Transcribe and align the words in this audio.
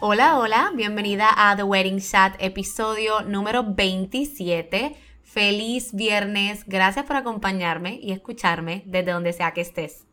Hola, 0.00 0.38
hola, 0.38 0.70
bienvenida 0.76 1.28
a 1.34 1.56
The 1.56 1.64
Wedding 1.64 1.98
Chat, 1.98 2.36
episodio 2.38 3.22
número 3.22 3.64
27. 3.64 4.94
Feliz 5.24 5.92
viernes, 5.92 6.62
gracias 6.68 7.04
por 7.04 7.16
acompañarme 7.16 7.98
y 8.00 8.12
escucharme 8.12 8.84
desde 8.86 9.10
donde 9.10 9.32
sea 9.32 9.50
que 9.54 9.60
estés. 9.60 10.06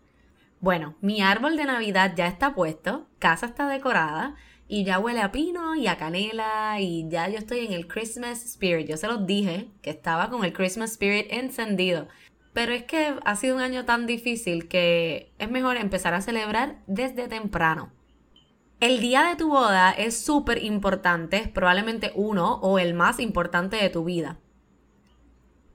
Bueno, 0.60 0.96
mi 1.02 1.22
árbol 1.22 1.56
de 1.56 1.66
Navidad 1.66 2.14
ya 2.16 2.26
está 2.26 2.56
puesto, 2.56 3.06
casa 3.20 3.46
está 3.46 3.68
decorada 3.68 4.34
y 4.68 4.86
ya 4.86 4.98
huele 4.98 5.22
a 5.22 5.32
pino 5.32 5.76
y 5.76 5.86
a 5.86 5.98
canela 5.98 6.78
y 6.80 7.08
ya 7.08 7.30
yo 7.30 7.38
estoy 7.38 7.68
en 7.68 7.74
el 7.74 7.88
Christmas 7.88 8.44
Spirit. 8.44 8.88
Yo 8.88 8.98
se 8.98 9.06
los 9.06 9.28
dije 9.28 9.68
que 9.84 9.92
estaba 9.92 10.32
con 10.32 10.44
el 10.44 10.54
Christmas 10.54 10.94
Spirit 10.94 11.28
encendido. 11.30 12.08
Pero 12.54 12.74
es 12.74 12.86
que 12.86 13.14
ha 13.24 13.36
sido 13.36 13.56
un 13.56 13.62
año 13.62 13.86
tan 13.86 14.08
difícil 14.08 14.68
que 14.68 15.32
es 15.38 15.52
mejor 15.52 15.78
empezar 15.78 16.16
a 16.16 16.22
celebrar 16.22 16.78
desde 16.88 17.28
temprano. 17.28 17.92
El 18.82 19.00
día 19.00 19.24
de 19.24 19.38
tu 19.38 19.48
boda 19.48 19.92
es 19.92 20.20
súper 20.20 20.62
importante, 20.62 21.50
probablemente 21.54 22.12
uno 22.14 22.56
o 22.56 22.78
el 22.78 22.94
más 22.94 23.22
importante 23.22 23.78
de 23.78 23.90
tu 23.90 24.04
vida. 24.04 24.38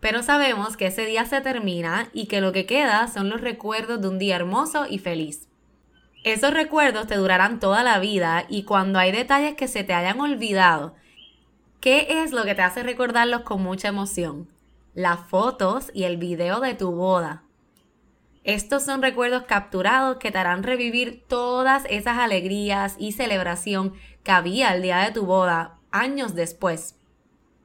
Pero 0.00 0.22
sabemos 0.22 0.76
que 0.76 0.86
ese 0.86 1.06
día 1.06 1.24
se 1.24 1.40
termina 1.40 2.10
y 2.12 2.26
que 2.26 2.42
lo 2.42 2.52
que 2.52 2.66
queda 2.66 3.08
son 3.08 3.30
los 3.30 3.40
recuerdos 3.40 4.02
de 4.02 4.08
un 4.08 4.18
día 4.18 4.36
hermoso 4.36 4.86
y 4.86 4.98
feliz. 4.98 5.48
Esos 6.24 6.52
recuerdos 6.52 7.06
te 7.06 7.16
durarán 7.16 7.58
toda 7.58 7.82
la 7.82 7.98
vida 8.00 8.44
y 8.50 8.64
cuando 8.64 8.98
hay 8.98 9.12
detalles 9.12 9.54
que 9.54 9.66
se 9.66 9.82
te 9.82 9.94
hayan 9.94 10.20
olvidado, 10.20 10.94
¿qué 11.80 12.22
es 12.22 12.32
lo 12.32 12.44
que 12.44 12.54
te 12.54 12.62
hace 12.62 12.82
recordarlos 12.82 13.42
con 13.42 13.62
mucha 13.62 13.88
emoción? 13.88 14.48
Las 14.92 15.20
fotos 15.20 15.90
y 15.94 16.04
el 16.04 16.18
video 16.18 16.60
de 16.60 16.74
tu 16.74 16.92
boda. 16.92 17.44
Estos 18.42 18.84
son 18.84 19.02
recuerdos 19.02 19.42
capturados 19.42 20.16
que 20.16 20.30
te 20.30 20.38
harán 20.38 20.62
revivir 20.62 21.24
todas 21.28 21.84
esas 21.90 22.18
alegrías 22.18 22.96
y 22.98 23.12
celebración 23.12 23.92
que 24.22 24.30
había 24.30 24.74
el 24.74 24.82
día 24.82 24.98
de 24.98 25.12
tu 25.12 25.26
boda 25.26 25.78
años 25.90 26.34
después. 26.34 26.96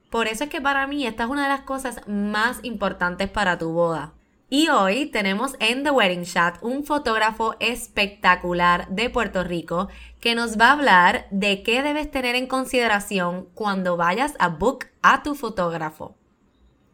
Por 0.09 0.27
eso 0.27 0.45
es 0.45 0.49
que 0.49 0.61
para 0.61 0.85
mí 0.87 1.07
esta 1.07 1.23
es 1.23 1.29
una 1.29 1.43
de 1.43 1.49
las 1.49 1.61
cosas 1.61 2.01
más 2.07 2.59
importantes 2.63 3.29
para 3.29 3.57
tu 3.57 3.71
boda. 3.71 4.13
Y 4.49 4.69
hoy 4.69 5.07
tenemos 5.07 5.55
en 5.59 5.83
The 5.83 5.91
Wedding 5.91 6.23
Chat 6.23 6.57
un 6.61 6.83
fotógrafo 6.83 7.55
espectacular 7.59 8.87
de 8.89 9.09
Puerto 9.09 9.43
Rico 9.43 9.87
que 10.19 10.35
nos 10.35 10.59
va 10.59 10.67
a 10.67 10.73
hablar 10.73 11.27
de 11.31 11.63
qué 11.63 11.81
debes 11.81 12.11
tener 12.11 12.35
en 12.35 12.47
consideración 12.47 13.47
cuando 13.55 13.97
vayas 13.97 14.35
a 14.39 14.49
book 14.49 14.85
a 15.01 15.23
tu 15.23 15.35
fotógrafo. 15.35 16.15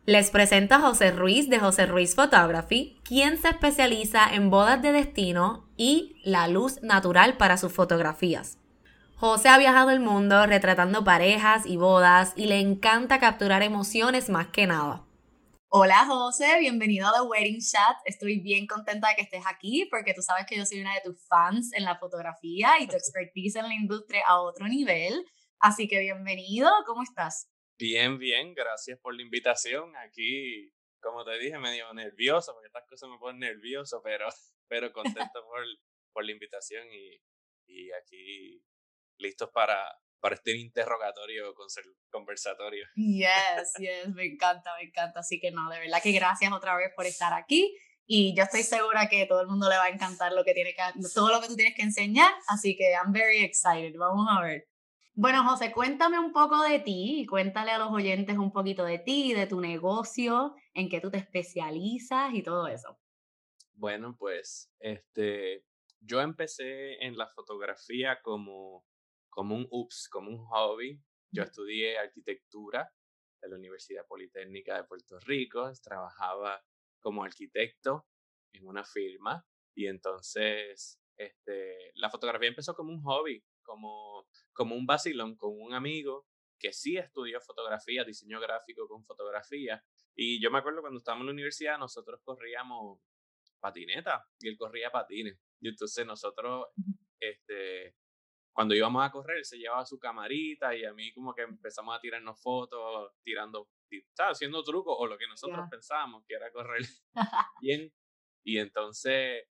Les 0.07 0.31
presento 0.31 0.73
a 0.73 0.79
José 0.79 1.11
Ruiz 1.11 1.47
de 1.47 1.59
José 1.59 1.85
Ruiz 1.85 2.15
Photography, 2.15 2.99
quien 3.03 3.37
se 3.37 3.49
especializa 3.49 4.33
en 4.33 4.49
bodas 4.49 4.81
de 4.81 4.91
destino 4.91 5.69
y 5.77 6.19
la 6.23 6.47
luz 6.47 6.81
natural 6.81 7.37
para 7.37 7.55
sus 7.55 7.71
fotografías. 7.71 8.57
José 9.15 9.49
ha 9.49 9.59
viajado 9.59 9.91
el 9.91 9.99
mundo 9.99 10.47
retratando 10.47 11.03
parejas 11.03 11.67
y 11.67 11.77
bodas 11.77 12.33
y 12.35 12.47
le 12.47 12.59
encanta 12.59 13.19
capturar 13.19 13.61
emociones 13.61 14.27
más 14.29 14.47
que 14.47 14.65
nada. 14.65 15.05
Hola 15.69 16.03
José, 16.07 16.57
bienvenido 16.59 17.07
a 17.07 17.13
The 17.13 17.21
Wedding 17.21 17.59
Chat. 17.59 17.97
Estoy 18.05 18.39
bien 18.39 18.65
contenta 18.65 19.09
de 19.09 19.15
que 19.17 19.21
estés 19.21 19.43
aquí 19.47 19.87
porque 19.91 20.15
tú 20.15 20.23
sabes 20.23 20.47
que 20.47 20.57
yo 20.57 20.65
soy 20.65 20.81
una 20.81 20.95
de 20.95 21.01
tus 21.01 21.21
fans 21.27 21.73
en 21.73 21.83
la 21.83 21.99
fotografía 21.99 22.71
y 22.79 22.87
tu 22.87 22.95
expertise 22.97 23.57
en 23.57 23.67
la 23.67 23.75
industria 23.75 24.23
a 24.27 24.41
otro 24.41 24.67
nivel. 24.67 25.13
Así 25.59 25.87
que 25.87 25.99
bienvenido, 25.99 26.71
¿cómo 26.87 27.03
estás? 27.03 27.50
Bien, 27.81 28.19
bien, 28.19 28.53
gracias 28.53 28.99
por 28.99 29.15
la 29.15 29.23
invitación. 29.23 29.95
Aquí, 29.97 30.71
como 31.01 31.25
te 31.25 31.39
dije, 31.39 31.57
medio 31.57 31.91
nervioso, 31.95 32.53
porque 32.53 32.67
estas 32.67 32.85
cosas 32.87 33.09
me 33.09 33.17
ponen 33.17 33.39
nervioso, 33.39 34.03
pero, 34.03 34.27
pero 34.69 34.93
contento 34.93 35.43
por, 35.47 35.63
por 36.13 36.23
la 36.23 36.31
invitación 36.31 36.85
y, 36.93 37.19
y 37.65 37.91
aquí 37.93 38.63
listos 39.17 39.49
para, 39.51 39.83
para 40.19 40.35
este 40.35 40.55
interrogatorio 40.55 41.55
conversatorio. 42.11 42.85
Yes, 42.93 43.73
yes, 43.79 44.09
me 44.13 44.25
encanta, 44.25 44.75
me 44.77 44.83
encanta. 44.83 45.21
Así 45.21 45.39
que 45.39 45.49
no, 45.49 45.67
de 45.71 45.79
verdad 45.79 46.03
que 46.03 46.11
gracias 46.11 46.53
otra 46.53 46.77
vez 46.77 46.91
por 46.95 47.07
estar 47.07 47.33
aquí. 47.33 47.75
Y 48.05 48.35
yo 48.37 48.43
estoy 48.43 48.61
segura 48.61 49.09
que 49.09 49.25
todo 49.25 49.41
el 49.41 49.47
mundo 49.47 49.67
le 49.67 49.77
va 49.77 49.85
a 49.85 49.89
encantar 49.89 50.33
lo 50.33 50.43
que 50.43 50.53
tiene 50.53 50.75
que, 50.75 50.83
todo 51.15 51.31
lo 51.31 51.41
que 51.41 51.47
tú 51.47 51.55
tienes 51.55 51.75
que 51.75 51.81
enseñar. 51.81 52.31
Así 52.47 52.77
que 52.77 52.91
I'm 52.91 53.11
very 53.11 53.43
excited. 53.43 53.95
Vamos 53.97 54.27
a 54.29 54.41
ver. 54.43 54.70
Bueno, 55.13 55.43
José, 55.43 55.71
cuéntame 55.71 56.17
un 56.19 56.31
poco 56.31 56.61
de 56.63 56.79
ti 56.79 57.25
cuéntale 57.29 57.71
a 57.71 57.77
los 57.77 57.91
oyentes 57.91 58.37
un 58.37 58.51
poquito 58.51 58.85
de 58.85 58.99
ti, 58.99 59.33
de 59.33 59.45
tu 59.45 59.59
negocio, 59.59 60.55
en 60.73 60.89
qué 60.89 61.01
tú 61.01 61.11
te 61.11 61.17
especializas 61.17 62.33
y 62.33 62.43
todo 62.43 62.67
eso. 62.67 62.97
Bueno, 63.73 64.15
pues 64.17 64.71
este, 64.79 65.65
yo 65.99 66.21
empecé 66.21 67.03
en 67.05 67.17
la 67.17 67.27
fotografía 67.27 68.21
como, 68.21 68.85
como 69.29 69.55
un 69.55 69.67
ups, 69.69 70.07
como 70.09 70.29
un 70.29 70.45
hobby. 70.45 71.01
Yo 71.31 71.43
estudié 71.43 71.97
arquitectura 71.97 72.91
en 73.41 73.49
la 73.49 73.57
Universidad 73.57 74.05
Politécnica 74.07 74.77
de 74.77 74.83
Puerto 74.83 75.19
Rico, 75.19 75.71
trabajaba 75.83 76.63
como 76.99 77.23
arquitecto 77.23 78.07
en 78.53 78.67
una 78.67 78.83
firma 78.83 79.45
y 79.75 79.87
entonces 79.87 81.01
este, 81.17 81.91
la 81.95 82.09
fotografía 82.09 82.49
empezó 82.49 82.75
como 82.75 82.91
un 82.91 83.01
hobby, 83.01 83.43
como, 83.71 84.27
como 84.51 84.75
un 84.75 84.85
vacilón 84.85 85.37
con 85.37 85.51
un 85.57 85.73
amigo 85.73 86.27
que 86.59 86.73
sí 86.73 86.97
estudió 86.97 87.39
fotografía, 87.39 88.03
diseño 88.03 88.39
gráfico 88.39 88.87
con 88.87 89.03
fotografía. 89.05 89.83
Y 90.15 90.41
yo 90.41 90.51
me 90.51 90.59
acuerdo 90.59 90.81
cuando 90.81 90.97
estábamos 90.97 91.23
en 91.23 91.27
la 91.27 91.33
universidad, 91.33 91.79
nosotros 91.79 92.19
corríamos 92.23 92.99
patineta 93.59 94.27
y 94.39 94.49
él 94.49 94.57
corría 94.57 94.91
patines. 94.91 95.39
Y 95.61 95.69
entonces 95.69 96.05
nosotros, 96.05 96.67
este, 97.19 97.95
cuando 98.53 98.75
íbamos 98.75 99.03
a 99.03 99.11
correr, 99.11 99.45
se 99.45 99.57
llevaba 99.57 99.85
su 99.85 99.97
camarita 99.97 100.75
y 100.75 100.83
a 100.83 100.93
mí 100.93 101.13
como 101.13 101.33
que 101.33 101.43
empezamos 101.43 101.95
a 101.95 101.99
tirarnos 102.01 102.41
fotos, 102.41 103.13
tirando, 103.23 103.69
haciendo 104.17 104.63
trucos 104.63 104.95
o 104.99 105.07
lo 105.07 105.17
que 105.17 105.27
nosotros 105.27 105.65
pensábamos 105.69 106.25
que 106.27 106.35
era 106.35 106.51
correr 106.51 106.81
bien. 107.61 107.91
Y 108.43 108.57
entonces 108.57 109.47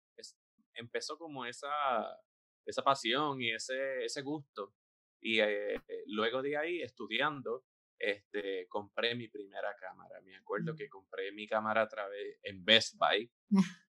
empezó 0.76 1.18
como 1.18 1.46
esa, 1.46 2.18
esa 2.66 2.84
pasión 2.84 3.42
y 3.42 3.52
ese, 3.52 4.06
ese 4.06 4.22
gusto. 4.22 4.74
Y 5.22 5.40
eh, 5.40 5.76
eh, 5.76 6.04
luego 6.08 6.42
de 6.42 6.58
ahí, 6.58 6.82
estudiando, 6.82 7.66
este, 8.00 8.68
compré 8.68 9.16
mi 9.16 9.28
primera 9.28 9.76
cámara. 9.80 10.22
Me 10.22 10.36
acuerdo 10.36 10.74
mm. 10.74 10.78
que 10.78 10.90
compré 10.90 11.32
mi 11.32 11.48
cámara 11.48 11.84
a 11.84 11.88
través 11.88 12.40
en 12.44 12.64
Best 12.64 12.96
Buy 12.98 13.32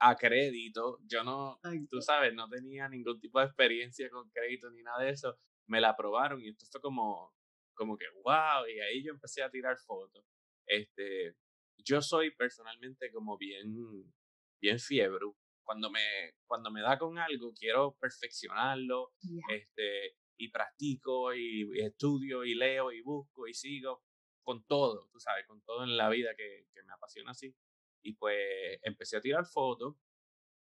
a 0.00 0.16
crédito. 0.16 0.98
Yo 1.06 1.22
no, 1.22 1.60
tú 1.90 2.00
sabes, 2.00 2.34
no 2.34 2.48
tenía 2.48 2.88
ningún 2.88 3.20
tipo 3.20 3.38
de 3.40 3.46
experiencia 3.46 4.10
con 4.10 4.30
crédito 4.30 4.70
ni 4.70 4.82
nada 4.82 5.02
de 5.02 5.10
eso. 5.10 5.38
Me 5.66 5.80
la 5.80 5.90
aprobaron 5.90 6.40
y 6.42 6.48
esto 6.48 6.66
fue 6.70 6.80
como, 6.80 7.34
como 7.74 7.96
que 7.96 8.06
wow. 8.22 8.66
Y 8.66 8.80
ahí 8.80 9.02
yo 9.02 9.12
empecé 9.12 9.42
a 9.42 9.50
tirar 9.50 9.76
fotos. 9.78 10.24
Este, 10.66 11.36
yo 11.78 12.00
soy 12.00 12.30
personalmente 12.34 13.10
como 13.12 13.36
bien, 13.36 14.12
bien 14.60 14.78
fiebre 14.78 15.26
cuando 15.64 15.90
me, 15.90 16.34
cuando 16.46 16.70
me 16.70 16.82
da 16.82 16.98
con 16.98 17.18
algo, 17.18 17.52
quiero 17.54 17.96
perfeccionarlo, 18.00 19.12
este, 19.50 20.16
y 20.36 20.50
practico, 20.50 21.34
y, 21.34 21.68
estudio, 21.80 22.44
y 22.44 22.54
leo, 22.54 22.92
y 22.92 23.00
busco, 23.02 23.48
y 23.48 23.54
sigo, 23.54 24.02
con 24.42 24.64
todo, 24.66 25.08
tú 25.10 25.18
sabes, 25.18 25.46
con 25.46 25.62
todo 25.62 25.84
en 25.84 25.96
la 25.96 26.08
vida 26.10 26.34
que, 26.36 26.66
que 26.72 26.82
me 26.82 26.92
apasiona 26.92 27.30
así. 27.30 27.54
Y 28.02 28.14
pues 28.14 28.78
empecé 28.82 29.16
a 29.16 29.20
tirar 29.20 29.46
fotos, 29.46 29.96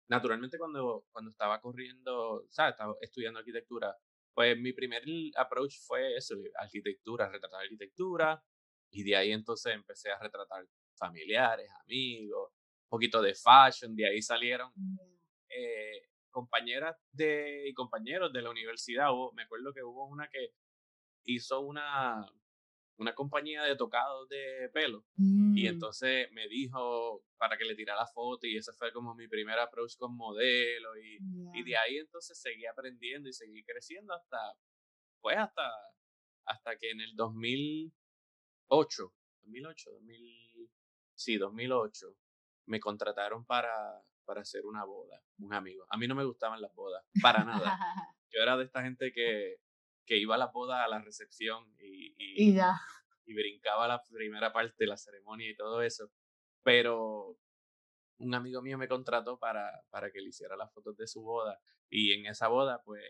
naturalmente 0.07 0.57
cuando, 0.57 1.05
cuando 1.11 1.31
estaba 1.31 1.59
corriendo, 1.59 2.45
¿sabes? 2.49 2.73
Estaba 2.73 2.95
estudiando 3.01 3.39
arquitectura, 3.39 3.95
pues 4.33 4.57
mi 4.57 4.73
primer 4.73 5.03
approach 5.37 5.77
fue 5.85 6.15
eso, 6.15 6.35
arquitectura, 6.57 7.29
retratar 7.29 7.61
arquitectura, 7.63 8.43
y 8.91 9.03
de 9.03 9.15
ahí 9.15 9.31
entonces 9.31 9.73
empecé 9.73 10.11
a 10.11 10.19
retratar 10.19 10.65
familiares, 10.97 11.69
amigos, 11.83 12.51
poquito 12.87 13.21
de 13.21 13.35
fashion, 13.35 13.95
de 13.95 14.07
ahí 14.07 14.21
salieron 14.21 14.71
eh, 15.49 16.09
compañeras 16.29 16.97
de, 17.11 17.67
y 17.67 17.73
compañeros 17.73 18.31
de 18.33 18.41
la 18.41 18.49
universidad. 18.49 19.09
me 19.33 19.43
acuerdo 19.43 19.73
que 19.73 19.83
hubo 19.83 20.05
una 20.07 20.27
que 20.27 20.53
hizo 21.23 21.61
una, 21.61 22.25
una 22.97 23.13
compañía 23.13 23.63
de 23.63 23.75
tocados 23.75 24.27
de 24.29 24.69
pelo. 24.73 25.05
Y 25.17 25.63
mm. 25.63 25.67
entonces 25.67 26.31
me 26.31 26.47
dijo 26.47 27.23
para 27.37 27.57
que 27.57 27.65
le 27.65 27.75
tirara 27.75 28.05
foto 28.07 28.47
y 28.47 28.57
ese 28.57 28.73
fue 28.73 28.91
como 28.91 29.15
mi 29.15 29.27
primer 29.27 29.59
approach 29.59 29.95
con 29.97 30.15
modelo. 30.15 30.97
Y, 30.97 31.19
y 31.53 31.63
de 31.63 31.77
ahí 31.77 31.97
entonces 31.97 32.39
seguí 32.39 32.65
aprendiendo 32.65 33.29
y 33.29 33.33
seguí 33.33 33.63
creciendo 33.63 34.13
hasta, 34.13 34.37
pues 35.21 35.37
hasta, 35.37 35.71
hasta 36.45 36.77
que 36.77 36.91
en 36.91 37.01
el 37.01 37.15
2008, 37.15 39.13
2008, 39.41 39.91
2000, 39.91 40.69
sí, 41.15 41.37
2008, 41.37 42.15
me 42.65 42.79
contrataron 42.79 43.45
para, 43.45 44.01
para 44.25 44.41
hacer 44.41 44.65
una 44.65 44.83
boda, 44.83 45.21
un 45.39 45.53
amigo. 45.53 45.85
A 45.89 45.97
mí 45.97 46.07
no 46.07 46.15
me 46.15 46.23
gustaban 46.23 46.61
las 46.61 46.73
bodas, 46.73 47.03
para 47.21 47.43
nada. 47.43 47.77
Yo 48.31 48.41
era 48.41 48.57
de 48.57 48.65
esta 48.65 48.81
gente 48.81 49.11
que 49.11 49.59
que 50.05 50.17
iba 50.17 50.35
a 50.35 50.37
la 50.37 50.47
boda 50.47 50.83
a 50.83 50.87
la 50.87 50.99
recepción 50.99 51.65
y, 51.79 52.15
y, 52.17 52.51
y, 53.25 53.33
brincaba 53.33 53.87
la 53.87 54.03
primera 54.03 54.53
parte 54.53 54.75
de 54.77 54.87
la 54.87 54.97
ceremonia 54.97 55.49
y 55.49 55.55
todo 55.55 55.81
eso. 55.81 56.11
Pero 56.63 57.37
un 58.19 58.33
amigo 58.33 58.61
mío 58.61 58.77
me 58.77 58.87
contrató 58.87 59.37
para, 59.39 59.83
para 59.89 60.11
que 60.11 60.21
le 60.21 60.29
hiciera 60.29 60.55
las 60.55 60.71
fotos 60.71 60.95
de 60.97 61.07
su 61.07 61.21
boda. 61.21 61.59
Y 61.89 62.13
en 62.13 62.27
esa 62.27 62.47
boda, 62.47 62.81
pues, 62.83 63.03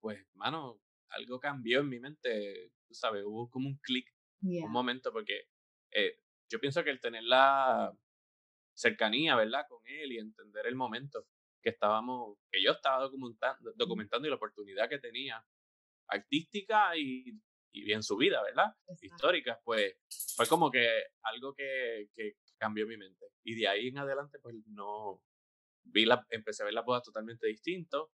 pues, 0.00 0.26
mano, 0.34 0.80
algo 1.10 1.38
cambió 1.38 1.80
en 1.80 1.88
mi 1.88 2.00
mente, 2.00 2.72
tú 2.86 2.94
sabes, 2.94 3.24
hubo 3.24 3.48
como 3.50 3.68
un 3.68 3.76
clic, 3.78 4.06
un 4.42 4.72
momento, 4.72 5.12
porque 5.12 5.48
eh, 5.90 6.18
yo 6.48 6.58
pienso 6.60 6.82
que 6.82 6.90
el 6.90 7.00
tener 7.00 7.24
la 7.24 7.92
cercanía, 8.80 9.36
¿verdad? 9.36 9.66
Con 9.68 9.80
él 9.86 10.12
y 10.12 10.18
entender 10.18 10.66
el 10.66 10.74
momento 10.74 11.26
que 11.62 11.70
estábamos, 11.70 12.38
que 12.50 12.62
yo 12.62 12.72
estaba 12.72 13.02
documentando, 13.02 13.72
documentando 13.76 14.26
y 14.26 14.30
la 14.30 14.36
oportunidad 14.36 14.88
que 14.88 14.98
tenía 14.98 15.44
artística 16.08 16.96
y, 16.96 17.38
y 17.72 17.92
en 17.92 18.02
su 18.02 18.16
vida, 18.16 18.42
¿verdad? 18.42 18.74
Histórica, 19.00 19.60
pues 19.64 19.94
fue 20.34 20.46
como 20.46 20.70
que 20.70 20.88
algo 21.22 21.54
que, 21.54 22.08
que, 22.14 22.36
cambió 22.58 22.86
mi 22.86 22.96
mente. 22.98 23.26
Y 23.42 23.54
de 23.54 23.68
ahí 23.68 23.88
en 23.88 23.98
adelante, 23.98 24.38
pues 24.38 24.54
no, 24.66 25.22
vi 25.84 26.04
la, 26.04 26.26
empecé 26.28 26.62
a 26.62 26.66
ver 26.66 26.74
las 26.74 26.84
bodas 26.84 27.02
totalmente 27.02 27.46
distinto 27.46 28.12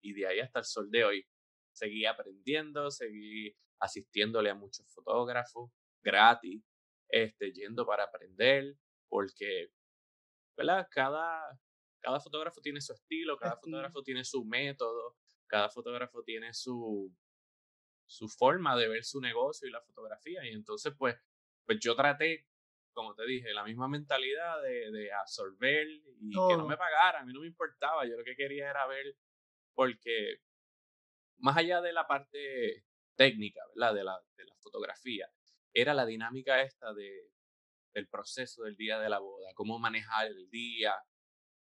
y 0.00 0.12
de 0.12 0.26
ahí 0.26 0.38
hasta 0.38 0.60
el 0.60 0.64
sol 0.64 0.90
de 0.90 1.04
hoy. 1.04 1.26
Seguí 1.72 2.06
aprendiendo, 2.06 2.92
seguí 2.92 3.56
asistiéndole 3.80 4.50
a 4.50 4.54
muchos 4.54 4.86
fotógrafos 4.92 5.72
gratis, 6.00 6.62
este, 7.08 7.52
yendo 7.52 7.86
para 7.86 8.04
aprender, 8.04 8.76
porque, 9.08 9.70
¿verdad? 10.58 10.88
Cada, 10.90 11.58
cada 12.00 12.20
fotógrafo 12.20 12.60
tiene 12.60 12.80
su 12.80 12.92
estilo, 12.92 13.36
cada 13.36 13.56
fotógrafo 13.56 14.02
tiene 14.02 14.24
su 14.24 14.44
método, 14.44 15.16
cada 15.46 15.70
fotógrafo 15.70 16.24
tiene 16.24 16.52
su, 16.52 17.14
su 18.06 18.28
forma 18.28 18.76
de 18.76 18.88
ver 18.88 19.04
su 19.04 19.20
negocio 19.20 19.68
y 19.68 19.70
la 19.70 19.80
fotografía. 19.80 20.44
Y 20.44 20.50
entonces, 20.50 20.92
pues, 20.98 21.16
pues 21.64 21.78
yo 21.80 21.94
traté, 21.94 22.48
como 22.92 23.14
te 23.14 23.24
dije, 23.24 23.54
la 23.54 23.62
misma 23.62 23.86
mentalidad 23.86 24.60
de, 24.60 24.90
de 24.90 25.12
absorber 25.12 25.86
y 25.88 26.32
que 26.32 26.56
no 26.56 26.66
me 26.66 26.76
pagaran. 26.76 27.22
A 27.22 27.26
mí 27.26 27.32
no 27.32 27.40
me 27.40 27.46
importaba. 27.46 28.04
Yo 28.04 28.16
lo 28.16 28.24
que 28.24 28.34
quería 28.34 28.68
era 28.68 28.84
ver, 28.88 29.16
porque 29.74 30.42
más 31.36 31.56
allá 31.56 31.80
de 31.80 31.92
la 31.92 32.08
parte 32.08 32.84
técnica, 33.14 33.60
¿verdad? 33.76 33.94
De 33.94 34.02
la, 34.02 34.20
de 34.36 34.44
la 34.44 34.56
fotografía, 34.56 35.30
era 35.72 35.94
la 35.94 36.04
dinámica 36.04 36.62
esta 36.62 36.92
de, 36.92 37.30
del 37.98 38.08
proceso 38.08 38.62
del 38.62 38.76
día 38.76 38.98
de 38.98 39.08
la 39.08 39.18
boda, 39.18 39.52
cómo 39.54 39.78
manejar 39.78 40.28
el 40.28 40.48
día. 40.50 40.94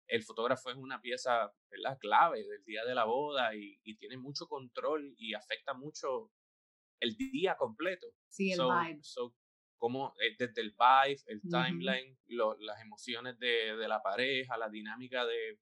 El 0.09 0.23
fotógrafo 0.23 0.71
es 0.71 0.77
una 0.77 1.01
pieza 1.01 1.53
¿verdad? 1.71 1.99
clave 1.99 2.45
del 2.45 2.63
día 2.65 2.85
de 2.85 2.95
la 2.95 3.05
boda 3.05 3.55
y, 3.57 3.81
y 3.83 3.97
tiene 3.97 4.17
mucho 4.19 4.47
control 4.47 5.15
y 5.19 5.35
afecta 5.35 5.75
mucho 5.75 6.31
el 7.01 7.17
día 7.17 7.57
completo. 7.57 8.07
Sí, 8.29 8.53
el 8.53 8.61
vibe. 8.61 9.01
como 9.79 10.15
eh, 10.21 10.37
desde 10.39 10.61
el 10.61 10.71
vibe, 10.71 11.23
el 11.27 11.41
timeline, 11.43 12.19
las 12.61 12.81
emociones 12.81 13.39
de, 13.39 13.77
de, 13.77 13.89
la 13.89 14.01
pareja, 14.03 14.57
la 14.57 14.69
dinámica 14.69 15.27
de, 15.27 15.59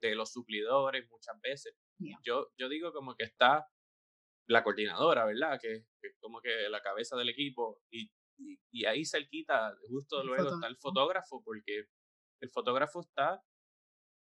de 0.00 0.14
los 0.14 0.32
suplidores 0.32 1.08
muchas 1.10 1.40
veces. 1.40 1.74
Yo, 2.22 2.48
yo 2.58 2.68
digo 2.68 2.92
como 2.92 3.14
que 3.14 3.24
está 3.24 3.66
la 4.46 4.62
coordinadora, 4.62 5.24
¿verdad? 5.24 5.58
Que, 5.60 5.86
es 6.02 6.16
como 6.20 6.40
que 6.40 6.68
la 6.68 6.82
cabeza 6.82 7.16
del 7.16 7.30
equipo 7.30 7.80
y, 7.90 8.10
y, 8.38 8.84
ahí 8.86 9.04
cerquita, 9.04 9.76
justo 9.88 10.22
luego 10.24 10.54
está 10.54 10.66
el 10.66 10.76
fotógrafo, 10.76 11.42
porque 11.42 11.86
el 12.40 12.50
fotógrafo 12.50 13.00
está 13.00 13.42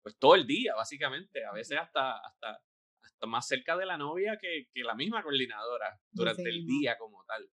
pues 0.01 0.17
todo 0.17 0.35
el 0.35 0.47
día, 0.47 0.73
básicamente, 0.75 1.43
a 1.43 1.51
veces 1.51 1.77
hasta, 1.77 2.17
hasta 2.17 2.61
más 3.25 3.47
cerca 3.47 3.75
de 3.75 3.85
la 3.85 3.97
novia 3.97 4.37
que, 4.37 4.67
que 4.73 4.83
la 4.83 4.95
misma 4.95 5.23
coordinadora 5.23 5.99
durante 6.11 6.47
el 6.49 6.65
día 6.65 6.97
como 6.97 7.25
tal. 7.25 7.49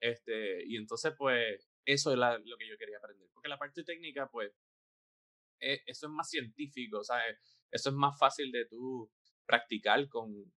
Este, 0.00 0.64
y 0.66 0.76
entonces, 0.76 1.14
pues, 1.16 1.68
eso 1.84 2.12
es 2.12 2.18
lo 2.18 2.56
que 2.58 2.68
yo 2.68 2.76
quería 2.76 2.98
aprender. 2.98 3.28
Porque 3.32 3.48
la 3.48 3.58
parte 3.58 3.82
técnica, 3.82 4.28
pues, 4.30 4.52
e, 5.60 5.82
eso 5.86 6.06
es 6.06 6.12
más 6.12 6.28
científico, 6.28 7.02
¿sabes? 7.02 7.38
Eso 7.70 7.88
es 7.90 7.94
más 7.94 8.18
fácil 8.18 8.52
de 8.52 8.66
tú 8.66 9.10
practicar 9.46 10.08
con, 10.08 10.52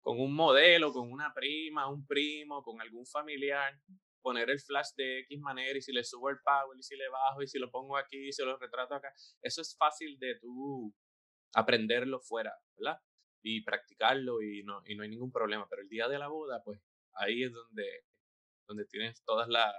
con 0.00 0.20
un 0.20 0.34
modelo, 0.34 0.92
con 0.92 1.10
una 1.10 1.32
prima, 1.32 1.88
un 1.88 2.06
primo, 2.06 2.62
con 2.62 2.80
algún 2.80 3.06
familiar, 3.06 3.78
poner 4.24 4.48
el 4.48 4.58
flash 4.58 4.88
de 4.96 5.20
X 5.20 5.38
manera 5.40 5.78
y 5.78 5.82
si 5.82 5.92
le 5.92 6.02
subo 6.02 6.30
el 6.30 6.38
power 6.42 6.78
y 6.78 6.82
si 6.82 6.96
le 6.96 7.08
bajo 7.10 7.42
y 7.42 7.46
si 7.46 7.58
lo 7.58 7.70
pongo 7.70 7.96
aquí 7.96 8.28
y 8.28 8.32
si 8.32 8.42
lo 8.42 8.56
retrato 8.58 8.94
acá, 8.94 9.12
eso 9.42 9.60
es 9.60 9.76
fácil 9.78 10.18
de 10.18 10.38
tú 10.40 10.92
aprenderlo 11.52 12.18
fuera, 12.20 12.52
¿verdad? 12.76 12.98
y 13.44 13.62
practicarlo 13.62 14.42
y 14.42 14.62
no, 14.64 14.82
y 14.86 14.96
no 14.96 15.02
hay 15.02 15.10
ningún 15.10 15.30
problema. 15.30 15.68
Pero 15.68 15.82
el 15.82 15.88
día 15.88 16.08
de 16.08 16.18
la 16.18 16.28
boda, 16.28 16.62
pues 16.64 16.80
ahí 17.12 17.44
es 17.44 17.52
donde, 17.52 17.86
donde 18.66 18.86
tienes 18.86 19.22
todas 19.22 19.48
las, 19.48 19.72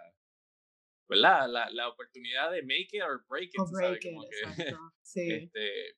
¿verdad? 1.09 1.49
La, 1.49 1.69
la 1.71 1.89
oportunidad 1.89 2.51
de 2.51 2.61
make 2.61 2.89
it 2.91 3.01
or 3.01 3.25
break 3.27 3.49
it, 3.53 3.61
¿sabes? 3.73 3.99
Como 4.03 4.21
que, 4.29 4.35
sí. 5.01 5.31
este, 5.31 5.97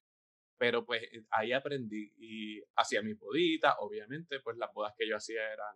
pero 0.58 0.86
pues 0.86 1.04
eh, 1.04 1.26
ahí 1.32 1.52
aprendí 1.52 2.14
y 2.16 2.64
hacía 2.78 3.02
mis 3.02 3.20
boditas, 3.20 3.76
obviamente, 3.80 4.40
pues 4.40 4.58
las 4.58 4.74
bodas 4.74 4.94
que 4.98 5.08
yo 5.08 5.18
hacía 5.18 5.52
eran 5.52 5.76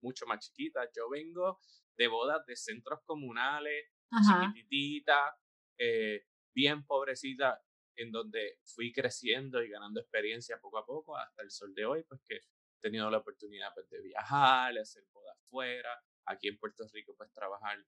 mucho 0.00 0.26
más 0.26 0.40
chiquitas. 0.40 0.88
Yo 0.96 1.10
vengo 1.10 1.60
de 1.98 2.08
bodas 2.08 2.46
de 2.46 2.56
centros 2.56 3.00
comunales, 3.04 3.90
chiquititas, 4.24 5.34
eh, 5.76 6.24
bien 6.54 6.86
pobrecitas 6.86 7.60
en 7.96 8.12
donde 8.12 8.58
fui 8.64 8.92
creciendo 8.92 9.62
y 9.62 9.68
ganando 9.68 10.00
experiencia 10.00 10.60
poco 10.60 10.78
a 10.78 10.86
poco 10.86 11.16
hasta 11.16 11.42
el 11.42 11.50
sol 11.50 11.74
de 11.74 11.84
hoy, 11.84 12.04
pues 12.04 12.20
que 12.26 12.36
he 12.36 12.80
tenido 12.80 13.10
la 13.10 13.18
oportunidad 13.18 13.74
pues, 13.74 13.90
de 13.90 14.00
viajar, 14.00 14.72
de 14.72 14.80
hacer 14.80 15.04
bodas 15.12 15.36
fuera, 15.50 15.90
aquí 16.26 16.48
en 16.48 16.58
Puerto 16.58 16.86
Rico 16.92 17.14
pues 17.16 17.32
trabajar 17.32 17.84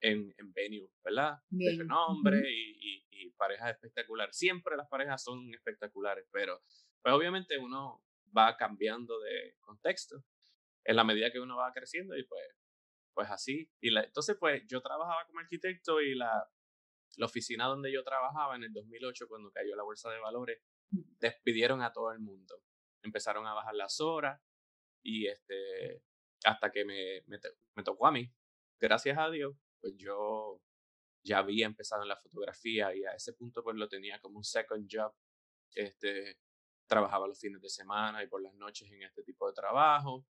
en, 0.00 0.32
en 0.36 0.52
venue, 0.52 0.90
¿verdad? 1.02 1.38
De 1.48 1.76
renombre 1.76 2.42
y, 2.48 3.06
y, 3.10 3.30
parejas 3.30 3.70
espectaculares. 3.70 4.36
Siempre 4.36 4.76
las 4.76 4.88
parejas 4.88 5.22
son 5.22 5.52
espectaculares, 5.54 6.26
pero 6.32 6.60
pues 7.00 7.14
obviamente 7.14 7.56
uno 7.56 8.02
va 8.36 8.56
cambiando 8.56 9.18
de 9.20 9.56
contexto 9.60 10.24
en 10.84 10.96
la 10.96 11.04
medida 11.04 11.30
que 11.30 11.38
uno 11.38 11.56
va 11.56 11.72
creciendo 11.72 12.16
y 12.16 12.24
pues, 12.24 12.42
pues 13.18 13.32
así. 13.32 13.68
Y 13.80 13.90
la, 13.90 14.04
entonces 14.04 14.36
pues 14.38 14.62
yo 14.68 14.80
trabajaba 14.80 15.26
como 15.26 15.40
arquitecto 15.40 16.00
y 16.00 16.14
la, 16.14 16.48
la 17.16 17.26
oficina 17.26 17.66
donde 17.66 17.92
yo 17.92 18.04
trabajaba 18.04 18.54
en 18.54 18.62
el 18.62 18.72
2008, 18.72 19.26
cuando 19.26 19.50
cayó 19.50 19.74
la 19.74 19.82
bolsa 19.82 20.08
de 20.08 20.20
valores, 20.20 20.62
despidieron 21.18 21.82
a 21.82 21.92
todo 21.92 22.12
el 22.12 22.20
mundo. 22.20 22.62
Empezaron 23.02 23.44
a 23.48 23.54
bajar 23.54 23.74
las 23.74 24.00
horas 24.00 24.40
y 25.02 25.26
este, 25.26 26.00
hasta 26.44 26.70
que 26.70 26.84
me, 26.84 27.24
me, 27.26 27.82
tocó 27.82 28.06
a 28.06 28.12
mí. 28.12 28.32
Gracias 28.78 29.18
a 29.18 29.28
Dios, 29.30 29.56
pues 29.80 29.94
yo 29.96 30.62
ya 31.24 31.38
había 31.38 31.66
empezado 31.66 32.02
en 32.02 32.10
la 32.10 32.18
fotografía 32.18 32.94
y 32.94 33.04
a 33.04 33.14
ese 33.14 33.32
punto 33.32 33.64
pues 33.64 33.74
lo 33.74 33.88
tenía 33.88 34.20
como 34.20 34.36
un 34.36 34.44
second 34.44 34.88
job. 34.88 35.12
Este, 35.74 36.38
trabajaba 36.86 37.26
los 37.26 37.40
fines 37.40 37.60
de 37.60 37.68
semana 37.68 38.22
y 38.22 38.28
por 38.28 38.40
las 38.40 38.54
noches 38.54 38.92
en 38.92 39.02
este 39.02 39.24
tipo 39.24 39.48
de 39.48 39.54
trabajo. 39.54 40.24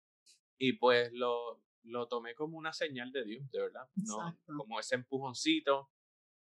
Y 0.57 0.79
pues 0.79 1.13
lo, 1.13 1.63
lo 1.83 2.09
tomé 2.09 2.35
como 2.35 2.59
una 2.59 2.73
señal 2.73 3.13
de 3.13 3.25
Dios, 3.25 3.51
de 3.51 3.61
verdad. 3.61 3.89
¿no? 3.97 4.39
Como 4.47 4.81
ese 4.81 4.97
empujoncito 4.97 5.91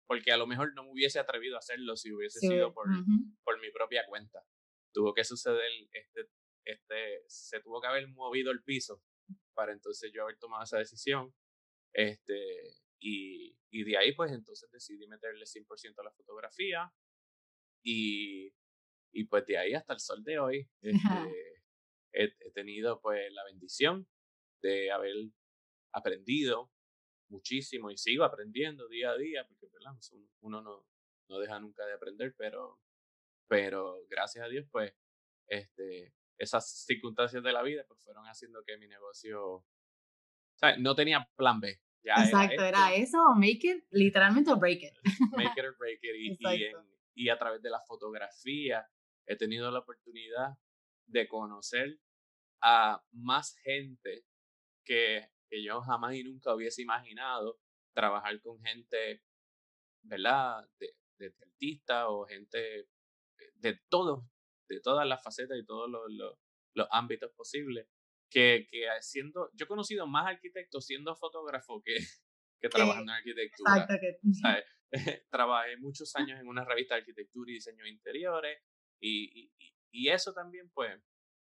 porque 0.07 0.31
a 0.31 0.37
lo 0.37 0.47
mejor 0.47 0.73
no 0.75 0.85
me 0.85 0.93
hubiese 0.93 1.19
atrevido 1.19 1.57
a 1.57 1.59
hacerlo 1.59 1.97
si 1.97 2.13
hubiese 2.13 2.39
sido 2.39 2.73
por, 2.73 2.87
por 3.43 3.61
mi 3.61 3.73
propia 3.73 4.05
cuenta. 4.07 4.41
Tuvo 4.93 5.13
que 5.13 5.25
suceder, 5.25 5.69
este, 5.93 6.29
este, 6.65 7.25
se 7.27 7.61
tuvo 7.61 7.81
que 7.81 7.89
haber 7.89 8.09
movido 8.09 8.53
el 8.53 8.63
piso 8.63 9.03
para 9.53 9.73
entonces 9.73 10.13
yo 10.15 10.23
haber 10.23 10.39
tomado 10.39 10.63
esa 10.63 10.79
decisión. 10.79 11.35
Este, 11.93 12.77
y, 13.01 13.59
y 13.71 13.83
de 13.83 13.99
ahí 13.99 14.15
pues 14.15 14.31
entonces 14.31 14.71
decidí 14.71 15.09
meterle 15.09 15.45
100% 15.45 15.99
a 15.99 16.05
la 16.05 16.13
fotografía 16.13 16.93
y 17.83 18.53
y 19.17 19.25
pues 19.25 19.47
de 19.47 19.57
ahí 19.57 19.73
hasta 19.73 19.95
el 19.95 20.01
sol 20.01 20.23
de 20.25 20.39
hoy 20.39 20.69
este, 20.83 21.63
he, 22.13 22.51
tenido 22.53 23.01
pues 23.01 23.33
la 23.33 23.45
bendición 23.45 24.07
de 24.67 24.91
haber 24.91 25.15
aprendido 25.93 26.71
muchísimo 27.29 27.91
y 27.91 27.97
sigo 27.97 28.25
aprendiendo 28.25 28.89
día 28.89 29.11
a 29.11 29.17
día, 29.17 29.47
porque 29.47 29.67
uno 30.41 30.63
no, 30.63 30.87
no 31.29 31.39
deja 31.39 31.59
nunca 31.61 31.85
de 31.87 31.95
aprender, 31.95 32.35
pero, 32.37 32.81
pero 33.49 33.99
gracias 34.09 34.45
a 34.45 34.49
Dios, 34.49 34.67
pues, 34.71 34.93
este, 35.49 36.15
esas 36.39 36.85
circunstancias 36.85 37.43
de 37.43 37.53
la 37.53 37.63
vida 37.63 37.85
pues 37.87 38.03
fueron 38.03 38.25
haciendo 38.27 38.63
que 38.65 38.77
mi 38.77 38.89
negocio, 38.89 39.65
no 40.79 40.95
tenía 40.95 41.29
plan 41.37 41.61
B. 41.61 41.81
Exacto, 42.03 42.63
era, 42.63 42.95
eso, 42.95 43.19
make 43.37 43.67
it, 43.67 43.85
literalmente 43.91 44.53
o 44.53 44.57
break 44.57 44.83
it. 44.83 44.95
Make 45.37 45.55
it 45.57 45.65
or 45.65 45.77
break 45.77 45.99
it. 46.03 46.15
Y, 46.15 47.25
y, 47.25 47.29
a 47.29 47.37
través 47.37 47.61
de 47.63 47.71
la 47.71 47.81
fotografía 47.81 48.89
he 49.27 49.35
tenido 49.37 49.71
la 49.73 49.81
oportunidad 49.81 50.57
de 51.07 51.27
conocer 51.27 51.99
a 52.63 53.03
más 53.11 53.57
gente 53.65 54.25
que, 54.87 55.29
que 55.51 55.63
yo 55.63 55.83
jamás 55.83 56.15
y 56.15 56.25
nunca 56.25 56.55
hubiese 56.55 56.83
imaginado 56.83 57.61
trabajar 57.95 58.41
con 58.41 58.59
gente, 58.63 59.23
¿verdad? 60.03 60.67
De, 60.79 60.97
de 61.19 61.35
artistas 61.43 62.07
o 62.09 62.25
gente 62.25 62.89
de 63.55 63.81
todos, 63.89 64.25
de 64.69 64.81
todas 64.81 65.07
las 65.07 65.23
facetas 65.23 65.59
y 65.59 65.65
todos 65.65 65.91
los, 65.91 66.39
los, 66.75 66.89
ámbitos 66.91 67.33
posibles. 67.33 67.89
Que, 68.29 68.67
que 68.69 68.87
siendo, 69.01 69.51
yo 69.55 69.65
he 69.65 69.69
conocido 69.69 70.07
más 70.07 70.27
arquitectos 70.27 70.85
siendo 70.87 71.15
fotógrafo 71.15 71.81
que, 71.83 71.97
que 72.61 72.69
trabajando 72.69 73.13
en 73.13 73.19
arquitectura. 73.19 73.77
Exacto. 73.77 73.95
Que... 74.01 74.65
Trabajé 75.31 75.77
muchos 75.79 76.15
años 76.17 76.41
en 76.41 76.47
una 76.47 76.65
revista 76.65 76.95
de 76.95 77.01
arquitectura 77.01 77.51
y 77.51 77.55
diseño 77.55 77.85
de 77.85 77.91
interiores 77.91 78.63
y, 79.01 79.51
y, 79.59 79.75
y 79.91 80.09
eso 80.09 80.33
también 80.33 80.71
pues 80.71 80.97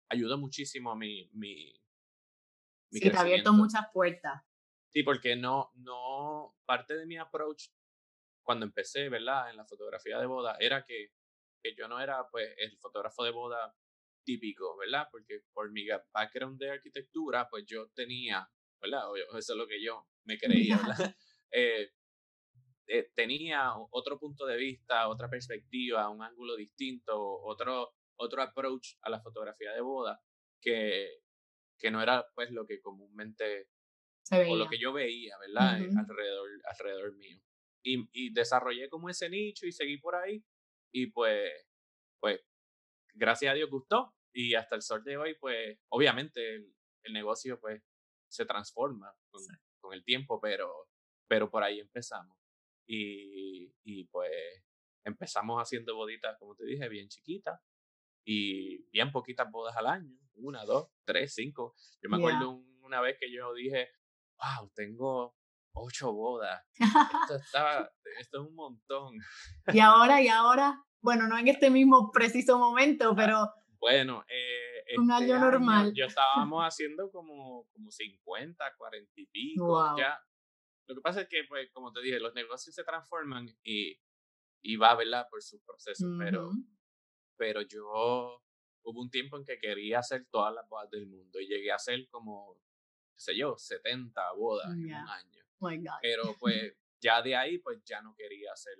ayudó 0.09 0.37
muchísimo 0.37 0.91
a 0.91 0.95
mi, 0.95 1.29
mi, 1.33 1.73
mi 2.91 2.99
sí, 2.99 3.09
te 3.09 3.17
ha 3.17 3.21
abierto 3.21 3.53
muchas 3.53 3.85
puertas. 3.93 4.41
Sí, 4.91 5.03
porque 5.03 5.35
no, 5.35 5.71
no, 5.75 6.55
parte 6.65 6.95
de 6.95 7.05
mi 7.05 7.17
approach 7.17 7.69
cuando 8.43 8.65
empecé, 8.65 9.09
¿verdad? 9.09 9.49
En 9.49 9.57
la 9.57 9.65
fotografía 9.65 10.17
de 10.19 10.25
boda, 10.25 10.55
era 10.59 10.85
que, 10.85 11.11
que 11.61 11.75
yo 11.75 11.87
no 11.87 11.99
era, 11.99 12.27
pues, 12.29 12.53
el 12.57 12.77
fotógrafo 12.77 13.23
de 13.23 13.31
boda 13.31 13.75
típico, 14.23 14.77
¿verdad? 14.77 15.07
Porque 15.11 15.41
por 15.53 15.71
mi 15.71 15.85
background 16.13 16.59
de 16.59 16.71
arquitectura, 16.71 17.47
pues 17.49 17.65
yo 17.65 17.89
tenía, 17.95 18.49
¿verdad? 18.81 19.03
Eso 19.37 19.53
es 19.53 19.57
lo 19.57 19.67
que 19.67 19.81
yo 19.81 20.07
me 20.25 20.37
creía, 20.39 20.77
¿verdad? 20.77 21.15
Eh, 21.49 21.93
eh, 22.87 23.09
tenía 23.15 23.71
otro 23.91 24.19
punto 24.19 24.45
de 24.45 24.57
vista, 24.57 25.07
otra 25.07 25.29
perspectiva, 25.29 26.09
un 26.09 26.21
ángulo 26.21 26.57
distinto, 26.57 27.17
otro, 27.17 27.93
otro 28.17 28.41
approach 28.41 28.95
a 29.01 29.09
la 29.09 29.21
fotografía 29.21 29.71
de 29.71 29.79
boda 29.79 30.21
que, 30.61 31.21
que 31.77 31.91
no 31.91 32.01
era 32.01 32.25
pues 32.33 32.51
lo 32.51 32.65
que 32.65 32.81
comúnmente 32.81 33.69
o 34.31 34.55
lo 34.55 34.67
que 34.67 34.77
yo 34.77 34.91
veía, 34.91 35.37
¿verdad? 35.37 35.79
alrededor, 35.97 36.49
alrededor 36.65 37.15
mío. 37.15 37.39
Y, 37.83 38.09
y, 38.11 38.33
desarrollé 38.33 38.89
como 38.89 39.09
ese 39.09 39.29
nicho 39.29 39.65
y 39.65 39.71
seguí 39.71 39.97
por 39.97 40.15
ahí 40.15 40.43
y 40.91 41.07
pues, 41.07 41.51
pues, 42.19 42.41
gracias 43.13 43.51
a 43.51 43.55
Dios 43.55 43.69
gustó 43.69 44.13
y 44.33 44.55
hasta 44.55 44.75
el 44.75 44.81
sol 44.81 45.03
de 45.03 45.17
hoy, 45.17 45.35
pues, 45.39 45.79
obviamente 45.89 46.55
el, 46.55 46.73
negocio 47.13 47.57
pues 47.61 47.81
se 48.27 48.45
transforma 48.45 49.15
con, 49.29 49.41
con, 49.79 49.93
el 49.93 50.03
tiempo, 50.03 50.41
pero, 50.41 50.89
pero 51.25 51.49
por 51.49 51.63
ahí 51.63 51.79
empezamos. 51.79 52.37
Y, 52.85 53.73
y 53.85 54.03
pues 54.05 54.29
empezamos 55.05 55.61
haciendo 55.61 55.95
boditas, 55.95 56.37
como 56.37 56.53
te 56.53 56.65
dije, 56.65 56.89
bien 56.89 57.07
chiquitas 57.07 57.61
y 58.25 58.83
bien 58.89 59.11
poquitas 59.13 59.49
bodas 59.49 59.77
al 59.77 59.87
año, 59.87 60.19
una, 60.37 60.65
dos, 60.65 60.89
tres, 61.05 61.33
cinco. 61.33 61.75
Yo 62.01 62.09
me 62.09 62.17
acuerdo 62.17 62.63
una 62.81 63.01
vez 63.01 63.17
que 63.19 63.31
yo 63.31 63.53
dije, 63.53 63.89
wow, 64.37 64.71
tengo 64.73 65.35
ocho 65.73 66.13
bodas. 66.13 66.63
Esto, 67.23 67.35
está, 67.35 67.91
esto 68.19 68.41
es 68.41 68.47
un 68.47 68.55
montón. 68.55 69.15
Y 69.73 69.79
ahora, 69.79 70.21
y 70.21 70.27
ahora, 70.27 70.83
bueno, 71.01 71.27
no 71.27 71.37
en 71.37 71.47
este 71.47 71.69
mismo 71.69 72.11
preciso 72.11 72.57
momento, 72.57 73.11
ah, 73.11 73.15
pero... 73.15 73.53
Bueno, 73.79 74.25
eh, 74.27 74.97
un 74.97 75.11
año 75.11 75.35
este 75.35 75.39
normal. 75.39 75.93
yo 75.95 76.05
estábamos 76.07 76.63
haciendo 76.63 77.11
como, 77.11 77.67
como 77.71 77.91
50, 77.91 78.75
40 78.75 79.11
y 79.15 79.25
pico. 79.27 79.97
Ya. 79.97 80.19
Lo 80.87 80.95
que 80.95 81.01
pasa 81.01 81.21
es 81.21 81.27
que, 81.27 81.43
pues, 81.47 81.69
como 81.73 81.91
te 81.91 82.01
dije, 82.01 82.19
los 82.19 82.33
negocios 82.33 82.73
se 82.73 82.83
transforman 82.83 83.47
y, 83.63 83.99
y 84.63 84.75
va, 84.77 84.95
¿verdad? 84.95 85.27
Por 85.29 85.43
sus 85.43 85.61
procesos, 85.61 86.07
pero 86.17 86.49
pero 87.37 87.61
yo 87.61 88.41
hubo 88.87 89.01
un 89.01 89.09
tiempo 89.09 89.37
en 89.37 89.43
que 89.43 89.59
quería 89.59 89.99
hacer 89.99 90.25
todas 90.31 90.53
las 90.53 90.67
bodas 90.67 90.89
del 90.89 91.07
mundo 91.07 91.39
y 91.41 91.47
llegué 91.47 91.71
a 91.71 91.75
hacer 91.75 92.07
como, 92.07 92.57
qué 93.13 93.19
sé 93.19 93.37
yo, 93.37 93.57
70 93.57 94.31
bodas 94.33 94.71
en 94.71 94.85
un 94.85 94.93
año. 94.93 95.43
Oh 95.59 95.69
pero 96.01 96.35
pues 96.39 96.73
ya 97.01 97.21
de 97.21 97.35
ahí 97.35 97.57
pues 97.57 97.83
ya 97.83 98.01
no 98.01 98.15
quería 98.15 98.53
hacer 98.53 98.77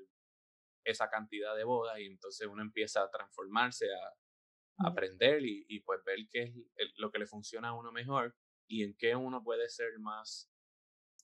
esa 0.85 1.09
cantidad 1.09 1.55
de 1.57 1.65
bodas 1.65 1.99
y 1.99 2.05
entonces 2.05 2.47
uno 2.47 2.61
empieza 2.61 3.03
a 3.03 3.11
transformarse, 3.11 3.87
a, 3.93 4.87
aprender 4.87 5.43
y, 5.43 5.65
y, 5.67 5.79
pues 5.79 6.03
ver 6.05 6.19
qué 6.29 6.53
es 6.75 6.91
lo 6.97 7.11
que 7.11 7.17
le 7.17 7.25
funciona 7.25 7.69
a 7.69 7.73
uno 7.73 7.91
mejor 7.91 8.35
y 8.67 8.83
en 8.83 8.95
qué 8.95 9.15
uno 9.15 9.43
puede 9.43 9.67
ser 9.69 9.97
más 9.97 10.51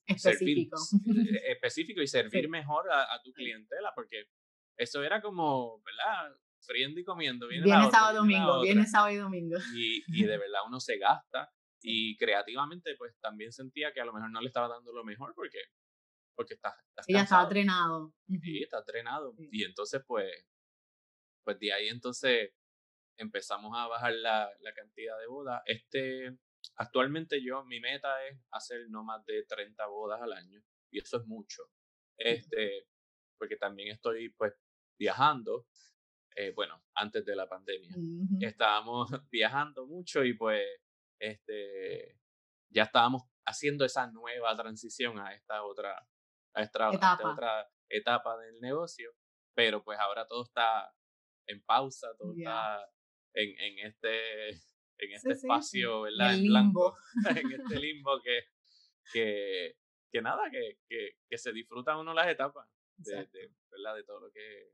específico, 0.07 0.75
e, 1.15 1.51
específico 1.51 2.01
y 2.01 2.07
servir 2.07 2.49
mejor 2.49 2.91
a, 2.91 3.13
a, 3.13 3.21
tu 3.21 3.31
clientela, 3.31 3.93
porque 3.93 4.27
eso 4.75 5.03
era 5.03 5.21
como, 5.21 5.83
¿verdad? 5.83 6.35
Friendo 6.65 6.99
y 6.99 7.03
comiendo. 7.03 7.47
Viene, 7.47 7.67
sábado 7.91 8.19
domingo, 8.19 8.61
viene 8.61 8.85
sábado 8.85 9.11
y 9.11 9.17
domingo. 9.17 9.57
Y, 9.75 10.03
y 10.07 10.23
de 10.23 10.37
verdad 10.37 10.61
uno 10.67 10.79
se 10.79 10.97
gasta 10.97 11.51
y 11.83 12.15
creativamente 12.17 12.95
pues 12.97 13.15
también 13.19 13.51
sentía 13.51 13.91
que 13.93 14.01
a 14.01 14.05
lo 14.05 14.13
mejor 14.13 14.31
no 14.31 14.41
le 14.41 14.47
estaba 14.47 14.69
dando 14.69 14.93
lo 14.93 15.03
mejor 15.03 15.33
porque 15.35 15.59
porque 16.35 16.55
está, 16.55 16.75
ya 17.07 17.21
estaba 17.21 17.43
entrenado. 17.43 18.11
Sí, 18.41 18.63
está 18.63 18.79
entrenado. 18.79 19.35
Y 19.51 19.63
entonces 19.63 20.01
pues 20.07 20.31
pues 21.43 21.59
de 21.59 21.73
ahí 21.73 21.89
entonces 21.89 22.51
empezamos 23.17 23.77
a 23.77 23.87
bajar 23.87 24.13
la, 24.13 24.49
la 24.61 24.73
cantidad 24.73 25.19
de 25.19 25.27
bodas. 25.27 25.61
Este 25.65 26.37
actualmente 26.77 27.43
yo 27.43 27.65
mi 27.65 27.79
meta 27.81 28.25
es 28.27 28.39
hacer 28.51 28.89
no 28.89 29.03
más 29.03 29.23
de 29.25 29.43
30 29.43 29.85
bodas 29.87 30.21
al 30.21 30.33
año 30.33 30.63
y 30.89 30.99
eso 30.99 31.17
es 31.17 31.25
mucho. 31.25 31.63
Este 32.17 32.87
porque 33.37 33.57
también 33.57 33.89
estoy 33.89 34.29
pues 34.29 34.53
viajando 34.97 35.67
eh, 36.35 36.51
bueno, 36.55 36.81
antes 36.95 37.25
de 37.25 37.35
la 37.35 37.47
pandemia. 37.47 37.95
Estábamos 38.41 39.09
viajando 39.31 39.85
mucho 39.85 40.23
y 40.23 40.33
pues 40.33 40.63
este, 41.19 42.17
ya 42.69 42.83
estábamos 42.83 43.23
haciendo 43.45 43.85
esa 43.85 44.07
nueva 44.07 44.55
transición 44.55 45.19
a 45.19 45.33
esta 45.33 45.63
otra, 45.63 46.07
a 46.53 46.61
esta, 46.61 46.89
etapa. 46.91 47.31
otra 47.31 47.69
etapa 47.89 48.37
del 48.37 48.59
negocio, 48.61 49.11
pero 49.53 49.83
pues 49.83 49.99
ahora 49.99 50.25
todo 50.27 50.43
está 50.43 50.93
en 51.47 51.63
pausa, 51.63 52.07
todo 52.17 52.33
está 52.35 52.79
en, 53.33 53.59
en 53.59 53.87
este, 53.87 54.49
en 54.49 55.11
este 55.13 55.33
espacio, 55.33 56.01
¿verdad? 56.01 56.33
En, 56.33 56.43
limbo. 56.43 56.95
en 57.37 57.51
este 57.51 57.79
limbo 57.79 58.21
que, 58.21 58.45
que, 59.11 59.77
que 60.11 60.21
nada, 60.21 60.49
que, 60.49 60.79
que, 60.87 61.17
que 61.29 61.37
se 61.37 61.51
disfruta 61.51 61.97
uno 61.97 62.13
las 62.13 62.27
etapas 62.27 62.67
de, 62.97 63.27
de, 63.27 63.51
¿verdad? 63.69 63.95
de 63.95 64.03
todo 64.03 64.21
lo 64.21 64.31
que 64.31 64.73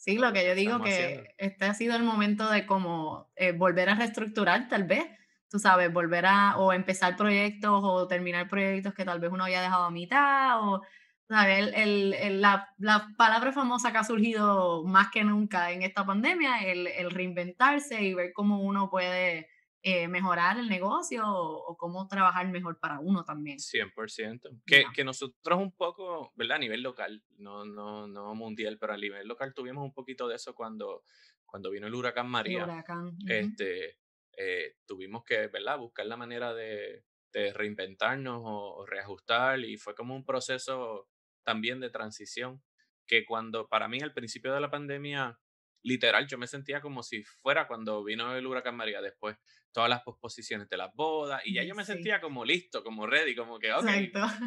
Sí, 0.00 0.16
lo 0.16 0.32
que 0.32 0.46
yo 0.46 0.54
digo 0.54 0.80
que 0.80 1.34
este 1.36 1.66
ha 1.66 1.74
sido 1.74 1.94
el 1.94 2.02
momento 2.02 2.50
de 2.50 2.64
como 2.64 3.30
eh, 3.36 3.52
volver 3.52 3.90
a 3.90 3.94
reestructurar 3.96 4.66
tal 4.66 4.84
vez, 4.84 5.04
tú 5.50 5.58
sabes, 5.58 5.92
volver 5.92 6.24
a 6.24 6.56
o 6.56 6.72
empezar 6.72 7.16
proyectos 7.16 7.82
o 7.84 8.08
terminar 8.08 8.48
proyectos 8.48 8.94
que 8.94 9.04
tal 9.04 9.20
vez 9.20 9.30
uno 9.30 9.44
había 9.44 9.60
dejado 9.60 9.84
a 9.84 9.90
mitad 9.90 10.58
o, 10.62 10.80
¿sabes? 11.28 11.74
El, 11.76 12.14
el, 12.14 12.40
la, 12.40 12.70
la, 12.78 13.08
palabra 13.18 13.52
famosa 13.52 13.92
que 13.92 13.98
ha 13.98 14.04
surgido 14.04 14.84
más 14.84 15.10
que 15.10 15.22
nunca 15.22 15.70
en 15.70 15.82
esta 15.82 16.06
pandemia, 16.06 16.60
el, 16.64 16.86
el 16.86 17.10
reinventarse 17.10 18.02
y 18.02 18.14
ver 18.14 18.32
cómo 18.32 18.62
uno 18.62 18.88
puede 18.88 19.50
eh, 19.82 20.08
mejorar 20.08 20.58
el 20.58 20.68
negocio 20.68 21.22
o, 21.26 21.76
cómo 21.76 22.06
trabajar 22.06 22.46
mejor 22.48 22.78
para 22.78 23.00
uno 23.00 23.24
también. 23.24 23.58
100%. 23.58 24.62
Que, 24.66 24.84
que 24.94 25.04
nosotros 25.04 25.58
un 25.58 25.72
poco, 25.72 26.32
¿verdad? 26.36 26.56
A 26.56 26.60
nivel 26.60 26.82
local, 26.82 27.22
no, 27.38 27.64
no, 27.64 28.06
no 28.06 28.34
mundial, 28.34 28.76
pero 28.78 28.92
a 28.92 28.98
nivel 28.98 29.26
local 29.26 29.54
tuvimos 29.54 29.82
un 29.82 29.92
poquito 29.92 30.28
de 30.28 30.36
eso 30.36 30.54
cuando, 30.54 31.04
cuando 31.46 31.70
vino 31.70 31.86
el 31.86 31.94
huracán 31.94 32.28
María. 32.28 32.84
Este, 33.26 33.96
eh, 34.36 34.76
tuvimos 34.86 35.24
que, 35.24 35.46
¿verdad? 35.48 35.78
Buscar 35.78 36.06
la 36.06 36.16
manera 36.16 36.52
de, 36.52 37.04
de 37.32 37.52
reinventarnos 37.52 38.42
o, 38.44 38.86
reajustar 38.86 39.60
y 39.60 39.76
fue 39.76 39.94
como 39.94 40.14
un 40.14 40.24
proceso 40.24 41.08
también 41.42 41.80
de 41.80 41.90
transición 41.90 42.62
que 43.06 43.24
cuando 43.24 43.68
para 43.68 43.88
mí 43.88 44.00
al 44.00 44.12
principio 44.12 44.52
de 44.52 44.60
la 44.60 44.70
pandemia 44.70 45.38
literal, 45.82 46.26
yo 46.26 46.38
me 46.38 46.46
sentía 46.46 46.80
como 46.80 47.02
si 47.02 47.24
fuera 47.24 47.66
cuando 47.66 48.04
vino 48.04 48.36
el 48.36 48.46
huracán 48.46 48.76
María 48.76 49.00
después, 49.00 49.36
todas 49.72 49.88
las 49.88 50.02
posposiciones 50.02 50.68
de 50.68 50.76
las 50.76 50.94
bodas, 50.94 51.42
y 51.44 51.54
ya 51.54 51.62
yo 51.62 51.74
me 51.74 51.84
sentía 51.84 52.20
como 52.20 52.44
listo, 52.44 52.82
como 52.82 53.06
ready, 53.06 53.34
como 53.34 53.58
que, 53.58 53.72
ok, 53.72 53.86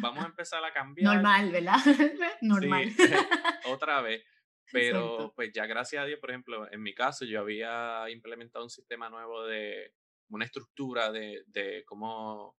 vamos 0.00 0.24
a 0.24 0.28
empezar 0.28 0.64
a 0.64 0.72
cambiar. 0.72 1.14
Normal, 1.14 1.50
¿verdad? 1.50 1.76
Normal. 2.42 2.92
otra 3.66 4.00
vez. 4.00 4.24
Pero 4.72 5.32
pues 5.36 5.52
ya 5.52 5.66
gracias 5.66 6.02
a 6.02 6.06
Dios, 6.06 6.18
por 6.18 6.30
ejemplo, 6.30 6.70
en 6.72 6.82
mi 6.82 6.94
caso 6.94 7.24
yo 7.24 7.40
había 7.40 8.06
implementado 8.10 8.64
un 8.64 8.70
sistema 8.70 9.08
nuevo 9.08 9.44
de 9.44 9.92
una 10.30 10.46
estructura 10.46 11.12
de, 11.12 11.44
de 11.46 11.84
cómo 11.84 12.56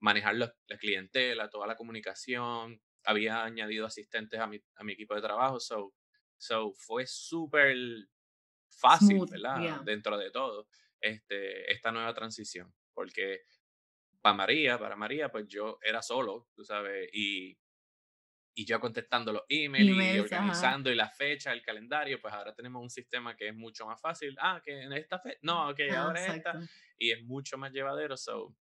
manejar 0.00 0.36
la, 0.36 0.54
clientela, 0.78 1.50
toda 1.50 1.66
la 1.66 1.76
comunicación. 1.76 2.80
Había 3.04 3.44
añadido 3.44 3.84
asistentes 3.84 4.40
a 4.40 4.46
mi, 4.46 4.60
a 4.76 4.84
mi 4.84 4.92
equipo 4.92 5.14
de 5.14 5.22
trabajo, 5.22 5.60
so, 5.60 5.92
so 6.38 6.72
fue 6.72 7.06
súper 7.06 7.76
fácil, 8.70 9.24
¿verdad? 9.30 9.80
Dentro 9.82 10.16
de 10.16 10.30
todo, 10.30 10.66
este, 11.00 11.70
esta 11.72 11.92
nueva 11.92 12.14
transición, 12.14 12.72
porque 12.94 13.42
para 14.20 14.36
María, 14.36 14.78
para 14.78 14.96
María, 14.96 15.30
pues 15.30 15.46
yo 15.48 15.78
era 15.82 16.02
solo, 16.02 16.48
tú 16.54 16.64
sabes, 16.64 17.08
y, 17.12 17.58
y 18.54 18.64
yo 18.66 18.80
contestando 18.80 19.32
los 19.32 19.42
emails, 19.48 20.16
y 20.16 20.18
organizando 20.18 20.90
y 20.90 20.94
la 20.94 21.08
fecha, 21.08 21.52
el 21.52 21.62
calendario, 21.62 22.20
pues 22.20 22.34
ahora 22.34 22.54
tenemos 22.54 22.82
un 22.82 22.90
sistema 22.90 23.34
que 23.36 23.48
es 23.48 23.54
mucho 23.54 23.86
más 23.86 24.00
fácil. 24.00 24.36
Ah, 24.40 24.60
que 24.62 24.82
en 24.82 24.92
esta 24.92 25.18
fecha, 25.18 25.38
no, 25.42 25.74
que 25.74 25.90
ahora 25.92 26.20
es 26.26 26.34
esta, 26.34 26.58
y 26.98 27.12
es 27.12 27.22
mucho 27.24 27.56
más 27.56 27.72
llevadero, 27.72 28.16
so, 28.16 28.54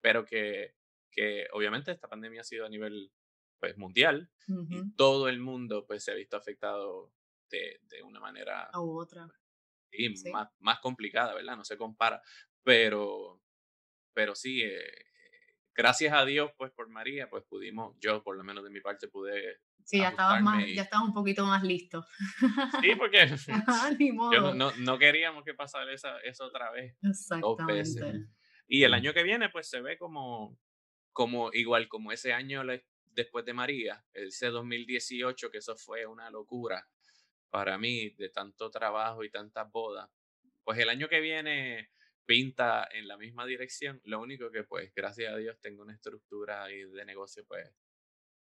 pero 0.00 0.24
que, 0.24 0.74
que 1.10 1.46
obviamente 1.52 1.92
esta 1.92 2.08
pandemia 2.08 2.40
ha 2.40 2.44
sido 2.44 2.64
a 2.64 2.68
nivel 2.70 3.12
pues 3.60 3.76
mundial 3.76 4.30
y 4.68 4.82
todo 4.96 5.28
el 5.28 5.38
mundo 5.38 5.86
pues 5.86 6.02
se 6.02 6.10
ha 6.10 6.14
visto 6.14 6.36
afectado 6.36 7.12
de, 7.48 7.78
de 7.82 8.02
una 8.02 8.18
manera 8.18 8.68
u 8.74 8.98
otra 8.98 9.28
y 9.92 10.30
Más, 10.30 10.48
más 10.58 10.80
complicada, 10.80 11.34
¿verdad? 11.34 11.56
No 11.56 11.64
se 11.64 11.76
compara, 11.76 12.22
pero 12.62 13.42
pero 14.14 14.34
sí, 14.34 14.62
eh, 14.62 14.92
gracias 15.74 16.12
a 16.12 16.24
Dios, 16.24 16.50
pues 16.56 16.70
por 16.72 16.88
María, 16.88 17.28
pues 17.28 17.44
pudimos, 17.44 17.96
yo 18.00 18.22
por 18.22 18.36
lo 18.36 18.44
menos 18.44 18.64
de 18.64 18.70
mi 18.70 18.80
parte 18.80 19.08
pude. 19.08 19.58
Sí, 19.84 19.98
ya 19.98 20.10
estabas, 20.10 20.40
más, 20.42 20.64
ya 20.72 20.82
estabas 20.82 21.08
un 21.08 21.14
poquito 21.14 21.44
más 21.44 21.62
listo. 21.62 22.04
Sí, 22.80 22.94
porque 22.96 23.26
yo 24.32 24.54
no, 24.54 24.70
no, 24.76 24.98
queríamos 24.98 25.44
que 25.44 25.54
pasara 25.54 25.92
esa, 25.92 26.18
eso 26.20 26.44
otra 26.44 26.70
vez. 26.70 26.96
Exactamente. 27.02 28.28
Y 28.68 28.84
el 28.84 28.94
año 28.94 29.12
que 29.12 29.24
viene, 29.24 29.48
pues 29.48 29.68
se 29.68 29.80
ve 29.80 29.98
como, 29.98 30.56
como 31.12 31.50
igual 31.52 31.88
como 31.88 32.12
ese 32.12 32.32
año 32.32 32.62
después 33.06 33.44
de 33.44 33.54
María, 33.54 34.04
ese 34.14 34.46
2018, 34.48 35.50
que 35.50 35.58
eso 35.58 35.76
fue 35.76 36.06
una 36.06 36.30
locura 36.30 36.88
para 37.52 37.76
mí, 37.76 38.10
de 38.10 38.30
tanto 38.30 38.70
trabajo 38.70 39.22
y 39.22 39.30
tantas 39.30 39.70
bodas. 39.70 40.10
Pues 40.64 40.78
el 40.78 40.88
año 40.88 41.08
que 41.08 41.20
viene 41.20 41.90
pinta 42.24 42.88
en 42.90 43.06
la 43.08 43.18
misma 43.18 43.44
dirección. 43.44 44.00
Lo 44.04 44.20
único 44.20 44.50
que, 44.50 44.64
pues, 44.64 44.90
gracias 44.94 45.34
a 45.34 45.36
Dios, 45.36 45.58
tengo 45.60 45.82
una 45.82 45.92
estructura 45.92 46.66
de 46.66 47.04
negocio, 47.04 47.44
pues, 47.46 47.70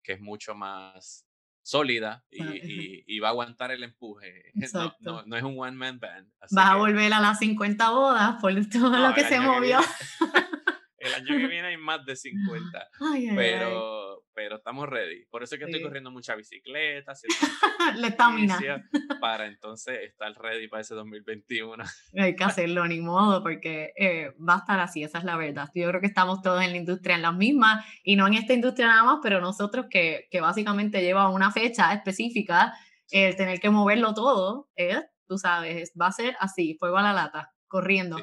que 0.03 0.13
es 0.13 0.21
mucho 0.21 0.55
más 0.55 1.27
sólida 1.61 2.23
y, 2.29 3.03
y, 3.07 3.19
va 3.19 3.29
a 3.29 3.31
aguantar 3.31 3.71
el 3.71 3.83
empuje. 3.83 4.51
No, 5.01 5.23
no, 5.25 5.37
es 5.37 5.43
un 5.43 5.59
one-man 5.59 5.99
band. 5.99 6.31
Vas 6.51 6.71
a 6.71 6.75
volver 6.75 7.13
a 7.13 7.19
las 7.19 7.39
50 7.39 7.89
bodas 7.91 8.35
por 8.41 8.53
todo 8.69 8.97
lo 8.97 9.13
que 9.13 9.23
se 9.23 9.39
movió. 9.39 9.79
el 11.07 11.13
año 11.13 11.37
que 11.37 11.47
viene 11.47 11.67
hay 11.67 11.77
más 11.77 12.05
de 12.05 12.15
50. 12.15 12.87
pero 13.35 14.15
pero 14.35 14.57
estamos 14.57 14.87
ready. 14.87 15.25
Por 15.31 15.41
eso 15.41 15.55
es 15.55 15.59
que 15.59 15.65
estoy 15.65 15.81
corriendo 15.81 16.11
mucha 16.11 16.35
bicicleta, 16.35 17.13
la 17.95 18.07
estamina. 18.07 18.59
Para 19.21 19.47
entonces 19.47 20.01
estar 20.03 20.33
ready 20.33 20.67
para 20.67 20.81
ese 20.81 20.93
2021. 20.93 21.83
Hay 22.19 22.35
que 22.35 22.43
hacerlo, 22.43 22.85
ni 22.85 22.99
modo, 22.99 23.41
porque 23.41 23.93
eh, 23.97 24.33
va 24.37 24.55
a 24.55 24.57
estar 24.57 24.79
así, 24.79 25.03
esa 25.03 25.19
es 25.19 25.23
la 25.23 25.37
verdad. 25.37 25.69
Yo 25.73 25.87
creo 25.87 26.01
que 26.01 26.07
estamos 26.07 26.41
todos 26.41 26.61
en 26.61 26.71
la 26.71 26.77
industria 26.77 27.15
en 27.15 27.21
las 27.21 27.33
mismas, 27.33 27.85
y 28.03 28.17
no 28.17 28.27
en 28.27 28.35
esta 28.35 28.53
industria 28.53 28.87
nada 28.87 29.03
más, 29.03 29.19
pero 29.23 29.41
nosotros 29.41 29.87
que, 29.89 30.27
que 30.29 30.41
básicamente 30.41 31.01
lleva 31.01 31.29
una 31.29 31.49
fecha 31.51 31.93
específica, 31.93 32.73
el 33.09 33.35
tener 33.35 33.59
que 33.59 33.69
moverlo 33.69 34.13
todo, 34.13 34.69
eh, 34.75 35.01
tú 35.27 35.37
sabes, 35.37 35.93
va 35.99 36.07
a 36.07 36.11
ser 36.11 36.35
así, 36.39 36.75
fuego 36.77 36.97
a 36.97 37.03
la 37.03 37.13
lata 37.13 37.54
corriendo. 37.67 38.17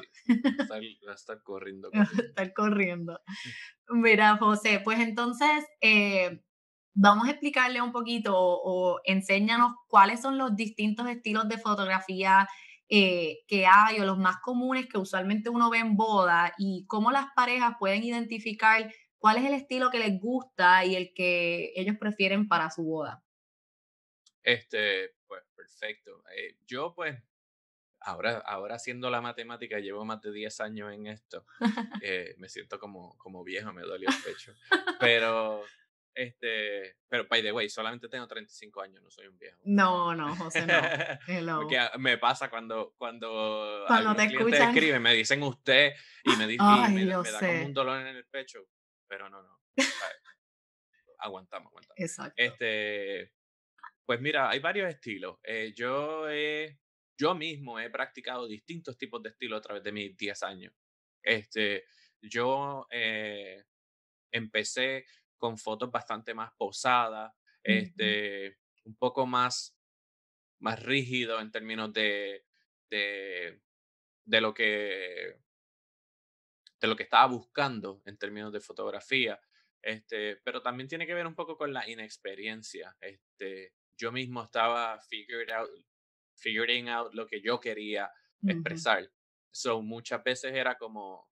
va 0.71 1.11
a 1.11 1.15
estar 1.15 1.41
corriendo. 1.43 1.89
corriendo. 1.89 2.23
estar 2.23 2.53
corriendo. 2.53 3.19
Mira, 3.89 4.37
José, 4.37 4.81
pues 4.83 4.99
entonces 4.99 5.65
eh, 5.81 6.41
vamos 6.93 7.27
a 7.27 7.31
explicarle 7.31 7.81
un 7.81 7.91
poquito 7.91 8.33
o, 8.35 8.99
enséñanos 9.03 9.73
cuáles 9.87 10.21
son 10.21 10.37
los 10.37 10.55
distintos 10.55 11.07
estilos 11.09 11.47
de 11.47 11.57
fotografía 11.57 12.47
eh, 12.89 13.39
que 13.47 13.65
hay 13.65 13.99
o 13.99 14.05
los 14.05 14.17
más 14.17 14.37
comunes 14.41 14.87
que 14.87 14.97
usualmente 14.97 15.49
uno 15.49 15.69
ve 15.69 15.79
en 15.79 15.95
boda 15.95 16.53
y 16.57 16.85
cómo 16.87 17.11
las 17.11 17.27
parejas 17.35 17.75
pueden 17.79 18.03
identificar 18.03 18.91
cuál 19.17 19.37
es 19.37 19.45
el 19.45 19.53
estilo 19.53 19.89
que 19.89 19.99
les 19.99 20.19
gusta 20.19 20.85
y 20.85 20.95
el 20.95 21.13
que 21.13 21.71
ellos 21.75 21.95
prefieren 21.97 22.47
para 22.47 22.69
su 22.69 22.83
boda. 22.83 23.23
Este, 24.43 25.15
pues 25.27 25.43
perfecto. 25.55 26.23
Eh, 26.35 26.57
yo 26.67 26.93
pues 26.93 27.17
ahora, 28.03 28.37
ahora 28.45 28.75
haciendo 28.75 29.09
la 29.09 29.21
matemática, 29.21 29.79
llevo 29.79 30.05
más 30.05 30.21
de 30.21 30.31
10 30.31 30.61
años 30.61 30.93
en 30.93 31.07
esto. 31.07 31.45
Eh, 32.05 32.35
me 32.37 32.49
siento 32.49 32.79
como, 32.79 33.17
como 33.17 33.43
viejo, 33.43 33.71
me 33.71 33.83
duele 33.83 34.07
el 34.07 34.13
pecho. 34.25 34.53
Pero, 34.99 35.63
este, 36.13 36.97
pero 37.07 37.25
by 37.29 37.41
the 37.41 37.51
way, 37.51 37.69
solamente 37.69 38.09
tengo 38.09 38.27
35 38.27 38.81
años, 38.81 39.01
no 39.01 39.09
soy 39.09 39.27
un 39.27 39.37
viejo. 39.37 39.57
No, 39.63 40.13
no, 40.13 40.35
José, 40.35 40.65
no. 40.65 40.73
Porque 41.61 41.79
me 41.99 42.17
pasa 42.17 42.49
cuando, 42.49 42.93
cuando, 42.97 43.85
cuando 43.87 44.15
te 44.15 44.23
escuchan. 44.23 44.69
escriben, 44.69 45.01
me 45.01 45.13
dicen 45.13 45.41
usted 45.43 45.93
y 46.25 46.35
me, 46.35 46.45
dice, 46.45 46.63
me, 46.91 47.05
da 47.05 47.39
como 47.39 47.65
un 47.65 47.73
dolor 47.73 48.01
en 48.01 48.07
el 48.07 48.25
pecho. 48.25 48.67
Pero 49.07 49.29
no, 49.29 49.41
no. 49.41 49.61
aguantamos, 51.19 51.69
aguantamos. 51.69 51.97
Exacto. 51.97 52.33
Este, 52.35 53.31
pues 54.05 54.19
mira, 54.19 54.49
hay 54.49 54.59
varios 54.59 54.89
estilos. 54.89 55.37
Eh, 55.43 55.73
yo 55.75 56.29
he 56.29 56.79
yo 57.17 57.35
mismo 57.35 57.79
he 57.79 57.89
practicado 57.89 58.47
distintos 58.47 58.97
tipos 58.97 59.21
de 59.21 59.29
estilo 59.29 59.57
a 59.57 59.61
través 59.61 59.83
de 59.83 59.91
mis 59.91 60.17
10 60.17 60.43
años. 60.43 60.73
Este, 61.21 61.85
yo 62.21 62.87
eh, 62.89 63.63
empecé 64.31 65.05
con 65.37 65.57
fotos 65.57 65.91
bastante 65.91 66.33
más 66.33 66.51
posadas, 66.57 67.33
este, 67.63 68.57
un 68.85 68.95
poco 68.95 69.25
más, 69.25 69.77
más 70.59 70.81
rígido 70.81 71.39
en 71.39 71.51
términos 71.51 71.93
de, 71.93 72.45
de, 72.89 73.61
de, 74.25 74.41
lo 74.41 74.53
que 74.53 75.37
de 76.79 76.87
lo 76.87 76.95
que 76.95 77.03
estaba 77.03 77.27
buscando 77.27 78.01
en 78.05 78.17
términos 78.17 78.51
de 78.51 78.59
fotografía. 78.59 79.39
Este, 79.81 80.37
pero 80.37 80.61
también 80.61 80.87
tiene 80.87 81.05
que 81.05 81.13
ver 81.13 81.27
un 81.27 81.35
poco 81.35 81.57
con 81.57 81.73
la 81.73 81.89
inexperiencia. 81.89 82.95
Este, 83.01 83.73
yo 83.97 84.11
mismo 84.11 84.43
estaba 84.43 84.99
figured 85.01 85.49
out, 85.51 85.69
figuring 86.43 86.89
out 86.89 87.13
lo 87.13 87.25
que 87.25 87.41
yo 87.41 87.59
quería 87.59 88.11
expresar. 88.45 89.09
So, 89.51 89.81
muchas 89.81 90.23
veces 90.23 90.53
era 90.53 90.75
como, 90.77 91.29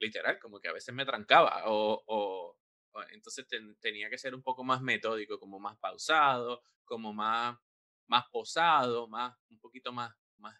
literal, 0.00 0.38
como 0.38 0.58
que 0.60 0.68
a 0.68 0.72
veces 0.72 0.94
me 0.94 1.04
trancaba 1.04 1.62
o, 1.66 2.02
o, 2.06 2.56
entonces 3.12 3.46
tenía 3.80 4.10
que 4.10 4.18
ser 4.18 4.34
un 4.34 4.42
poco 4.42 4.64
más 4.64 4.82
metódico, 4.82 5.38
como 5.38 5.60
más 5.60 5.78
pausado, 5.78 6.62
como 6.84 7.12
más, 7.12 7.56
más 8.08 8.24
posado, 8.32 9.06
más, 9.06 9.36
un 9.50 9.60
poquito 9.60 9.92
más, 9.92 10.12
más, 10.38 10.56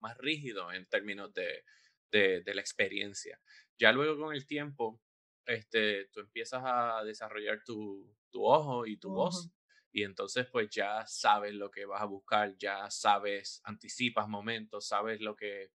más 0.00 0.16
rígido 0.18 0.70
en 0.72 0.86
términos 0.86 1.32
de, 1.34 1.64
de, 2.12 2.42
de 2.42 2.54
la 2.54 2.60
experiencia. 2.60 3.40
Ya 3.78 3.92
luego 3.92 4.22
con 4.22 4.34
el 4.34 4.46
tiempo, 4.46 5.00
este, 5.46 6.06
tú 6.12 6.20
empiezas 6.20 6.62
a 6.64 7.02
desarrollar 7.02 7.64
tu, 7.64 8.16
tu 8.30 8.44
ojo 8.44 8.86
y 8.86 8.98
tu 8.98 9.10
voz 9.10 9.50
y 9.92 10.04
entonces 10.04 10.46
pues 10.50 10.70
ya 10.70 11.04
sabes 11.06 11.54
lo 11.54 11.70
que 11.70 11.84
vas 11.84 12.02
a 12.02 12.06
buscar, 12.06 12.56
ya 12.58 12.90
sabes, 12.90 13.60
anticipas 13.64 14.28
momentos, 14.28 14.86
sabes 14.86 15.20
lo 15.20 15.34
que, 15.34 15.70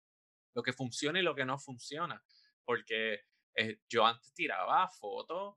lo 0.54 0.62
que 0.62 0.72
funciona 0.72 1.20
y 1.20 1.22
lo 1.22 1.34
que 1.34 1.44
no 1.44 1.58
funciona. 1.58 2.22
Porque 2.64 3.20
eh, 3.54 3.80
yo 3.88 4.06
antes 4.06 4.32
tiraba 4.34 4.88
fotos, 4.88 5.56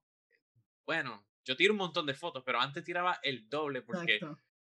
bueno, 0.86 1.28
yo 1.46 1.56
tiro 1.56 1.74
un 1.74 1.80
montón 1.80 2.06
de 2.06 2.14
fotos, 2.14 2.44
pero 2.46 2.60
antes 2.60 2.84
tiraba 2.84 3.20
el 3.24 3.50
doble 3.50 3.82
porque 3.82 4.20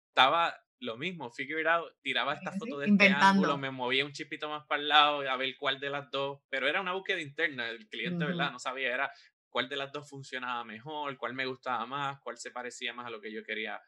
estaba 0.09 0.55
lo 0.81 0.97
mismo, 0.97 1.31
figure 1.31 1.69
out, 1.69 1.93
tiraba 2.01 2.35
esta 2.35 2.53
foto 2.53 2.79
de 2.79 2.87
este 2.87 3.09
ángulo, 3.09 3.59
me 3.59 3.71
movía 3.71 4.05
un 4.05 4.13
chipito 4.13 4.49
más 4.49 4.67
para 4.67 4.81
el 4.81 4.89
lado 4.89 5.31
a 5.31 5.37
ver 5.37 5.55
cuál 5.59 5.79
de 5.79 5.91
las 5.91 6.11
dos, 6.11 6.41
pero 6.49 6.67
era 6.69 6.81
una 6.81 6.95
búsqueda 6.95 7.21
interna, 7.21 7.69
el 7.69 7.87
cliente, 7.89 8.25
¿verdad? 8.25 8.51
No 8.51 8.59
sabía, 8.59 8.95
era 8.95 9.13
cuál 9.51 9.69
de 9.69 9.77
las 9.77 9.93
dos 9.93 10.09
funcionaba 10.09 10.65
mejor, 10.65 11.17
cuál 11.19 11.35
me 11.35 11.47
gustaba 11.47 11.85
más, 11.87 12.21
cuál 12.23 12.39
se 12.39 12.51
parecía 12.51 12.95
más 12.95 13.07
a 13.07 13.11
lo 13.11 13.21
que 13.21 13.33
yo 13.33 13.43
quería 13.43 13.81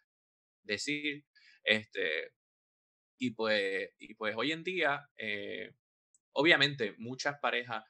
decir. 0.62 1.25
Este, 1.64 2.33
y, 3.18 3.31
pues, 3.31 3.90
y 3.98 4.14
pues 4.14 4.35
hoy 4.37 4.53
en 4.53 4.64
día, 4.64 5.09
eh, 5.16 5.75
obviamente 6.33 6.94
muchas 6.98 7.38
parejas 7.40 7.85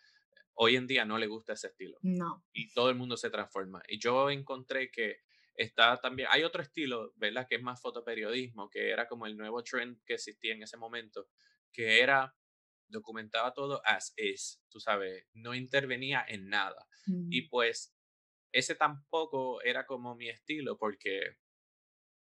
hoy 0.55 0.77
en 0.77 0.87
día 0.87 1.05
no 1.05 1.19
le 1.19 1.27
gusta 1.27 1.55
ese 1.55 1.69
estilo. 1.69 1.99
No. 2.03 2.45
Y 2.53 2.73
todo 2.73 2.91
el 2.91 2.97
mundo 2.97 3.17
se 3.17 3.31
transforma. 3.31 3.83
Y 3.89 3.99
yo 3.99 4.31
encontré 4.31 4.91
que 4.91 5.21
está 5.55 5.97
también, 5.97 6.29
hay 6.31 6.45
otro 6.45 6.63
estilo, 6.63 7.13
¿verdad? 7.17 7.47
Que 7.49 7.57
es 7.57 7.63
más 7.63 7.81
fotoperiodismo, 7.81 8.71
que 8.71 8.91
era 8.91 9.07
como 9.07 9.27
el 9.27 9.37
nuevo 9.37 9.63
trend 9.63 9.99
que 10.05 10.15
existía 10.15 10.55
en 10.55 10.63
ese 10.63 10.77
momento, 10.77 11.29
que 11.73 12.01
era 12.01 12.35
documentaba 12.93 13.53
todo 13.53 13.83
as 13.85 14.15
is, 14.17 14.63
tú 14.69 14.79
sabes, 14.79 15.27
no 15.33 15.55
intervenía 15.55 16.25
en 16.29 16.49
nada. 16.49 16.87
Y 17.31 17.49
pues 17.49 17.97
ese 18.53 18.77
tampoco 18.77 19.61
era 19.63 19.87
como 19.87 20.15
mi 20.15 20.29
estilo 20.29 20.79
porque, 20.79 21.39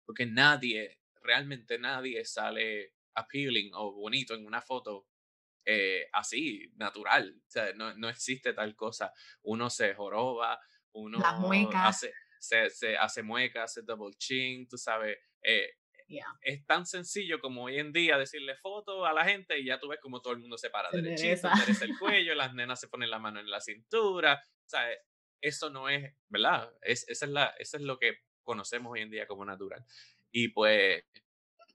porque 0.06 0.26
nadie 0.26 1.00
realmente 1.22 1.78
nadie 1.78 2.24
sale 2.24 2.94
appealing 3.14 3.72
o 3.74 3.92
bonito 3.92 4.34
en 4.34 4.46
una 4.46 4.62
foto 4.62 5.08
eh, 5.64 6.08
así, 6.12 6.72
natural. 6.76 7.42
O 7.46 7.50
sea, 7.50 7.72
no, 7.74 7.94
no, 7.94 8.08
existe 8.08 8.52
tal 8.52 8.74
cosa. 8.74 9.12
Uno 9.42 9.68
se 9.70 9.94
joroba, 9.94 10.58
uno 10.92 11.18
hace, 11.74 12.12
se, 12.38 12.70
se, 12.70 12.96
hace 12.96 13.22
muecas, 13.22 13.64
hace 13.64 13.82
double 13.82 14.16
chin, 14.16 14.66
tú 14.68 14.78
sabes. 14.78 15.18
Eh, 15.42 15.70
es 16.40 16.66
tan 16.66 16.86
sencillo 16.86 17.40
como 17.40 17.64
hoy 17.64 17.78
en 17.78 17.92
día 17.92 18.18
decirle 18.18 18.56
foto 18.56 19.06
a 19.06 19.12
la 19.12 19.24
gente 19.24 19.58
y 19.58 19.66
ya 19.66 19.78
tú 19.78 19.88
ves 19.88 20.00
como 20.00 20.20
todo 20.20 20.32
el 20.32 20.40
mundo 20.40 20.58
se 20.58 20.70
para 20.70 20.90
derechito, 20.90 21.48
endereza 21.48 21.84
el 21.84 21.98
cuello, 21.98 22.34
las 22.34 22.54
nenas 22.54 22.80
se 22.80 22.88
ponen 22.88 23.10
la 23.10 23.18
mano 23.18 23.40
en 23.40 23.50
la 23.50 23.60
cintura. 23.60 24.42
O 24.64 24.68
sea, 24.68 24.86
eso 25.40 25.70
no 25.70 25.88
es, 25.88 26.12
¿verdad? 26.28 26.72
Es, 26.82 27.08
esa 27.08 27.26
es 27.26 27.30
la, 27.30 27.46
eso 27.58 27.76
es 27.76 27.82
lo 27.82 27.98
que 27.98 28.18
conocemos 28.42 28.92
hoy 28.92 29.02
en 29.02 29.10
día 29.10 29.26
como 29.26 29.44
natural. 29.44 29.84
Y 30.32 30.48
pues 30.48 31.04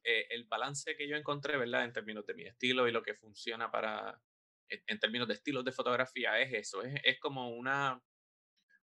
eh, 0.03 0.27
el 0.29 0.45
balance 0.45 0.95
que 0.95 1.07
yo 1.07 1.15
encontré, 1.15 1.57
¿verdad? 1.57 1.85
En 1.85 1.93
términos 1.93 2.25
de 2.25 2.33
mi 2.33 2.43
estilo 2.43 2.87
y 2.87 2.91
lo 2.91 3.03
que 3.03 3.15
funciona 3.15 3.71
para, 3.71 4.21
en, 4.69 4.99
términos 4.99 5.27
de 5.27 5.35
estilos 5.35 5.65
de 5.65 5.71
fotografía, 5.71 6.39
es 6.39 6.53
eso, 6.53 6.83
es, 6.83 6.99
es 7.03 7.19
como 7.19 7.49
una, 7.49 8.01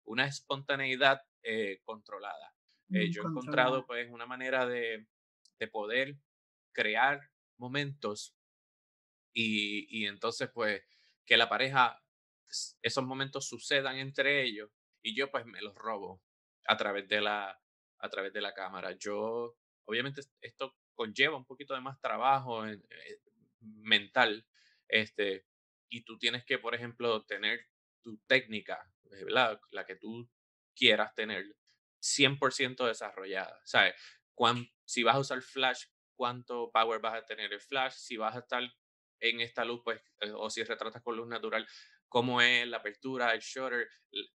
una 0.06 0.25
espontaneidad 0.25 1.21
eh, 1.41 1.79
controlada. 1.84 2.53
Eh, 2.91 3.10
yo 3.10 3.23
he 3.23 3.25
encontrado 3.25 3.86
pues 3.86 4.08
una 4.10 4.25
manera 4.25 4.67
de, 4.67 5.08
de 5.63 5.69
poder 5.69 6.17
crear 6.73 7.32
momentos 7.58 8.36
y, 9.34 9.88
y, 9.89 10.08
entonces 10.08 10.49
pues 10.54 10.84
que 11.26 11.38
la 11.38 11.47
pareja, 11.47 12.04
esos 12.82 13.06
momentos 13.06 13.47
sucedan 13.47 13.95
entre 13.97 14.43
ellos 14.43 14.69
y 15.02 15.15
yo 15.15 15.32
pues 15.32 15.45
me 15.45 15.62
los 15.62 15.73
robo 15.73 16.21
a 16.67 16.76
través 16.76 17.08
de 17.08 17.21
la, 17.21 17.62
a 17.99 18.10
través 18.10 18.34
de 18.34 18.41
la 18.41 18.54
cámara. 18.54 18.91
Yo, 18.91 19.56
obviamente 19.86 20.21
esto 20.41 20.76
conlleva 20.93 21.38
un 21.38 21.45
poquito 21.45 21.73
de 21.73 21.82
más 21.82 21.99
trabajo 22.02 22.67
eh, 22.67 22.82
mental, 23.62 24.45
este, 24.89 25.45
y 25.89 26.02
tú 26.04 26.17
tienes 26.17 26.43
que, 26.43 26.60
por 26.60 26.76
ejemplo, 26.76 27.23
tener 27.23 27.67
tu 28.02 28.17
técnica, 28.28 28.91
¿verdad? 29.06 29.60
la 29.71 29.86
que 29.86 29.95
tú 29.95 30.30
quieras 30.76 31.15
tener, 31.15 31.56
100% 32.02 32.86
desarrollada. 32.86 33.62
¿Sabes? 33.63 33.95
Si 34.85 35.03
vas 35.03 35.15
a 35.15 35.19
usar 35.19 35.41
flash, 35.41 35.85
cuánto 36.15 36.71
power 36.71 36.99
vas 37.01 37.15
a 37.15 37.25
tener 37.25 37.51
el 37.51 37.61
flash, 37.61 37.93
si 37.93 38.17
vas 38.17 38.35
a 38.35 38.39
estar 38.39 38.63
en 39.19 39.39
esta 39.41 39.63
luz, 39.65 39.81
pues, 39.83 40.01
eh, 40.21 40.31
o 40.35 40.49
si 40.49 40.63
retratas 40.63 41.01
con 41.01 41.15
luz 41.15 41.27
natural, 41.27 41.65
cómo 42.09 42.41
es 42.41 42.67
la 42.67 42.77
apertura, 42.77 43.33
el 43.33 43.39
shutter, 43.39 43.89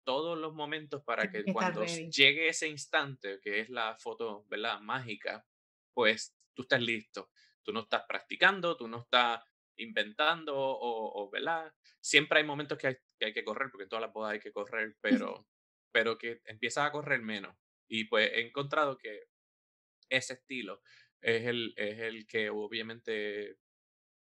todos 0.03 0.37
los 0.37 0.53
momentos 0.53 1.03
para 1.03 1.29
que 1.29 1.43
cuando 1.53 1.85
llegue 1.85 2.47
ese 2.47 2.67
instante, 2.67 3.39
que 3.41 3.59
es 3.59 3.69
la 3.69 3.97
foto, 3.97 4.45
¿verdad? 4.47 4.79
Mágica, 4.79 5.45
pues 5.93 6.35
tú 6.53 6.61
estás 6.61 6.81
listo. 6.81 7.31
Tú 7.63 7.73
no 7.73 7.81
estás 7.81 8.03
practicando, 8.07 8.77
tú 8.77 8.87
no 8.87 8.99
estás 8.99 9.41
inventando 9.77 10.55
o, 10.55 11.23
o 11.23 11.29
¿verdad? 11.29 11.73
Siempre 11.99 12.39
hay 12.39 12.45
momentos 12.45 12.77
que 12.77 12.87
hay, 12.87 12.95
que 13.19 13.25
hay, 13.25 13.33
que 13.33 13.43
correr, 13.43 13.69
porque 13.69 13.83
en 13.83 13.89
todas 13.89 14.03
las 14.03 14.13
bodas 14.13 14.33
hay 14.33 14.39
que 14.39 14.53
correr, 14.53 14.95
pero, 15.01 15.47
pero 15.91 16.17
que 16.17 16.41
empiezas 16.45 16.85
a 16.85 16.91
correr 16.91 17.21
menos. 17.21 17.55
Y 17.87 18.05
pues 18.05 18.31
he 18.31 18.41
encontrado 18.41 18.97
que 18.97 19.25
ese 20.09 20.33
estilo 20.33 20.81
es 21.21 21.45
el, 21.45 21.73
es 21.75 21.99
el 21.99 22.27
que 22.27 22.49
obviamente 22.49 23.57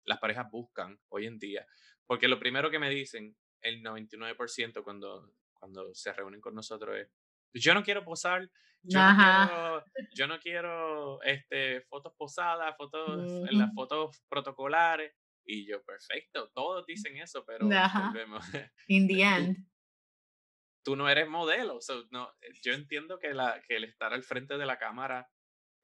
las 0.05 0.19
parejas 0.19 0.51
buscan 0.51 0.99
hoy 1.09 1.27
en 1.27 1.39
día. 1.39 1.67
Porque 2.07 2.29
lo 2.29 2.39
primero 2.39 2.71
que 2.71 2.79
me 2.79 2.91
dicen, 2.91 3.37
el 3.63 3.83
99% 3.83 4.83
cuando, 4.83 5.33
cuando 5.55 5.95
se 5.95 6.13
reúnen 6.13 6.41
con 6.41 6.55
nosotros 6.55 6.99
es, 6.99 7.09
yo 7.55 7.75
no 7.75 7.83
quiero 7.83 8.05
posar, 8.05 8.51
yo 8.83 8.99
no 8.99 9.17
quiero, 9.17 9.85
yo 10.15 10.27
no 10.27 10.39
quiero 10.41 11.23
este, 11.23 11.83
fotos 11.83 12.13
posadas, 12.17 12.77
fotos, 12.77 13.49
en 13.49 13.59
las 13.59 13.73
fotos 13.75 14.23
protocolares. 14.29 15.15
Y 15.45 15.67
yo, 15.67 15.83
perfecto, 15.83 16.51
todos 16.55 16.87
dicen 16.87 17.17
eso, 17.17 17.45
pero 17.45 17.67
volvemos. 17.67 18.45
In 18.89 19.09
the 19.09 19.23
end. 19.23 19.57
Tú, 20.85 20.97
no 20.97 21.09
eres 21.09 21.29
modelo. 21.29 21.79
no, 22.11 22.33
yo 22.63 22.73
entiendo 22.73 23.19
que, 23.19 23.35
la, 23.35 23.63
que 23.67 23.77
el 23.77 23.85
estar 23.85 24.13
al 24.13 24.25
frente 24.25 24.59
de 24.59 24.67
la 24.67 24.79
cámara 24.79 25.29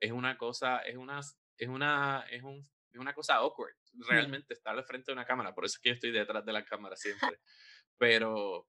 es 0.01 0.13
una 0.13 0.37
cosa, 0.37 0.79
es 0.81 0.97
una, 0.97 1.21
es 1.57 1.69
una, 1.69 2.25
es 2.31 2.43
un, 2.43 2.69
es 2.93 2.99
una 2.99 3.15
cosa 3.15 3.37
awkward. 3.37 3.75
Realmente 4.09 4.55
estar 4.55 4.77
al 4.77 4.85
frente 4.85 5.11
de 5.11 5.15
una 5.15 5.27
cámara. 5.27 5.55
Por 5.55 5.65
eso 5.65 5.77
es 5.77 5.81
que 5.81 5.89
yo 5.91 5.95
estoy 5.95 6.11
detrás 6.13 6.45
de 6.45 6.53
la 6.53 6.65
cámara 6.65 6.97
siempre. 6.97 7.41
pero 7.99 8.69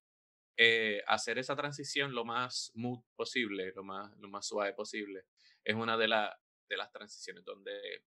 eh, 0.58 1.02
hacer 1.08 1.38
esa 1.38 1.56
transición 1.56 2.14
lo 2.14 2.26
más 2.26 2.72
smooth 2.74 3.04
posible, 3.16 3.72
lo 3.76 3.84
más, 3.84 4.12
lo 4.18 4.28
más 4.28 4.48
suave 4.48 4.74
posible, 4.74 5.26
es 5.64 5.76
una 5.76 5.98
de, 5.98 6.08
la, 6.08 6.38
de 6.68 6.78
las 6.78 6.92
transiciones 6.92 7.46
donde, 7.46 8.04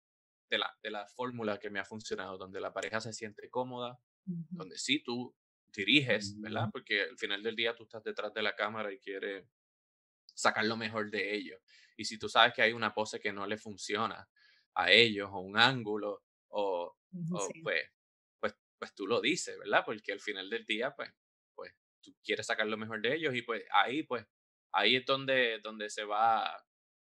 de 0.50 0.58
la, 0.58 0.78
de 0.82 0.92
la 0.92 1.08
fórmula 1.08 1.60
que 1.60 1.70
me 1.70 1.80
ha 1.80 1.86
funcionado, 1.86 2.38
donde 2.38 2.62
la 2.62 2.72
pareja 2.72 3.02
se 3.02 3.14
siente 3.14 3.50
cómoda, 3.50 4.00
donde 4.26 4.78
sí 4.78 5.02
tú 5.04 5.36
diriges, 5.74 6.40
¿verdad? 6.40 6.70
Porque 6.72 7.04
al 7.04 7.18
final 7.18 7.44
del 7.44 7.56
día 7.56 7.76
tú 7.76 7.84
estás 7.84 8.04
detrás 8.04 8.34
de 8.34 8.42
la 8.42 8.56
cámara 8.56 8.92
y 8.92 9.00
quieres 9.00 9.48
sacar 10.38 10.66
lo 10.66 10.78
mejor 10.78 11.10
de 11.10 11.36
ellos. 11.36 11.60
Y 11.98 12.06
si 12.06 12.20
tú 12.20 12.30
sabes 12.30 12.54
que 12.54 12.62
hay 12.62 12.74
una 12.74 12.94
pose 12.94 13.20
que 13.20 13.34
no 13.34 13.48
le 13.48 13.58
funciona 13.58 14.30
a 14.76 14.92
ellos, 14.92 15.30
o 15.32 15.40
un 15.40 15.58
ángulo, 15.58 16.24
o, 16.50 16.96
o 17.32 17.50
pues, 17.64 17.92
pues, 18.40 18.56
pues 18.78 18.94
tú 18.94 19.08
lo 19.08 19.20
dices, 19.20 19.58
¿verdad? 19.58 19.84
Porque 19.86 20.12
al 20.12 20.20
final 20.20 20.50
del 20.50 20.66
día, 20.66 20.94
pues 20.96 21.12
tú 22.08 22.16
quieres 22.24 22.46
sacar 22.46 22.68
lo 22.68 22.78
mejor 22.78 23.02
de 23.02 23.16
ellos 23.16 23.36
y 23.36 23.42
pues 23.42 23.64
ahí 23.72 24.04
pues 24.04 24.26
ahí 24.72 24.96
es 24.96 25.06
donde, 25.06 25.60
donde 25.60 25.90
se 25.90 26.04
va 26.04 26.66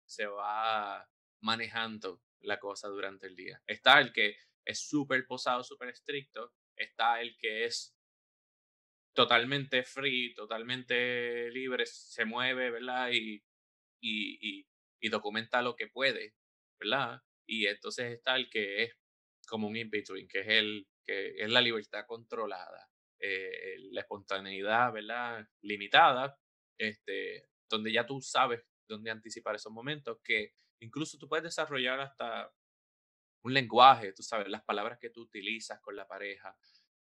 se 0.07 0.27
va 0.27 1.09
manejando 1.41 2.23
la 2.41 2.59
cosa 2.59 2.89
durante 2.89 3.27
el 3.27 3.37
día. 3.37 3.63
Está 3.67 4.01
el 4.01 4.13
que 4.13 4.37
es 4.65 4.81
súper 4.81 5.27
posado, 5.27 5.63
súper 5.63 5.91
estricto, 5.91 6.53
está 6.77 7.21
el 7.21 7.37
que 7.39 7.67
es 7.67 7.95
totalmente 9.19 9.83
free, 9.83 10.33
totalmente 10.33 11.51
libre, 11.51 11.87
se 11.87 12.25
mueve, 12.25 12.71
¿verdad? 12.71 13.11
Y, 13.11 13.43
y, 14.01 14.65
y, 15.01 15.09
documenta 15.09 15.61
lo 15.61 15.75
que 15.75 15.89
puede, 15.89 16.37
¿verdad? 16.79 17.21
Y 17.45 17.67
entonces 17.67 18.13
está 18.13 18.37
el 18.37 18.49
que 18.49 18.85
es 18.85 18.93
como 19.49 19.67
un 19.67 19.77
in-between, 19.77 20.29
que 20.29 20.39
es 20.43 20.47
el 20.47 20.87
que 21.05 21.35
es 21.37 21.51
la 21.51 21.61
libertad 21.61 22.05
controlada. 22.07 22.89
Eh, 23.19 23.79
la 23.91 24.03
espontaneidad, 24.03 24.93
¿verdad? 24.93 25.45
Limitada, 25.63 26.39
este, 26.79 27.49
donde 27.69 27.91
ya 27.93 28.07
tú 28.07 28.21
sabes 28.21 28.61
dónde 28.87 29.11
anticipar 29.11 29.57
esos 29.57 29.73
momentos, 29.73 30.21
que 30.23 30.53
incluso 30.81 31.19
tú 31.19 31.29
puedes 31.29 31.43
desarrollar 31.43 31.99
hasta 31.99 32.53
un 33.43 33.53
lenguaje, 33.53 34.13
tú 34.13 34.23
sabes, 34.23 34.47
las 34.47 34.63
palabras 34.63 34.97
que 35.01 35.11
tú 35.11 35.23
utilizas 35.23 35.81
con 35.81 35.97
la 35.97 36.07
pareja, 36.07 36.57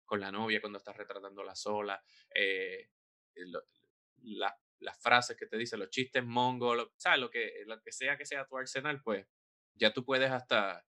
con 0.09 0.19
la 0.19 0.31
novia 0.31 0.59
cuando 0.59 0.79
estás 0.79 0.97
retratándola 0.97 1.55
sola, 1.55 2.03
eh, 2.33 2.89
las 4.79 4.99
frases 4.99 5.37
que 5.37 5.45
te 5.45 5.55
dicen, 5.55 5.79
los 5.79 5.91
chistes 5.91 6.25
mongos, 6.25 6.75
lo, 6.75 6.93
¿sabes? 6.97 7.19
Lo 7.19 7.29
que, 7.29 7.63
lo 7.67 7.79
que 7.79 7.91
sea 7.91 8.17
que 8.17 8.25
sea 8.25 8.47
tu 8.47 8.57
arsenal, 8.57 9.03
pues 9.03 9.27
ya 9.75 9.93
tú 9.93 10.03
puedes 10.03 10.31
hasta, 10.31 10.83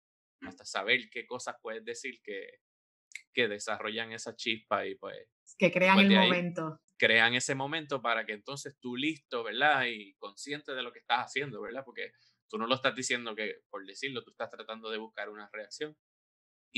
hasta 0.42 0.66
saber 0.66 1.10
qué 1.10 1.26
cosas 1.26 1.56
puedes 1.60 1.84
decir 1.84 2.22
que, 2.22 2.60
que 3.34 3.48
desarrollan 3.48 4.12
esa 4.12 4.36
chispa 4.36 4.86
y 4.86 4.94
pues... 4.96 5.18
Que 5.58 5.72
crean 5.72 5.96
pues, 5.96 6.12
el 6.12 6.16
momento. 6.16 6.80
Crean 6.96 7.34
ese 7.34 7.56
momento 7.56 8.00
para 8.00 8.24
que 8.24 8.34
entonces 8.34 8.78
tú 8.80 8.96
listo, 8.96 9.44
¿verdad? 9.44 9.86
Y 9.88 10.14
consciente 10.18 10.76
de 10.76 10.84
lo 10.84 10.94
que 10.94 11.00
estás 11.00 11.26
haciendo, 11.26 11.60
¿verdad? 11.60 11.82
Porque 11.84 12.12
tú 12.48 12.60
no 12.60 12.68
lo 12.68 12.76
estás 12.76 12.94
diciendo 12.94 13.36
que 13.36 13.62
por 13.72 13.84
decirlo, 13.84 14.24
tú 14.24 14.30
estás 14.30 14.52
tratando 14.52 14.92
de 14.92 15.00
buscar 15.00 15.30
una 15.30 15.50
reacción. 15.52 15.98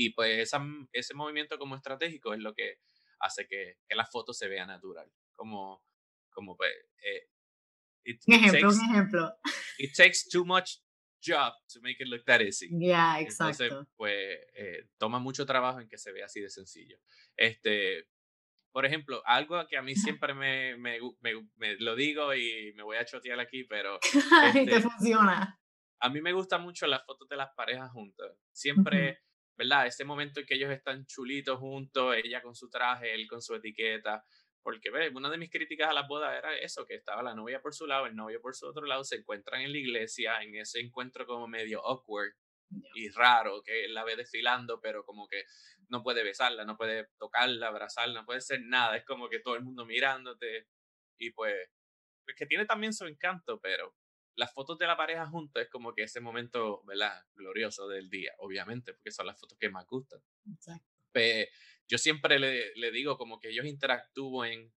Y 0.02 0.14
pues 0.14 0.38
esa, 0.38 0.64
ese 0.92 1.12
movimiento 1.12 1.58
como 1.58 1.76
estratégico 1.76 2.32
es 2.32 2.40
lo 2.40 2.54
que 2.54 2.78
hace 3.18 3.46
que, 3.46 3.76
que 3.86 3.94
la 3.94 4.06
foto 4.06 4.32
se 4.32 4.48
vea 4.48 4.64
natural. 4.64 5.12
Como, 5.34 5.84
como 6.30 6.56
pues... 6.56 6.72
Eh, 7.04 7.28
un 8.26 8.34
ejemplo, 8.34 8.70
un 8.70 8.80
ejemplo. 8.80 9.34
It 9.76 9.94
takes 9.94 10.26
too 10.32 10.46
much 10.46 10.78
job 11.22 11.52
to 11.70 11.82
make 11.82 11.96
it 12.00 12.08
look 12.08 12.24
that 12.24 12.40
easy. 12.40 12.70
Yeah, 12.70 13.20
exacto. 13.20 13.62
Entonces, 13.62 13.88
pues 13.94 14.38
eh, 14.54 14.88
toma 14.96 15.18
mucho 15.18 15.44
trabajo 15.44 15.80
en 15.80 15.88
que 15.88 15.98
se 15.98 16.12
vea 16.12 16.24
así 16.24 16.40
de 16.40 16.48
sencillo. 16.48 16.96
Este, 17.36 18.08
por 18.72 18.86
ejemplo, 18.86 19.20
algo 19.26 19.66
que 19.66 19.76
a 19.76 19.82
mí 19.82 19.94
siempre 20.22 20.32
me, 20.32 20.78
me, 20.78 20.98
me, 21.20 21.76
lo 21.78 21.94
digo 21.94 22.34
y 22.34 22.72
me 22.74 22.84
voy 22.84 22.96
a 22.96 23.04
chotear 23.04 23.38
aquí, 23.38 23.64
pero... 23.64 23.98
Este, 24.54 24.64
te 24.64 24.80
funciona. 24.80 25.60
A 26.00 26.08
mí 26.08 26.22
me 26.22 26.32
gustan 26.32 26.62
mucho 26.62 26.86
las 26.86 27.04
fotos 27.04 27.28
de 27.28 27.36
las 27.36 27.50
parejas 27.54 27.90
juntas. 27.90 28.32
Siempre, 28.50 29.20
¿verdad? 29.60 29.86
Ese 29.86 30.06
momento 30.06 30.40
en 30.40 30.46
que 30.46 30.54
ellos 30.54 30.70
están 30.70 31.04
chulitos 31.04 31.58
juntos, 31.58 32.16
ella 32.16 32.40
con 32.40 32.54
su 32.54 32.70
traje, 32.70 33.12
él 33.14 33.28
con 33.28 33.42
su 33.42 33.54
etiqueta. 33.54 34.24
Porque, 34.62 34.90
¿ves? 34.90 35.12
Una 35.14 35.28
de 35.28 35.36
mis 35.36 35.50
críticas 35.50 35.90
a 35.90 35.92
las 35.92 36.08
bodas 36.08 36.34
era 36.34 36.56
eso, 36.56 36.86
que 36.86 36.94
estaba 36.94 37.22
la 37.22 37.34
novia 37.34 37.60
por 37.60 37.74
su 37.74 37.86
lado, 37.86 38.06
el 38.06 38.16
novio 38.16 38.40
por 38.40 38.54
su 38.54 38.66
otro 38.66 38.86
lado, 38.86 39.04
se 39.04 39.16
encuentran 39.16 39.60
en 39.60 39.72
la 39.72 39.78
iglesia, 39.78 40.42
en 40.42 40.54
ese 40.54 40.80
encuentro 40.80 41.26
como 41.26 41.46
medio 41.46 41.84
awkward 41.84 42.32
y 42.94 43.10
raro, 43.10 43.62
que 43.62 43.84
él 43.84 43.92
la 43.92 44.02
ve 44.02 44.16
desfilando, 44.16 44.80
pero 44.80 45.04
como 45.04 45.28
que 45.28 45.44
no 45.90 46.02
puede 46.02 46.22
besarla, 46.24 46.64
no 46.64 46.78
puede 46.78 47.08
tocarla, 47.18 47.68
abrazarla, 47.68 48.20
no 48.20 48.26
puede 48.26 48.40
ser 48.40 48.62
nada, 48.62 48.96
es 48.96 49.04
como 49.04 49.28
que 49.28 49.40
todo 49.40 49.56
el 49.56 49.62
mundo 49.62 49.84
mirándote 49.84 50.68
y 51.18 51.32
pues, 51.32 51.54
pues 52.24 52.34
que 52.34 52.46
tiene 52.46 52.64
también 52.64 52.94
su 52.94 53.04
encanto, 53.04 53.60
pero 53.60 53.94
las 54.40 54.54
fotos 54.54 54.78
de 54.78 54.86
la 54.86 54.96
pareja 54.96 55.26
juntos 55.26 55.62
es 55.62 55.68
como 55.68 55.92
que 55.92 56.04
ese 56.04 56.20
momento, 56.20 56.82
¿verdad? 56.84 57.22
Glorioso 57.34 57.86
del 57.88 58.08
día, 58.08 58.32
obviamente, 58.38 58.94
porque 58.94 59.10
son 59.10 59.26
las 59.26 59.38
fotos 59.38 59.58
que 59.58 59.68
más 59.68 59.86
gustan. 59.86 60.20
Exacto. 60.50 60.88
Pero 61.12 61.50
yo 61.86 61.98
siempre 61.98 62.38
le, 62.38 62.74
le 62.74 62.90
digo 62.90 63.18
como 63.18 63.38
que 63.38 63.50
ellos 63.50 63.66
interactúen 63.66 64.72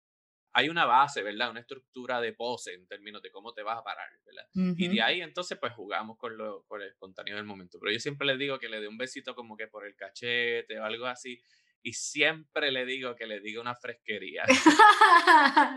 hay 0.54 0.70
una 0.70 0.86
base, 0.86 1.24
¿verdad? 1.24 1.50
Una 1.50 1.62
estructura 1.62 2.20
de 2.20 2.34
pose 2.34 2.74
en 2.74 2.86
términos 2.88 3.22
de 3.22 3.32
cómo 3.32 3.54
te 3.54 3.64
vas 3.64 3.78
a 3.78 3.84
parar, 3.84 4.10
¿verdad? 4.26 4.48
Y 4.54 4.88
de 4.90 5.02
ahí 5.02 5.22
entonces 5.22 5.58
pues 5.58 5.74
jugamos 5.74 6.18
con, 6.18 6.38
lo, 6.38 6.64
con 6.64 6.82
el 6.82 6.90
espontáneo 6.90 7.36
del 7.36 7.46
momento. 7.46 7.80
Pero 7.80 7.94
yo 7.94 8.00
siempre 8.00 8.28
le 8.28 8.38
digo 8.38 8.60
que 8.60 8.68
le 8.68 8.82
dé 8.82 8.88
un 8.88 8.98
besito 8.98 9.34
como 9.34 9.56
que 9.56 9.68
por 9.68 9.86
el 9.86 9.96
cachete 9.96 10.80
o 10.80 10.84
algo 10.84 11.06
así. 11.06 11.42
Y 11.84 11.94
siempre 11.94 12.72
le 12.72 12.86
digo 12.86 13.16
que 13.16 13.26
le 13.26 13.40
diga 13.40 13.62
una 13.62 13.76
fresquería. 13.76 14.44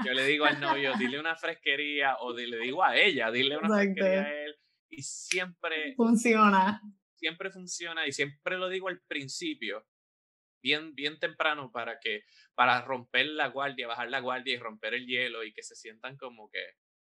yo 0.04 0.12
le 0.12 0.26
digo 0.26 0.44
al 0.44 0.60
novio, 0.60 0.92
dile 0.98 1.18
una 1.18 1.36
fresquería 1.36 2.16
o 2.20 2.32
le 2.32 2.58
digo 2.58 2.84
a 2.84 2.96
ella, 2.96 3.30
dile 3.30 3.56
una 3.56 3.68
fresquería 3.68 4.22
a 4.22 4.44
él. 4.44 4.56
Y 4.90 5.02
siempre... 5.02 5.94
Funciona. 5.96 6.80
Siempre 7.14 7.50
funciona 7.50 8.06
y 8.06 8.12
siempre 8.12 8.58
lo 8.58 8.68
digo 8.68 8.88
al 8.88 9.00
principio 9.00 9.86
bien, 10.64 10.94
bien 10.94 11.18
temprano 11.18 11.70
para 11.70 12.00
que, 12.00 12.22
para 12.54 12.80
romper 12.80 13.26
la 13.26 13.48
guardia, 13.48 13.86
bajar 13.86 14.10
la 14.10 14.20
guardia 14.20 14.54
y 14.54 14.58
romper 14.58 14.94
el 14.94 15.06
hielo 15.06 15.44
y 15.44 15.52
que 15.52 15.62
se 15.62 15.76
sientan 15.76 16.16
como 16.16 16.48
que, 16.50 16.64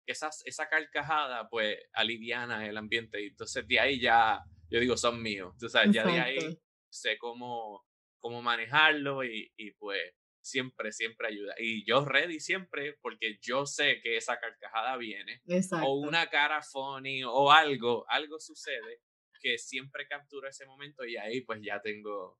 que 0.06 0.12
esas, 0.12 0.44
esa 0.46 0.70
carcajada 0.70 1.50
pues 1.50 1.78
aliviana 1.94 2.68
el 2.68 2.78
ambiente 2.78 3.22
y 3.22 3.28
entonces 3.28 3.68
de 3.68 3.80
ahí 3.80 4.00
ya, 4.00 4.40
yo 4.70 4.80
digo, 4.80 4.96
son 4.96 5.22
míos, 5.22 5.56
tú 5.60 5.68
sabes, 5.68 5.92
ya 5.92 6.06
de 6.06 6.20
ahí 6.20 6.60
sé 6.90 7.18
cómo, 7.18 7.84
cómo 8.20 8.42
manejarlo 8.42 9.24
y, 9.24 9.52
y 9.58 9.72
pues 9.72 10.14
siempre, 10.42 10.92
siempre 10.92 11.28
ayuda. 11.28 11.54
Y 11.58 11.86
yo 11.86 12.06
ready 12.06 12.40
siempre 12.40 12.98
porque 13.02 13.40
yo 13.42 13.66
sé 13.66 14.02
que 14.02 14.18
esa 14.18 14.40
carcajada 14.40 14.98
viene. 14.98 15.42
O 15.86 16.00
una 16.00 16.30
cara 16.30 16.62
funny 16.62 17.24
o 17.24 17.52
algo, 17.52 18.06
algo 18.10 18.40
sucede 18.40 19.02
que 19.42 19.58
siempre 19.58 20.08
captura 20.08 20.50
ese 20.50 20.66
momento 20.66 21.06
y 21.06 21.16
ahí 21.16 21.42
pues 21.42 21.62
ya 21.62 21.82
tengo, 21.82 22.40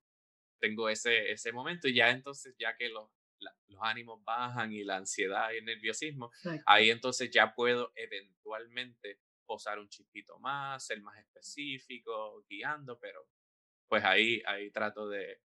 tengo 0.60 0.88
ese, 0.88 1.30
ese 1.32 1.52
momento 1.52 1.88
y 1.88 1.94
ya 1.94 2.10
entonces, 2.10 2.54
ya 2.58 2.76
que 2.76 2.90
los, 2.90 3.08
los 3.68 3.82
ánimos 3.82 4.22
bajan 4.22 4.72
y 4.72 4.84
la 4.84 4.96
ansiedad 4.98 5.50
y 5.52 5.58
el 5.58 5.64
nerviosismo, 5.64 6.30
ahí 6.66 6.90
entonces 6.90 7.30
ya 7.30 7.54
puedo 7.54 7.92
eventualmente 7.94 9.18
posar 9.46 9.78
un 9.78 9.88
chispito 9.88 10.38
más, 10.40 10.86
ser 10.86 11.00
más 11.00 11.18
específico, 11.18 12.44
guiando, 12.48 12.98
pero 13.00 13.26
pues 13.88 14.04
ahí, 14.04 14.42
ahí 14.46 14.70
trato 14.70 15.08
de, 15.08 15.40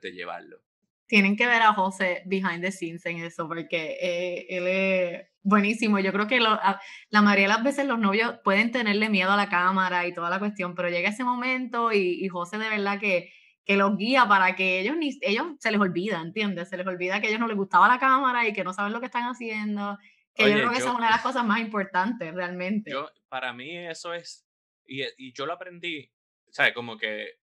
de 0.00 0.12
llevarlo. 0.12 0.58
Tienen 1.06 1.36
que 1.36 1.46
ver 1.46 1.62
a 1.62 1.74
José 1.74 2.22
behind 2.26 2.62
the 2.62 2.72
scenes 2.72 3.04
en 3.06 3.18
eso, 3.18 3.46
porque 3.46 3.98
eh, 4.00 4.46
él 4.48 4.66
es 4.66 5.26
buenísimo. 5.42 5.98
Yo 5.98 6.12
creo 6.12 6.26
que 6.26 6.40
la 6.40 6.80
mayoría 7.10 7.48
de 7.48 7.54
las 7.54 7.64
veces 7.64 7.86
los 7.86 7.98
novios 7.98 8.36
pueden 8.42 8.70
tenerle 8.70 9.10
miedo 9.10 9.30
a 9.30 9.36
la 9.36 9.48
cámara 9.48 10.06
y 10.06 10.14
toda 10.14 10.30
la 10.30 10.38
cuestión, 10.38 10.74
pero 10.74 10.88
llega 10.88 11.10
ese 11.10 11.24
momento 11.24 11.92
y, 11.92 12.24
y 12.24 12.28
José 12.28 12.58
de 12.58 12.68
verdad 12.68 12.98
que 12.98 13.30
que 13.64 13.76
los 13.76 13.96
guía 13.96 14.26
para 14.26 14.56
que 14.56 14.80
ellos 14.80 14.96
ni 14.96 15.18
ellos 15.22 15.46
se 15.60 15.70
les 15.70 15.80
olvida, 15.80 16.20
¿entiendes? 16.20 16.68
Se 16.68 16.76
les 16.76 16.86
olvida 16.86 17.20
que 17.20 17.28
a 17.28 17.30
ellos 17.30 17.40
no 17.40 17.46
les 17.46 17.56
gustaba 17.56 17.88
la 17.88 17.98
cámara 17.98 18.46
y 18.46 18.52
que 18.52 18.64
no 18.64 18.72
saben 18.72 18.92
lo 18.92 19.00
que 19.00 19.06
están 19.06 19.24
haciendo. 19.24 19.98
Que 20.34 20.50
yo 20.50 20.54
creo 20.54 20.70
que 20.70 20.78
esa 20.78 20.88
es 20.88 20.94
una 20.94 21.06
de 21.06 21.12
las 21.12 21.22
cosas 21.22 21.44
más 21.44 21.60
importantes 21.60 22.34
realmente. 22.34 22.90
Yo, 22.90 23.08
para 23.28 23.52
mí 23.52 23.76
eso 23.76 24.14
es, 24.14 24.46
y, 24.86 25.02
y 25.16 25.32
yo 25.32 25.46
lo 25.46 25.52
aprendí, 25.52 26.10
¿sabes? 26.50 26.72
Como 26.72 26.96
que 26.96 27.41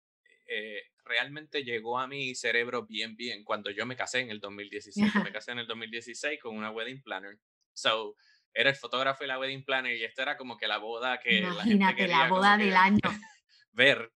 eh, 0.46 0.82
realmente 1.04 1.64
llegó 1.64 1.98
a 1.98 2.06
mi 2.06 2.34
cerebro 2.34 2.86
bien, 2.86 3.16
bien 3.16 3.44
cuando 3.44 3.70
yo 3.70 3.86
me 3.86 3.96
casé 3.96 4.20
en 4.20 4.30
el 4.30 4.40
2016. 4.40 5.14
me 5.22 5.32
casé 5.32 5.52
en 5.52 5.58
el 5.58 5.66
2016 5.66 6.40
con 6.40 6.56
una 6.56 6.70
wedding 6.70 7.02
planner. 7.02 7.38
So, 7.72 8.16
era 8.52 8.70
el 8.70 8.76
fotógrafo 8.76 9.24
y 9.24 9.26
la 9.26 9.38
wedding 9.38 9.64
planner 9.64 9.96
y 9.96 10.04
esto 10.04 10.22
era 10.22 10.36
como 10.36 10.56
que 10.56 10.68
la 10.68 10.78
boda 10.78 11.18
que 11.18 11.38
Imagínate, 11.38 11.56
la 11.56 11.64
gente 11.64 11.96
quería 11.96 12.18
la 12.18 12.28
boda 12.28 12.56
del 12.56 12.74
año. 12.74 13.00
ver 13.72 14.12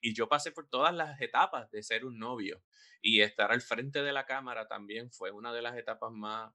y 0.00 0.14
yo 0.14 0.28
pasé 0.28 0.50
por 0.50 0.68
todas 0.68 0.94
las 0.94 1.20
etapas 1.20 1.70
de 1.70 1.82
ser 1.82 2.04
un 2.04 2.18
novio 2.18 2.62
y 3.02 3.20
estar 3.20 3.52
al 3.52 3.60
frente 3.60 4.02
de 4.02 4.12
la 4.12 4.26
cámara 4.26 4.66
también 4.66 5.10
fue 5.10 5.30
una 5.30 5.52
de 5.52 5.62
las 5.62 5.76
etapas 5.76 6.10
más, 6.10 6.52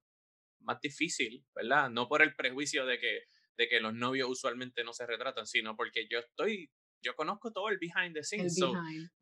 más 0.60 0.80
difíciles, 0.82 1.44
¿verdad? 1.54 1.90
No 1.90 2.08
por 2.08 2.22
el 2.22 2.36
prejuicio 2.36 2.86
de 2.86 3.00
que, 3.00 3.24
de 3.58 3.68
que 3.68 3.80
los 3.80 3.94
novios 3.94 4.30
usualmente 4.30 4.84
no 4.84 4.94
se 4.94 5.06
retratan, 5.06 5.46
sino 5.46 5.76
porque 5.76 6.08
yo 6.10 6.20
estoy, 6.20 6.72
yo 7.06 7.16
conozco 7.16 7.52
todo 7.52 7.70
el 7.70 7.78
behind 7.78 8.14
the 8.14 8.24
scenes. 8.24 8.60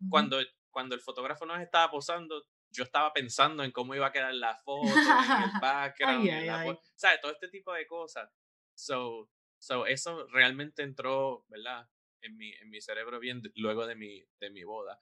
cuando, 0.09 0.39
cuando 0.71 0.95
el 0.95 1.01
fotógrafo 1.01 1.45
nos 1.45 1.61
estaba 1.61 1.91
posando, 1.91 2.45
yo 2.71 2.83
estaba 2.83 3.11
pensando 3.13 3.63
en 3.63 3.71
cómo 3.71 3.93
iba 3.93 4.07
a 4.07 4.11
quedar 4.11 4.33
la 4.33 4.55
foto, 4.55 4.87
en 4.87 5.43
el 5.43 5.51
background, 5.61 6.79
¿sabes? 6.95 7.21
Todo 7.21 7.31
este 7.33 7.49
tipo 7.49 7.73
de 7.73 7.85
cosas. 7.85 8.31
So, 8.75 9.29
so 9.59 9.85
eso 9.85 10.25
realmente 10.27 10.81
entró, 10.81 11.45
¿verdad? 11.49 11.87
en 12.23 12.37
mi, 12.37 12.51
en 12.53 12.69
mi 12.69 12.81
cerebro 12.81 13.19
bien 13.19 13.41
luego 13.55 13.85
de 13.85 13.95
mi, 13.95 14.23
de 14.39 14.49
mi 14.49 14.63
boda. 14.63 14.99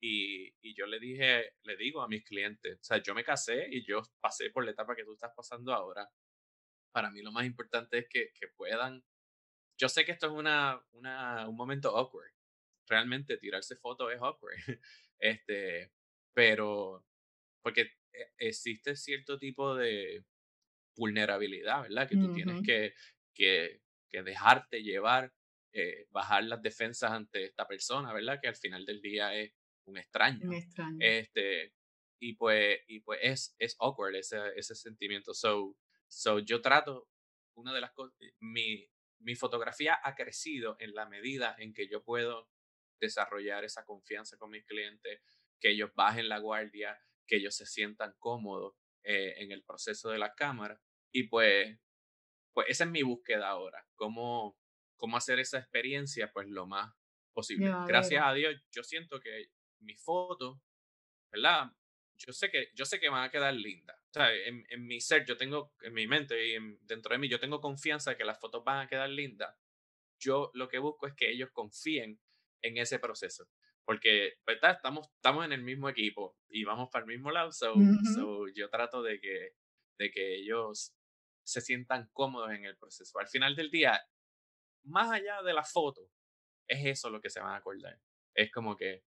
Y, 0.00 0.48
y, 0.60 0.74
yo 0.74 0.86
le 0.86 0.98
dije, 0.98 1.54
le 1.62 1.76
digo 1.76 2.02
a 2.02 2.08
mis 2.08 2.24
clientes, 2.24 2.80
o 2.80 2.82
sea, 2.84 3.00
yo 3.00 3.14
me 3.14 3.22
casé 3.22 3.68
y 3.70 3.86
yo 3.86 4.02
pasé 4.20 4.50
por 4.50 4.64
la 4.64 4.72
etapa 4.72 4.96
que 4.96 5.04
tú 5.04 5.12
estás 5.12 5.32
pasando 5.36 5.72
ahora. 5.72 6.10
Para 6.90 7.10
mí 7.10 7.22
lo 7.22 7.30
más 7.30 7.46
importante 7.46 7.98
es 7.98 8.06
que, 8.08 8.32
que 8.34 8.48
puedan, 8.48 9.04
yo 9.78 9.88
sé 9.88 10.04
que 10.04 10.12
esto 10.12 10.26
es 10.26 10.32
una, 10.32 10.80
una, 10.92 11.48
un 11.48 11.56
momento 11.56 11.96
awkward, 11.96 12.32
realmente 12.88 13.36
tirarse 13.36 13.76
fotos 13.76 14.12
es 14.12 14.20
awkward, 14.20 14.56
este, 15.18 15.92
pero 16.34 17.04
porque 17.62 17.92
e, 18.12 18.32
existe 18.38 18.96
cierto 18.96 19.38
tipo 19.38 19.74
de 19.74 20.24
vulnerabilidad, 20.96 21.82
¿verdad? 21.82 22.08
Que 22.08 22.16
tú 22.16 22.32
tienes 22.34 22.62
que, 22.62 22.94
que, 23.34 23.82
que 24.10 24.22
dejarte 24.22 24.82
llevar 24.82 25.32
eh, 25.74 26.06
bajar 26.10 26.44
las 26.44 26.60
defensas 26.60 27.10
ante 27.12 27.44
esta 27.44 27.66
persona, 27.66 28.12
¿verdad? 28.12 28.38
Que 28.42 28.48
al 28.48 28.56
final 28.56 28.84
del 28.84 29.00
día 29.00 29.34
es 29.34 29.54
un 29.86 29.96
extraño. 29.96 30.46
Un 30.46 30.54
extraño. 30.54 30.98
Este, 31.00 31.72
y 32.20 32.34
pues, 32.34 32.80
y 32.88 33.00
pues 33.00 33.20
es, 33.22 33.56
es 33.58 33.74
awkward 33.80 34.14
ese, 34.16 34.38
ese 34.54 34.74
sentimiento. 34.74 35.32
So, 35.32 35.74
so 36.08 36.40
yo 36.40 36.60
trato, 36.60 37.08
una 37.54 37.72
de 37.72 37.80
las 37.80 37.92
cosas, 37.92 38.14
mi, 38.38 38.86
mi 39.22 39.34
fotografía 39.34 39.98
ha 40.02 40.14
crecido 40.14 40.76
en 40.78 40.94
la 40.94 41.06
medida 41.06 41.54
en 41.58 41.72
que 41.72 41.88
yo 41.88 42.02
puedo 42.02 42.48
desarrollar 43.00 43.64
esa 43.64 43.84
confianza 43.84 44.36
con 44.36 44.50
mis 44.50 44.64
clientes, 44.64 45.20
que 45.60 45.70
ellos 45.70 45.90
bajen 45.94 46.28
la 46.28 46.38
guardia, 46.38 47.00
que 47.26 47.36
ellos 47.36 47.56
se 47.56 47.66
sientan 47.66 48.14
cómodos 48.18 48.74
eh, 49.04 49.34
en 49.38 49.52
el 49.52 49.64
proceso 49.64 50.10
de 50.10 50.18
la 50.18 50.34
cámara. 50.34 50.80
Y 51.12 51.24
pues, 51.24 51.78
pues 52.52 52.68
esa 52.68 52.84
es 52.84 52.90
mi 52.90 53.02
búsqueda 53.02 53.48
ahora, 53.48 53.86
cómo, 53.94 54.58
cómo 54.96 55.16
hacer 55.16 55.38
esa 55.38 55.58
experiencia 55.58 56.32
pues 56.32 56.48
lo 56.48 56.66
más 56.66 56.92
posible. 57.32 57.72
Gracias 57.86 58.22
a 58.24 58.32
Dios, 58.32 58.54
yo 58.70 58.82
siento 58.82 59.20
que 59.20 59.50
mis 59.80 60.00
fotos, 60.00 60.58
¿verdad? 61.32 61.72
Yo 62.16 62.32
sé 62.32 62.50
que, 62.50 62.70
yo 62.74 62.84
sé 62.84 63.00
que 63.00 63.08
van 63.08 63.24
a 63.24 63.30
quedar 63.30 63.54
lindas. 63.54 63.98
Sea, 64.12 64.32
en, 64.34 64.64
en, 64.68 64.86
mi 64.86 65.00
ser, 65.00 65.24
yo 65.24 65.36
tengo, 65.36 65.72
en 65.80 65.94
mi 65.94 66.06
mente 66.06 66.46
y 66.46 66.58
dentro 66.82 67.12
de 67.12 67.18
mí, 67.18 67.28
yo 67.28 67.40
tengo 67.40 67.60
confianza 67.60 68.10
de 68.10 68.16
que 68.16 68.24
las 68.24 68.38
fotos 68.38 68.62
van 68.62 68.80
a 68.80 68.88
quedar 68.88 69.08
lindas. 69.08 69.56
Yo 70.18 70.50
lo 70.54 70.68
que 70.68 70.78
busco 70.78 71.06
es 71.06 71.14
que 71.14 71.30
ellos 71.30 71.50
confíen 71.52 72.20
en 72.62 72.76
ese 72.76 72.98
proceso. 72.98 73.48
Porque, 73.84 74.34
¿verdad? 74.46 74.72
Estamos, 74.72 75.08
estamos 75.16 75.44
en 75.44 75.52
el 75.52 75.62
mismo 75.62 75.88
equipo 75.88 76.36
y 76.48 76.64
vamos 76.64 76.88
para 76.92 77.04
el 77.04 77.10
mismo 77.10 77.30
lado. 77.30 77.50
So, 77.52 77.74
so 78.14 78.46
yo 78.54 78.68
trato 78.70 79.02
de 79.02 79.18
que, 79.18 79.56
de 79.98 80.10
que 80.10 80.36
ellos 80.36 80.94
se 81.44 81.60
sientan 81.60 82.08
cómodos 82.12 82.52
en 82.52 82.64
el 82.64 82.76
proceso. 82.76 83.18
Al 83.18 83.28
final 83.28 83.56
del 83.56 83.70
día, 83.70 84.00
más 84.84 85.10
allá 85.10 85.42
de 85.42 85.54
la 85.54 85.64
foto, 85.64 86.08
es 86.68 86.86
eso 86.86 87.10
lo 87.10 87.20
que 87.20 87.30
se 87.30 87.40
van 87.40 87.54
a 87.54 87.56
acordar. 87.56 87.98
Es 88.34 88.52
como 88.52 88.76
que, 88.76 89.04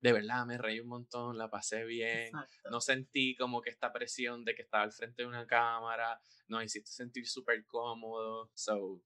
de 0.00 0.12
verdad, 0.12 0.46
me 0.46 0.58
reí 0.58 0.80
un 0.80 0.88
montón, 0.88 1.38
la 1.38 1.48
pasé 1.48 1.84
bien, 1.84 2.30
no 2.70 2.80
sentí 2.80 3.34
como 3.36 3.62
que 3.62 3.70
esta 3.70 3.92
presión 3.92 4.44
de 4.44 4.54
que 4.54 4.62
estaba 4.62 4.84
al 4.84 4.92
frente 4.92 5.22
de 5.22 5.28
una 5.28 5.46
cámara, 5.46 6.20
nos 6.48 6.64
hiciste 6.64 6.90
sentir 6.90 7.26
súper 7.26 7.64
cómodo. 7.66 8.50
So, 8.54 9.02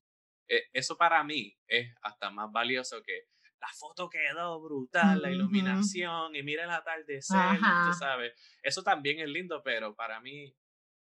e, 0.48 0.64
eso 0.72 0.96
para 0.96 1.22
mí 1.24 1.56
es 1.66 1.94
hasta 2.02 2.30
más 2.30 2.50
valioso 2.52 3.02
que 3.02 3.28
la 3.60 3.68
foto 3.74 4.08
quedó 4.08 4.60
brutal, 4.60 5.20
la 5.20 5.30
iluminación 5.30 6.34
y 6.34 6.42
mira 6.42 6.64
el 6.64 6.70
atardecer, 6.70 7.58
tú 7.58 7.92
sabes. 7.98 8.32
Eso 8.62 8.82
también 8.82 9.20
es 9.20 9.28
lindo, 9.28 9.62
pero 9.62 9.94
para 9.94 10.18
mí, 10.20 10.54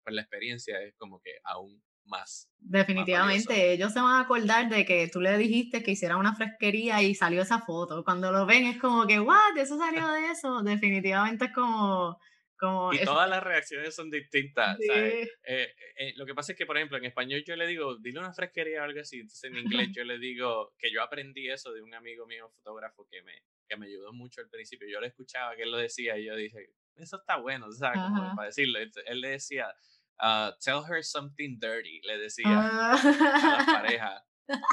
pues 0.03 0.14
la 0.14 0.23
experiencia 0.23 0.81
es 0.81 0.94
como 0.97 1.20
que 1.20 1.38
aún 1.42 1.83
más. 2.07 2.51
Definitivamente, 2.59 3.73
ellos 3.73 3.93
se 3.93 4.01
van 4.01 4.17
a 4.17 4.21
acordar 4.21 4.69
de 4.69 4.85
que 4.85 5.09
tú 5.09 5.21
le 5.21 5.37
dijiste 5.37 5.83
que 5.83 5.93
hiciera 5.93 6.17
una 6.17 6.35
fresquería 6.35 7.03
y 7.03 7.14
salió 7.14 7.43
esa 7.43 7.61
foto. 7.61 8.05
Cuando 8.05 8.33
lo 8.33 8.47
ven 8.47 8.67
es 8.67 8.79
como 8.79 9.07
que, 9.07 9.21
¿what? 9.21 9.57
¿Eso 9.57 9.79
salió 9.79 10.09
de 10.09 10.31
eso? 10.31 10.62
Definitivamente 10.64 11.47
es 11.47 11.53
como... 11.53 12.19
como 12.59 12.93
y 12.95 13.05
todas 13.05 13.29
las 13.29 13.43
reacciones 13.43 13.95
son 13.95 14.11
distintas. 14.11 14.79
Eh, 14.81 15.29
eh, 15.47 16.12
lo 16.17 16.25
que 16.25 16.35
pasa 16.35 16.53
es 16.53 16.59
que, 16.59 16.67
por 16.67 16.77
ejemplo, 16.77 16.97
en 16.97 17.05
español 17.05 17.45
yo 17.47 17.55
le 17.57 17.67
digo, 17.67 17.97
dile 17.99 18.21
una 18.21 18.33
fresquería 18.33 18.81
o 18.81 18.85
algo 18.85 19.01
así. 19.01 19.21
Entonces 19.21 19.51
en 19.51 19.59
inglés 19.59 19.88
yo 19.99 20.05
le 20.05 20.19
digo 20.19 20.73
que 20.79 20.90
yo 20.90 21.03
aprendí 21.03 21.51
eso 21.51 21.73
de 21.73 21.83
un 21.83 21.95
amigo 21.95 22.27
mío 22.27 22.49
fotógrafo 22.49 23.07
que 23.11 23.23
me, 23.23 23.35
que 23.69 23.77
me 23.77 23.87
ayudó 23.87 24.12
mucho 24.12 24.40
al 24.40 24.49
principio. 24.49 24.88
Yo 24.88 25.01
le 25.01 25.09
escuchaba 25.09 25.55
que 25.55 25.64
él 25.64 25.71
lo 25.71 25.79
decía 25.79 26.17
y 26.17 26.25
yo 26.25 26.35
dije, 26.35 26.71
eso 26.97 27.17
está 27.17 27.37
bueno, 27.37 27.71
¿sabes? 27.73 27.99
Como 27.99 28.37
para 28.37 28.47
decirlo. 28.47 28.79
Él 28.79 29.21
le 29.21 29.29
decía, 29.31 29.75
Uh, 30.20 30.53
tell 30.61 30.85
her 30.85 31.03
something 31.03 31.59
dirty, 31.59 32.00
le 32.05 32.18
decía 32.18 32.46
a 32.46 32.53
la 32.53 32.92
ah. 32.94 33.64
pareja. 33.66 34.24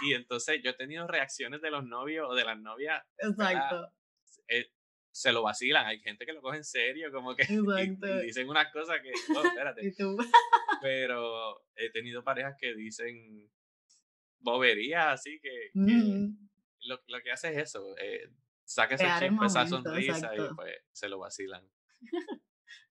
Y 0.04 0.14
entonces 0.14 0.62
yo 0.64 0.72
he 0.72 0.74
tenido 0.74 1.08
reacciones 1.08 1.62
de 1.62 1.72
los 1.72 1.86
novios 1.86 2.28
o 2.30 2.36
de 2.36 2.44
las 2.44 2.60
novias. 2.60 3.04
Exacto. 3.18 3.92
Eh, 4.48 4.70
se 5.12 5.32
lo 5.32 5.44
vacilan. 5.44 5.86
Hay 5.86 6.00
gente 6.00 6.26
que 6.26 6.34
lo 6.34 6.42
coge 6.42 6.58
en 6.58 6.64
serio, 6.64 7.12
como 7.12 7.36
que 7.36 7.44
y, 7.50 8.26
dicen 8.26 8.50
unas 8.50 8.72
cosas 8.72 9.00
que, 9.02 9.12
oh, 9.36 9.44
espérate. 9.46 9.94
Pero 10.82 11.64
he 11.76 11.90
tenido 11.92 12.24
parejas 12.24 12.56
que 12.60 12.74
dicen 12.74 13.50
boberías 14.40 15.06
así 15.08 15.40
que, 15.40 15.70
lo, 15.74 17.00
lo, 17.08 17.22
que 17.22 17.32
hace 17.32 17.52
es 17.52 17.58
eso, 17.58 17.96
eh, 18.00 18.28
saca 18.64 18.96
ese 18.96 19.06
chip, 19.20 19.40
esa 19.44 19.68
sonrisa 19.68 20.36
y 20.36 20.54
pues 20.56 20.78
se 20.92 21.10
lo 21.10 21.20
vacilan. 21.20 21.64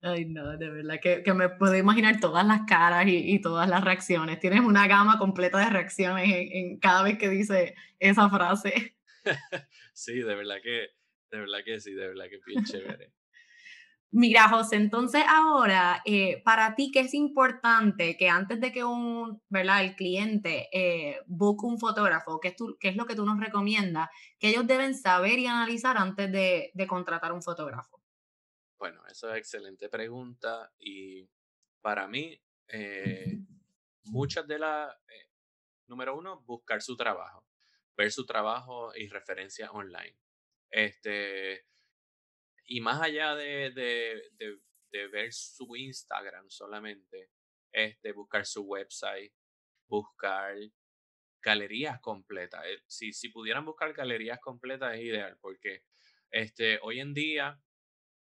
Ay, 0.01 0.25
no, 0.25 0.57
de 0.57 0.69
verdad 0.69 0.99
que, 1.01 1.23
que, 1.23 1.33
me 1.33 1.49
puedo 1.49 1.75
imaginar 1.75 2.19
todas 2.19 2.45
las 2.45 2.61
caras 2.67 3.07
y, 3.07 3.33
y, 3.33 3.41
todas 3.41 3.67
las 3.67 3.83
reacciones. 3.83 4.39
Tienes 4.39 4.61
una 4.61 4.87
gama 4.87 5.17
completa 5.17 5.57
de 5.57 5.69
reacciones 5.69 6.25
en, 6.25 6.47
en 6.51 6.79
cada 6.79 7.03
vez 7.03 7.17
que 7.17 7.29
dice 7.29 7.73
esa 7.99 8.29
frase. 8.29 8.95
sí, 9.93 10.19
de 10.19 10.35
verdad 10.35 10.57
que 10.63 10.97
de 11.31 11.39
verdad 11.39 11.59
que 11.65 11.79
sí, 11.79 11.93
de 11.93 12.07
verdad 12.07 12.25
que 12.29 12.39
bien 12.45 12.63
chévere. 12.63 13.11
Mira, 14.11 14.47
José, 14.47 14.77
entonces 14.77 15.21
ahora, 15.27 16.01
eh, 16.05 16.41
para 16.45 16.75
ti, 16.75 16.91
¿qué 16.91 17.01
es 17.01 17.13
importante 17.13 18.15
que 18.15 18.29
antes 18.29 18.61
de 18.61 18.71
que 18.71 18.85
un, 18.85 19.41
¿verdad? 19.49 19.83
el 19.83 19.95
cliente 19.97 20.69
eh, 20.71 21.19
busque 21.27 21.65
un 21.65 21.77
fotógrafo, 21.77 22.39
¿qué 22.39 22.49
es, 22.49 22.55
¿qué 22.79 22.87
es 22.89 22.95
lo 22.95 23.05
que 23.05 23.15
tú 23.15 23.25
nos 23.25 23.37
recomiendas, 23.37 24.07
que 24.39 24.47
ellos 24.47 24.65
deben 24.65 24.95
saber 24.95 25.39
y 25.39 25.47
analizar 25.47 25.97
antes 25.97 26.31
de, 26.31 26.71
de 26.73 26.87
contratar 26.87 27.33
un 27.33 27.43
fotógrafo? 27.43 27.96
Bueno, 28.77 29.01
esa 29.07 29.31
es 29.31 29.37
excelente 29.37 29.89
pregunta 29.89 30.71
y 30.77 31.27
para 31.81 32.07
mí, 32.07 32.39
eh, 32.67 33.39
muchas 34.05 34.47
de 34.47 34.59
las, 34.59 34.93
eh, 35.07 35.31
número 35.87 36.15
uno, 36.17 36.41
buscar 36.41 36.81
su 36.81 36.95
trabajo, 36.95 37.45
ver 37.95 38.11
su 38.11 38.25
trabajo 38.25 38.93
y 38.95 39.07
referencias 39.07 39.69
online. 39.71 40.17
Este, 40.69 41.65
y 42.65 42.81
más 42.81 43.01
allá 43.01 43.35
de, 43.35 43.71
de, 43.71 44.59
de, 44.91 45.07
ver 45.07 45.33
su 45.33 45.75
Instagram 45.75 46.49
solamente, 46.49 47.31
este, 47.71 48.11
buscar 48.11 48.45
su 48.45 48.63
website, 48.63 49.33
buscar 49.87 50.55
galerías 51.41 51.99
completas. 52.01 52.65
Eh, 52.65 52.83
si, 52.87 53.13
si 53.13 53.29
pudieran 53.29 53.65
buscar 53.65 53.93
galerías 53.93 54.39
completas 54.39 54.95
es 54.95 55.01
ideal 55.01 55.37
porque 55.39 55.83
este, 56.31 56.79
hoy 56.81 56.99
en 56.99 57.13
día, 57.13 57.61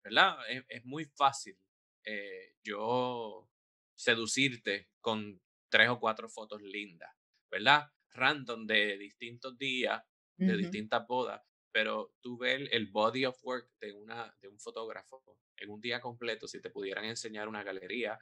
¿verdad? 0.08 0.38
Es, 0.70 0.86
muy 0.86 1.06
fácil 1.06 1.58
eh, 2.06 2.56
yo 2.64 3.50
seducirte 3.96 4.90
con 5.02 5.42
tres 5.70 5.90
o 5.90 6.00
cuatro 6.00 6.30
fotos 6.30 6.62
lindas, 6.62 7.14
¿verdad? 7.52 7.92
Random 8.14 8.66
de 8.66 8.98
distintos 8.98 9.58
días, 9.58 10.02
de 10.38 10.56
distintas 10.56 11.06
bodas, 11.08 11.42
pero 11.72 12.14
tú 12.22 12.38
ves 12.38 12.70
el 12.72 12.88
body 12.88 13.26
of 13.26 13.44
work 13.44 13.72
de, 13.80 13.92
una, 13.92 14.36
de 14.40 14.48
un 14.48 14.60
fotógrafo 14.60 15.24
en 15.58 15.70
un 15.70 15.82
día 15.82 16.00
completo, 16.00 16.48
si 16.48 16.62
te 16.62 16.70
pudieran 16.70 17.06
enseñar 17.06 17.48
una 17.48 17.64
galería, 17.64 18.20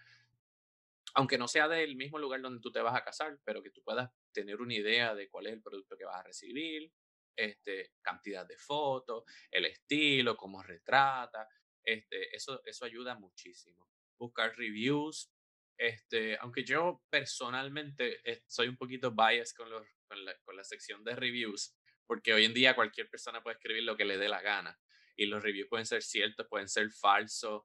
aunque 1.14 1.38
no 1.38 1.48
sea 1.48 1.68
del 1.68 1.96
mismo 1.96 2.18
lugar 2.18 2.42
donde 2.42 2.62
tú 2.62 2.72
te 2.72 2.80
vas 2.80 2.96
a 2.96 3.04
casar, 3.04 3.38
pero 3.44 3.62
que 3.62 3.70
tú 3.70 3.84
puedas 3.84 4.10
tener 4.32 4.62
una 4.62 4.74
idea 4.74 5.14
de 5.14 5.30
cuál 5.30 5.48
es 5.48 5.54
el 5.54 5.62
producto 5.62 5.98
que 5.98 6.06
vas 6.06 6.16
a 6.16 6.24
recibir, 6.24 6.92
este, 7.36 7.92
cantidad 8.02 8.46
de 8.46 8.58
fotos, 8.58 9.24
el 9.52 9.66
estilo, 9.66 10.38
cómo 10.38 10.64
retrata, 10.64 11.48
este, 11.86 12.36
eso, 12.36 12.62
eso 12.66 12.86
ayuda 12.86 13.16
muchísimo. 13.16 13.88
Buscar 14.18 14.56
reviews, 14.58 15.32
este, 15.78 16.38
aunque 16.40 16.64
yo 16.64 17.04
personalmente 17.10 18.20
eh, 18.30 18.44
soy 18.48 18.68
un 18.68 18.78
poquito 18.78 19.12
biased 19.12 19.56
con, 19.56 19.70
los, 19.70 19.86
con, 20.08 20.24
la, 20.26 20.36
con 20.44 20.56
la 20.56 20.64
sección 20.64 21.04
de 21.04 21.16
reviews, 21.16 21.76
porque 22.06 22.34
hoy 22.34 22.46
en 22.46 22.54
día 22.54 22.76
cualquier 22.76 23.10
persona 23.10 23.42
puede 23.44 23.56
escribir 23.56 23.84
lo 23.84 23.98
que 23.98 24.06
le 24.06 24.18
dé 24.18 24.30
la 24.30 24.42
gana 24.42 24.80
y 25.16 25.26
los 25.26 25.44
reviews 25.44 25.70
pueden 25.70 25.86
ser 25.86 26.04
ciertos, 26.04 26.48
pueden 26.48 26.68
ser 26.68 26.92
falsos. 26.92 27.64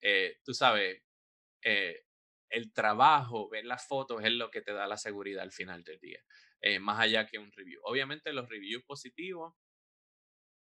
Eh, 0.00 0.38
tú 0.44 0.54
sabes, 0.54 1.02
eh, 1.62 2.04
el 2.48 2.72
trabajo, 2.72 3.48
ver 3.48 3.64
las 3.64 3.86
fotos 3.86 4.22
es 4.24 4.32
lo 4.32 4.50
que 4.50 4.62
te 4.62 4.72
da 4.72 4.86
la 4.86 4.96
seguridad 4.96 5.42
al 5.42 5.52
final 5.52 5.84
del 5.84 5.98
día, 5.98 6.22
eh, 6.60 6.78
más 6.78 7.00
allá 7.00 7.26
que 7.26 7.38
un 7.38 7.50
review. 7.52 7.80
Obviamente 7.84 8.32
los 8.32 8.48
reviews 8.48 8.84
positivos, 8.84 9.54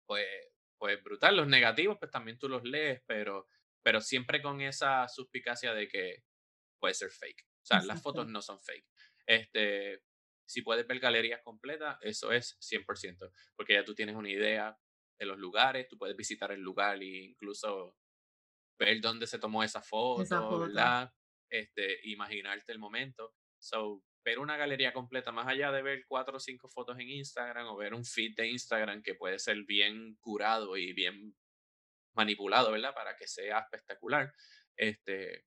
pues, 0.06 0.26
pues 0.78 1.02
brutal, 1.02 1.36
los 1.36 1.48
negativos, 1.48 1.98
pues 1.98 2.10
también 2.10 2.38
tú 2.38 2.48
los 2.48 2.64
lees, 2.64 3.02
pero, 3.06 3.48
pero 3.82 4.00
siempre 4.00 4.42
con 4.42 4.60
esa 4.60 5.08
suspicacia 5.08 5.74
de 5.74 5.88
que 5.88 6.22
puede 6.78 6.94
ser 6.94 7.10
fake. 7.10 7.42
O 7.62 7.66
sea, 7.66 7.82
las 7.82 8.00
fotos 8.00 8.28
no 8.28 8.42
son 8.42 8.60
fake. 8.62 8.86
Este, 9.26 10.02
si 10.46 10.62
puedes 10.62 10.86
ver 10.86 11.00
galerías 11.00 11.42
completas, 11.42 11.98
eso 12.00 12.30
es 12.30 12.56
100%, 12.60 13.32
porque 13.56 13.74
ya 13.74 13.84
tú 13.84 13.94
tienes 13.94 14.14
una 14.14 14.30
idea 14.30 14.78
de 15.18 15.26
los 15.26 15.38
lugares, 15.38 15.88
tú 15.88 15.98
puedes 15.98 16.16
visitar 16.16 16.52
el 16.52 16.60
lugar 16.60 17.02
e 17.02 17.24
incluso 17.24 17.96
ver 18.78 19.00
dónde 19.00 19.26
se 19.26 19.38
tomó 19.38 19.64
esa 19.64 19.82
foto, 19.82 20.60
¿verdad? 20.60 21.12
Este, 21.50 21.98
imaginarte 22.04 22.72
el 22.72 22.78
momento. 22.78 23.34
So, 23.58 24.04
ver 24.26 24.40
una 24.40 24.56
galería 24.56 24.92
completa, 24.92 25.30
más 25.30 25.46
allá 25.46 25.70
de 25.70 25.82
ver 25.82 26.04
cuatro 26.08 26.38
o 26.38 26.40
cinco 26.40 26.68
fotos 26.68 26.98
en 26.98 27.08
Instagram 27.08 27.68
o 27.68 27.76
ver 27.76 27.94
un 27.94 28.04
feed 28.04 28.34
de 28.36 28.48
Instagram 28.48 29.00
que 29.00 29.14
puede 29.14 29.38
ser 29.38 29.62
bien 29.64 30.16
curado 30.16 30.76
y 30.76 30.92
bien 30.92 31.36
manipulado, 32.12 32.72
¿verdad? 32.72 32.92
Para 32.92 33.16
que 33.16 33.28
sea 33.28 33.60
espectacular. 33.60 34.32
Este, 34.76 35.44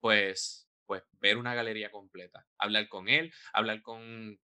pues 0.00 0.66
pues 0.86 1.04
ver 1.20 1.36
una 1.36 1.54
galería 1.54 1.92
completa, 1.92 2.44
hablar 2.58 2.88
con 2.88 3.08
él, 3.08 3.32
hablar 3.52 3.80
con 3.80 4.40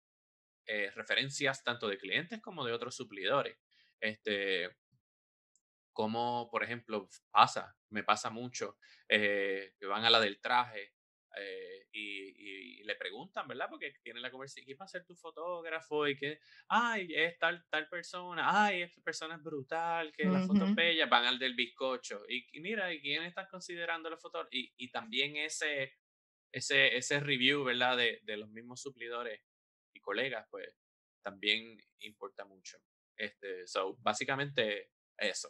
eh, 0.67 0.91
referencias 0.91 1.65
tanto 1.65 1.89
de 1.89 1.97
clientes 1.97 2.39
como 2.43 2.67
de 2.67 2.73
otros 2.73 2.95
suplidores. 2.95 3.57
Este, 3.99 4.69
como, 5.95 6.51
por 6.51 6.63
ejemplo, 6.63 7.09
pasa, 7.31 7.75
me 7.89 8.05
pasa 8.05 8.29
mucho, 8.29 8.77
eh, 9.09 9.73
que 9.79 9.87
van 9.87 10.05
a 10.05 10.11
la 10.11 10.21
del 10.21 10.39
traje 10.39 10.94
eh, 11.37 11.87
y, 11.93 12.83
le 12.85 12.97
preguntan, 12.97 13.49
¿verdad? 13.49 13.69
Porque 13.71 13.95
tienen 14.03 14.21
la 14.21 14.31
conversación, 14.31 14.67
¿quién 14.67 14.77
va 14.79 14.85
a 14.85 14.89
ser 14.89 15.07
tu 15.07 15.17
fotógrafo? 15.17 16.07
Y 16.07 16.17
que, 16.17 16.39
ay, 16.69 17.09
es 17.15 17.39
tal, 17.39 17.65
tal 17.71 17.89
persona, 17.89 18.67
ay, 18.67 18.83
esta 18.83 19.01
persona 19.01 19.37
es 19.37 19.43
brutal, 19.43 20.13
que 20.13 20.25
la 20.27 20.41
foto 20.41 20.67
bella, 20.75 21.07
van 21.07 21.25
al 21.25 21.39
del 21.39 21.55
bizcocho. 21.55 22.23
Y, 22.29 22.61
mira, 22.61 22.93
¿y 22.93 23.01
quién 23.01 23.23
estás 23.23 23.49
considerando 23.49 24.11
la 24.11 24.19
foto? 24.19 24.47
Y, 24.51 24.71
y 24.77 24.91
también 24.91 25.37
ese, 25.37 25.95
ese, 26.53 26.95
ese 26.95 27.21
review, 27.21 27.65
¿verdad? 27.65 27.97
De, 27.97 28.21
de 28.23 28.37
los 28.37 28.51
mismos 28.51 28.83
suplidores 28.83 29.41
y 29.95 30.01
colegas, 30.01 30.47
pues 30.51 30.69
también 31.23 31.79
importa 32.01 32.45
mucho. 32.45 32.79
Este, 33.17 33.67
so, 33.67 33.97
básicamente 34.01 34.91
eso. 35.17 35.49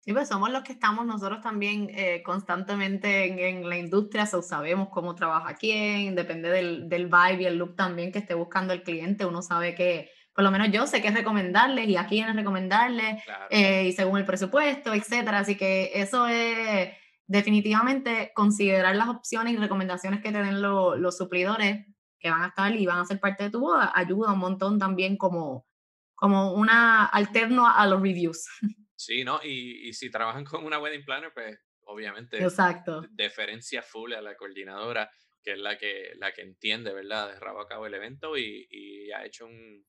Sí, 0.00 0.12
pues 0.12 0.28
somos 0.28 0.50
los 0.50 0.62
que 0.62 0.72
estamos 0.72 1.04
nosotros 1.04 1.40
también 1.42 1.90
eh, 1.90 2.22
constantemente 2.22 3.26
en, 3.26 3.38
en, 3.38 3.68
la 3.68 3.76
industria, 3.76 4.26
so 4.26 4.42
sabemos 4.42 4.88
cómo 4.90 5.14
trabaja 5.14 5.54
quién, 5.54 6.14
depende 6.14 6.48
del, 6.48 6.88
del 6.88 7.06
vibe 7.06 7.42
y 7.42 7.46
el 7.46 7.58
look 7.58 7.76
también 7.76 8.12
que 8.12 8.20
esté 8.20 8.34
buscando 8.34 8.72
el 8.72 8.82
cliente, 8.82 9.26
uno 9.26 9.42
sabe 9.42 9.74
que, 9.74 10.10
por 10.32 10.44
lo 10.44 10.50
menos 10.50 10.70
yo 10.70 10.86
sé 10.86 11.02
qué 11.02 11.10
recomendarles 11.10 11.88
y 11.88 11.96
a 11.96 12.06
quiénes 12.06 12.36
recomendarles, 12.36 13.22
eh, 13.50 13.88
y 13.88 13.92
según 13.92 14.18
el 14.18 14.24
presupuesto, 14.24 14.94
etcétera, 14.94 15.40
así 15.40 15.56
que 15.56 15.90
eso 15.94 16.26
es 16.26 16.90
definitivamente 17.26 18.32
considerar 18.34 18.96
las 18.96 19.08
opciones 19.08 19.52
y 19.52 19.56
recomendaciones 19.56 20.22
que 20.22 20.32
te 20.32 20.42
den 20.42 20.62
los 20.62 21.16
suplidores 21.16 21.86
que 22.18 22.30
van 22.30 22.42
a 22.42 22.48
estar 22.48 22.74
y 22.74 22.86
van 22.86 23.00
a 23.00 23.04
ser 23.04 23.20
parte 23.20 23.44
de 23.44 23.50
tu 23.50 23.60
boda 23.60 23.92
ayuda 23.94 24.32
un 24.32 24.38
montón 24.38 24.78
también 24.78 25.16
como, 25.16 25.66
como 26.14 26.54
una 26.54 27.04
alterno 27.04 27.68
a 27.68 27.86
los 27.86 28.00
reviews. 28.00 28.48
Sí, 28.98 29.22
¿no? 29.24 29.40
Y, 29.44 29.88
y 29.88 29.92
si 29.92 30.10
trabajan 30.10 30.44
con 30.44 30.64
una 30.64 30.78
wedding 30.80 31.04
planner, 31.04 31.32
pues 31.32 31.58
obviamente 31.82 32.42
Exacto. 32.42 33.02
deferencia 33.10 33.80
full 33.82 34.12
a 34.12 34.20
la 34.20 34.36
coordinadora, 34.36 35.10
que 35.42 35.52
es 35.52 35.58
la 35.58 35.78
que, 35.78 36.12
la 36.16 36.32
que 36.32 36.42
entiende, 36.42 36.92
¿verdad?, 36.92 37.32
de 37.32 37.38
rabo 37.40 37.60
a 37.60 37.68
cabo 37.68 37.86
el 37.86 37.94
evento 37.94 38.36
y, 38.36 38.66
y 38.70 39.12
ha 39.12 39.24
hecho 39.24 39.46
un, 39.46 39.86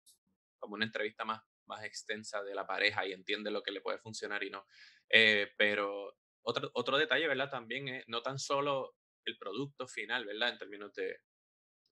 como 0.59 0.75
una 0.75 0.85
entrevista 0.85 1.25
más, 1.25 1.41
más 1.65 1.83
extensa 1.83 2.43
de 2.43 2.53
la 2.53 2.67
pareja 2.67 3.05
y 3.05 3.13
entiende 3.13 3.49
lo 3.51 3.63
que 3.63 3.71
le 3.71 3.81
puede 3.81 3.97
funcionar 3.97 4.43
y 4.43 4.51
no. 4.51 4.65
Eh, 5.09 5.51
pero 5.57 6.15
otro, 6.43 6.69
otro 6.75 6.97
detalle, 6.97 7.27
¿verdad? 7.27 7.49
También 7.49 7.87
es 7.87 8.03
no 8.07 8.21
tan 8.21 8.37
solo 8.37 8.95
el 9.25 9.37
producto 9.37 9.87
final, 9.87 10.25
¿verdad? 10.25 10.49
En 10.49 10.57
términos 10.59 10.93
de, 10.93 11.17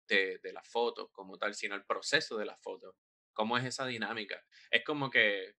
de, 0.08 0.40
de 0.42 0.54
la 0.54 0.64
foto 0.64 1.10
como 1.12 1.38
tal, 1.38 1.54
sino 1.56 1.76
el 1.76 1.86
proceso 1.86 2.38
de 2.38 2.46
la 2.46 2.56
foto. 2.58 2.96
¿Cómo 3.34 3.58
es 3.58 3.66
esa 3.66 3.86
dinámica? 3.86 4.44
Es 4.72 4.84
como 4.84 5.10
que 5.10 5.56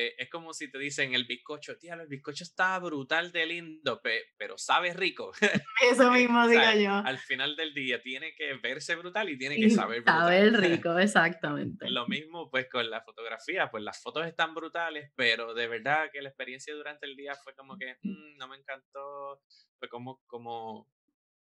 eh, 0.00 0.14
es 0.16 0.30
como 0.30 0.54
si 0.54 0.70
te 0.70 0.78
dicen 0.78 1.14
el 1.14 1.24
bizcocho, 1.24 1.76
tía, 1.76 1.94
el 1.94 2.06
bizcocho 2.06 2.44
está 2.44 2.78
brutal 2.78 3.32
de 3.32 3.46
lindo, 3.46 4.00
pero 4.36 4.56
sabe 4.56 4.94
rico. 4.94 5.32
Eso 5.90 6.10
mismo 6.10 6.46
digo 6.48 6.72
yo. 6.78 6.92
Al 6.92 7.18
final 7.18 7.56
del 7.56 7.74
día 7.74 8.00
tiene 8.00 8.34
que 8.34 8.54
verse 8.54 8.96
brutal 8.96 9.28
y 9.28 9.36
tiene 9.36 9.56
que 9.56 9.70
saber 9.70 10.02
brutal. 10.02 10.20
Saber 10.20 10.52
rico, 10.60 10.98
exactamente. 10.98 11.90
Lo 11.90 12.06
mismo 12.06 12.50
pues 12.50 12.68
con 12.70 12.88
la 12.88 13.02
fotografía, 13.02 13.70
pues 13.70 13.82
las 13.82 14.00
fotos 14.02 14.26
están 14.26 14.54
brutales, 14.54 15.10
pero 15.16 15.54
de 15.54 15.68
verdad 15.68 16.10
que 16.12 16.22
la 16.22 16.30
experiencia 16.30 16.74
durante 16.74 17.06
el 17.06 17.16
día 17.16 17.34
fue 17.34 17.54
como 17.54 17.76
que 17.76 17.96
mm, 18.02 18.36
no 18.38 18.48
me 18.48 18.56
encantó, 18.56 19.42
fue 19.78 19.88
como, 19.88 20.22
como, 20.26 20.88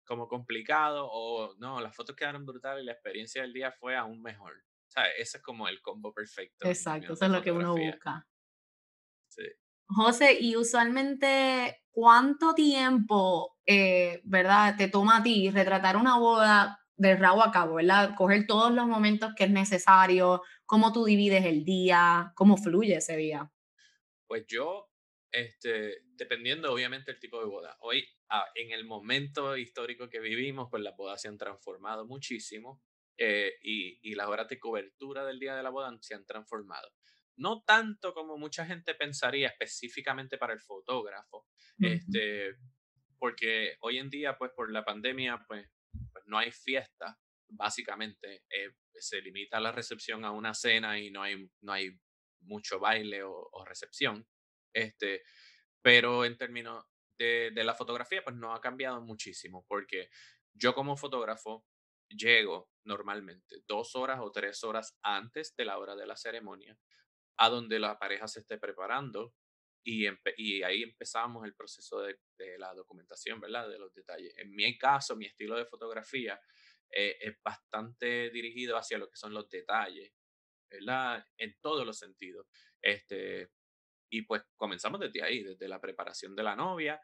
como 0.05 0.29
complicado 0.29 1.09
o 1.11 1.55
no, 1.59 1.81
las 1.81 1.95
fotos 1.95 2.17
quedaron 2.17 2.47
brutales 2.47 2.83
y 2.83 2.87
la 2.87 2.93
experiencia 2.93 3.43
del 3.43 3.53
día 3.53 3.73
fue 3.73 3.97
aún 3.97 4.23
mejor. 4.23 4.55
O 4.87 4.91
sea, 4.91 5.05
ese 5.19 5.39
es 5.39 5.43
como 5.43 5.69
el 5.69 5.81
combo 5.83 6.15
perfecto. 6.15 6.67
Exacto, 6.67 7.13
eso 7.15 7.25
es 7.25 7.31
lo 7.31 7.43
que 7.43 7.53
uno 7.53 7.77
busca. 7.77 8.27
Sí. 9.37 9.45
José, 9.89 10.39
y 10.41 10.57
usualmente, 10.57 11.83
¿cuánto 11.91 12.55
tiempo, 12.55 13.57
eh, 13.67 14.21
verdad, 14.25 14.77
te 14.77 14.89
toma 14.89 15.19
a 15.19 15.23
ti 15.23 15.51
retratar 15.51 15.97
una 15.97 16.19
boda 16.19 16.81
de 16.97 17.17
rabo 17.17 17.43
a 17.45 17.53
cabo, 17.53 17.75
verdad? 17.75 18.15
Coger 18.17 18.47
todos 18.47 18.73
los 18.73 18.87
momentos 18.87 19.33
que 19.37 19.45
es 19.45 19.51
necesario, 19.51 20.43
cómo 20.65 20.93
tú 20.93 21.05
divides 21.05 21.45
el 21.45 21.65
día, 21.65 22.33
cómo 22.35 22.57
fluye 22.57 22.97
ese 22.97 23.17
día. 23.17 23.53
Pues 24.27 24.45
yo, 24.49 24.91
este, 25.31 25.99
dependiendo 26.17 26.73
obviamente 26.73 27.13
del 27.13 27.21
tipo 27.21 27.39
de 27.39 27.47
boda. 27.47 27.77
Hoy, 27.81 28.05
ah, 28.29 28.47
en 28.57 28.73
el 28.73 28.85
momento 28.85 29.57
histórico 29.57 30.09
que 30.09 30.19
vivimos, 30.19 30.69
pues 30.71 30.83
las 30.83 30.97
bodas 30.97 31.23
se 31.23 31.29
han 31.29 31.39
transformado 31.39 32.07
muchísimo 32.07 32.83
eh, 33.19 33.53
y, 33.63 34.01
y 34.03 34.15
las 34.17 34.27
horas 34.27 34.49
de 34.49 34.59
cobertura 34.59 35.25
del 35.25 35.39
día 35.39 35.55
de 35.55 35.63
la 35.63 35.71
boda 35.71 35.97
se 36.01 36.15
han 36.15 36.27
transformado 36.27 36.96
no 37.37 37.63
tanto 37.63 38.15
como 38.15 38.39
mucha 38.39 38.65
gente 38.67 38.95
pensaría 38.95 39.49
específicamente 39.49 40.39
para 40.39 40.55
el 40.55 40.61
fotógrafo, 40.61 41.47
este, 41.79 42.57
porque 43.19 43.77
hoy 43.81 43.99
en 43.99 44.09
día, 44.09 44.37
pues 44.39 44.53
por 44.55 44.73
la 44.73 44.85
pandemia, 44.85 45.45
pues, 45.47 45.69
pues 46.13 46.25
no 46.27 46.39
hay 46.39 46.51
fiesta, 46.51 47.19
básicamente, 47.49 48.45
eh, 48.51 48.71
se 48.95 49.21
limita 49.21 49.61
la 49.61 49.73
recepción 49.73 50.25
a 50.25 50.33
una 50.33 50.55
cena 50.55 50.99
y 50.99 51.11
no 51.11 51.23
hay, 51.23 51.51
no 51.61 51.73
hay 51.73 51.91
mucho 52.41 52.79
baile 52.79 53.23
o, 53.23 53.65
recepción, 53.67 54.27
este, 54.73 55.23
pero 55.83 56.25
en 56.25 56.39
términos 56.39 56.85
de, 57.19 57.51
de 57.55 57.65
la 57.65 57.75
fotografía, 57.75 58.23
pues 58.25 58.37
no 58.37 58.55
ha 58.55 58.61
cambiado 58.61 59.01
muchísimo, 59.03 59.65
porque 59.69 60.09
yo 60.55 60.75
como 60.75 60.97
fotógrafo 60.97 61.67
llego 62.09 62.71
normalmente 62.85 63.57
dos 63.67 63.97
horas 63.97 64.21
o 64.23 64.31
tres 64.31 64.63
horas 64.65 64.97
antes 65.03 65.55
de 65.57 65.65
la 65.65 65.79
hora 65.79 65.97
de 65.97 66.07
la 66.07 66.17
ceremonia 66.17 66.79
a 67.39 67.49
donde 67.49 67.79
la 67.79 67.99
pareja 67.99 68.29
se 68.29 68.41
esté 68.41 68.59
preparando 68.59 69.35
y, 69.87 70.07
y 70.37 70.63
ahí 70.65 70.83
empezamos 70.83 71.45
el 71.45 71.55
proceso 71.55 72.01
de, 72.01 72.19
la 72.59 72.75
documentación, 72.75 73.41
¿verdad? 73.41 73.69
De 73.69 73.79
los 73.79 73.95
detalles. 73.95 74.35
En 74.37 74.55
mi 74.55 74.77
caso, 74.77 75.15
mi 75.15 75.27
estilo 75.27 75.57
de 75.57 75.65
fotografía 75.65 76.41
eh, 76.91 77.17
es 77.21 77.41
bastante 77.43 78.31
dirigido 78.31 78.77
hacia 78.77 78.99
lo 78.99 79.09
que 79.09 79.17
son 79.17 79.33
los 79.33 79.49
detalles, 79.49 80.13
¿verdad? 80.69 81.25
En 81.39 81.57
todos 81.61 81.87
los 81.87 81.99
sentidos. 81.99 82.49
Este, 82.83 83.53
y 84.11 84.23
pues 84.23 84.43
comenzamos 84.57 85.01
desde 85.01 85.23
ahí, 85.23 85.45
desde 85.45 85.69
la 85.69 85.81
preparación 85.81 86.35
de 86.35 86.43
la 86.43 86.57
novia. 86.57 87.01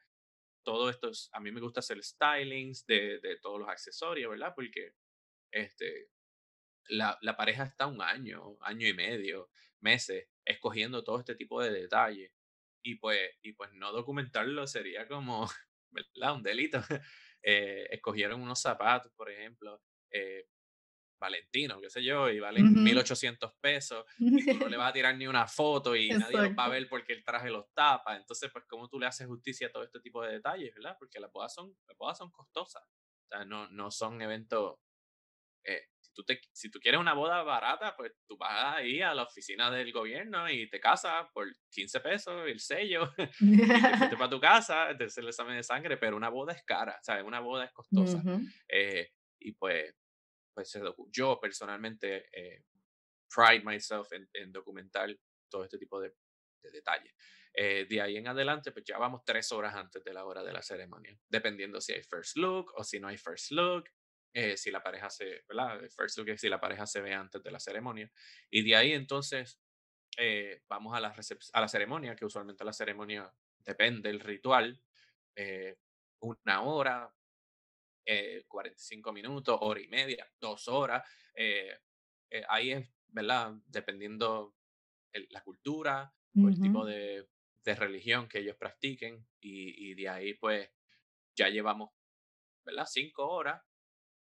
Todo 0.64 0.90
esto, 0.90 1.10
es, 1.10 1.28
a 1.32 1.40
mí 1.40 1.52
me 1.52 1.60
gusta 1.60 1.80
hacer 1.80 2.02
stylings 2.02 2.84
de, 2.86 3.20
de 3.20 3.36
todos 3.38 3.60
los 3.60 3.68
accesorios, 3.68 4.30
¿verdad? 4.30 4.54
Porque 4.56 4.94
este, 5.52 6.08
la, 6.88 7.16
la, 7.20 7.36
pareja 7.36 7.64
está 7.64 7.86
un 7.86 8.02
año, 8.02 8.56
año 8.60 8.88
y 8.88 8.94
medio, 8.94 9.50
meses, 9.82 10.28
escogiendo 10.44 11.04
todo 11.04 11.18
este 11.18 11.34
tipo 11.34 11.62
de 11.62 11.70
detalles. 11.70 12.32
Y 12.84 12.96
pues, 12.96 13.30
y 13.42 13.52
pues 13.52 13.72
no 13.74 13.92
documentarlo 13.92 14.66
sería 14.66 15.06
como, 15.06 15.48
¿verdad? 15.90 16.34
Un 16.34 16.42
delito. 16.42 16.78
Eh, 17.44 17.88
escogieron 17.90 18.40
unos 18.40 18.60
zapatos, 18.60 19.10
por 19.16 19.28
ejemplo, 19.28 19.82
eh, 20.12 20.46
Valentino, 21.22 21.80
qué 21.80 21.90
sé 21.90 22.02
yo, 22.02 22.28
y 22.30 22.38
valen 22.40 22.82
1800 22.82 23.52
pesos, 23.60 24.04
y 24.18 24.44
tú 24.44 24.58
no 24.58 24.68
le 24.68 24.76
vas 24.76 24.90
a 24.90 24.92
tirar 24.92 25.16
ni 25.16 25.26
una 25.26 25.48
foto 25.48 25.96
y 25.96 26.08
nadie 26.10 26.36
los 26.36 26.50
va 26.56 26.66
a 26.66 26.68
ver 26.68 26.88
porque 26.88 27.12
el 27.12 27.24
traje 27.24 27.50
los 27.50 27.72
tapa. 27.74 28.16
Entonces, 28.16 28.50
pues, 28.52 28.64
¿cómo 28.68 28.88
tú 28.88 29.00
le 29.00 29.06
haces 29.06 29.26
justicia 29.26 29.66
a 29.66 29.70
todo 29.70 29.84
este 29.84 30.00
tipo 30.00 30.22
de 30.22 30.34
detalles, 30.34 30.74
verdad? 30.74 30.96
Porque 30.98 31.18
las 31.18 31.32
bodas 31.32 31.52
son, 31.52 31.76
las 31.86 31.96
bodas 31.96 32.18
son 32.18 32.30
costosas. 32.30 32.82
O 32.84 33.28
sea, 33.28 33.44
no, 33.44 33.68
no 33.70 33.90
son 33.90 34.20
eventos 34.20 34.78
eh, 35.64 35.88
tú 36.14 36.24
te, 36.24 36.40
si 36.52 36.70
tú 36.70 36.78
quieres 36.78 37.00
una 37.00 37.14
boda 37.14 37.42
barata, 37.42 37.94
pues 37.96 38.12
tú 38.26 38.36
vas 38.36 38.76
ahí 38.76 39.00
a 39.00 39.14
la 39.14 39.24
oficina 39.24 39.70
del 39.70 39.92
gobierno 39.92 40.50
y 40.50 40.68
te 40.68 40.80
casas 40.80 41.26
por 41.32 41.46
15 41.70 42.00
pesos, 42.00 42.46
el 42.46 42.60
sello, 42.60 43.10
y 43.40 43.56
te 43.56 44.16
para 44.18 44.30
tu 44.30 44.40
casa, 44.40 44.96
te 44.96 45.04
haces 45.04 45.18
el 45.18 45.28
examen 45.28 45.56
de 45.56 45.62
sangre, 45.62 45.96
pero 45.96 46.16
una 46.16 46.28
boda 46.28 46.52
es 46.52 46.62
cara, 46.64 46.98
¿sabes? 47.02 47.24
Una 47.24 47.40
boda 47.40 47.64
es 47.64 47.72
costosa. 47.72 48.22
Eh, 48.68 49.10
y 49.40 49.52
pues, 49.52 49.94
pues 50.54 50.78
yo 51.10 51.38
personalmente 51.40 52.28
eh, 52.32 52.64
pride 53.34 53.64
myself 53.64 54.08
en, 54.12 54.52
documentar 54.52 55.08
todo 55.48 55.64
este 55.64 55.78
tipo 55.78 56.00
de, 56.00 56.14
de 56.62 56.70
detalles. 56.70 57.14
Eh, 57.54 57.86
de 57.88 58.00
ahí 58.00 58.16
en 58.16 58.28
adelante, 58.28 58.72
pues 58.72 58.84
ya 58.84 58.96
vamos 58.96 59.22
tres 59.26 59.52
horas 59.52 59.74
antes 59.74 60.02
de 60.02 60.14
la 60.14 60.24
hora 60.24 60.42
de 60.42 60.52
la 60.52 60.62
ceremonia, 60.62 61.18
dependiendo 61.28 61.80
si 61.80 61.92
hay 61.92 62.02
first 62.02 62.36
look 62.36 62.72
o 62.76 62.84
si 62.84 62.98
no 62.98 63.08
hay 63.08 63.18
first 63.18 63.50
look, 63.50 63.84
eh, 64.34 64.56
si 64.56 64.70
la 64.70 64.82
pareja 64.82 65.10
se, 65.10 65.44
¿verdad? 65.46 65.78
First 65.94 66.16
look 66.18 66.38
si 66.38 66.48
la 66.48 66.60
pareja 66.60 66.86
se 66.86 67.02
ve 67.02 67.12
antes 67.12 67.42
de 67.42 67.50
la 67.50 67.60
ceremonia. 67.60 68.10
Y 68.50 68.62
de 68.62 68.76
ahí 68.76 68.92
entonces 68.92 69.60
eh, 70.16 70.62
vamos 70.68 70.96
a 70.96 71.00
la, 71.00 71.14
a 71.52 71.60
la 71.60 71.68
ceremonia, 71.68 72.16
que 72.16 72.24
usualmente 72.24 72.64
la 72.64 72.72
ceremonia 72.72 73.30
depende 73.58 74.08
del 74.08 74.20
ritual, 74.20 74.80
eh, 75.36 75.76
una 76.20 76.62
hora, 76.62 77.12
45 78.48 79.12
minutos, 79.12 79.58
hora 79.60 79.80
y 79.80 79.86
media, 79.88 80.28
dos 80.40 80.66
horas. 80.66 81.06
ahí 82.48 82.72
es, 82.72 82.92
¿verdad? 83.08 83.54
Dependiendo 83.66 84.56
la 85.30 85.42
cultura 85.42 86.12
o 86.34 86.48
el 86.48 86.60
tipo 86.60 86.84
de, 86.84 87.28
de, 87.62 87.74
religión 87.74 88.28
que 88.28 88.38
ellos 88.38 88.56
practiquen. 88.56 89.26
Y, 89.40 89.90
y 89.90 89.94
de 89.94 90.08
ahí, 90.08 90.34
pues, 90.34 90.68
ya 91.36 91.48
llevamos, 91.48 91.90
¿verdad? 92.64 92.86
Cinco 92.86 93.28
horas 93.28 93.62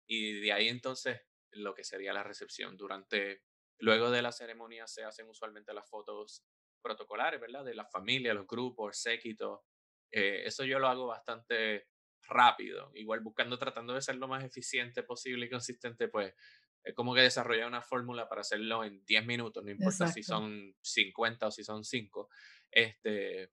y 0.06 0.40
de 0.40 0.52
ahí 0.52 0.68
entonces 0.68 1.20
lo 1.52 1.74
que 1.74 1.84
sería 1.84 2.12
la 2.12 2.22
recepción. 2.22 2.76
Durante, 2.76 3.42
luego 3.78 4.10
de 4.10 4.22
la 4.22 4.32
ceremonia 4.32 4.86
se 4.86 5.04
hacen 5.04 5.28
usualmente 5.28 5.72
las 5.72 5.88
fotos 5.88 6.44
protocolares, 6.82 7.40
¿verdad? 7.40 7.64
De 7.64 7.74
la 7.74 7.86
familia, 7.86 8.34
los 8.34 8.46
grupos, 8.46 8.98
séquito. 8.98 9.64
Eh, 10.10 10.42
eso 10.44 10.64
yo 10.64 10.78
lo 10.78 10.88
hago 10.88 11.06
bastante 11.06 11.88
rápido, 12.26 12.90
igual 12.94 13.20
buscando, 13.20 13.58
tratando 13.58 13.94
de 13.94 14.02
ser 14.02 14.16
lo 14.16 14.28
más 14.28 14.44
eficiente 14.44 15.02
posible 15.02 15.46
y 15.46 15.50
consistente, 15.50 16.08
pues 16.08 16.34
es 16.82 16.94
como 16.94 17.14
que 17.14 17.22
desarrollar 17.22 17.66
una 17.66 17.82
fórmula 17.82 18.28
para 18.28 18.42
hacerlo 18.42 18.84
en 18.84 19.04
10 19.04 19.26
minutos, 19.26 19.64
no 19.64 19.70
importa 19.70 20.06
si 20.08 20.22
son 20.22 20.74
50 20.82 21.46
o 21.46 21.50
si 21.50 21.64
son 21.64 21.84
5. 21.84 22.28
Este, 22.70 23.50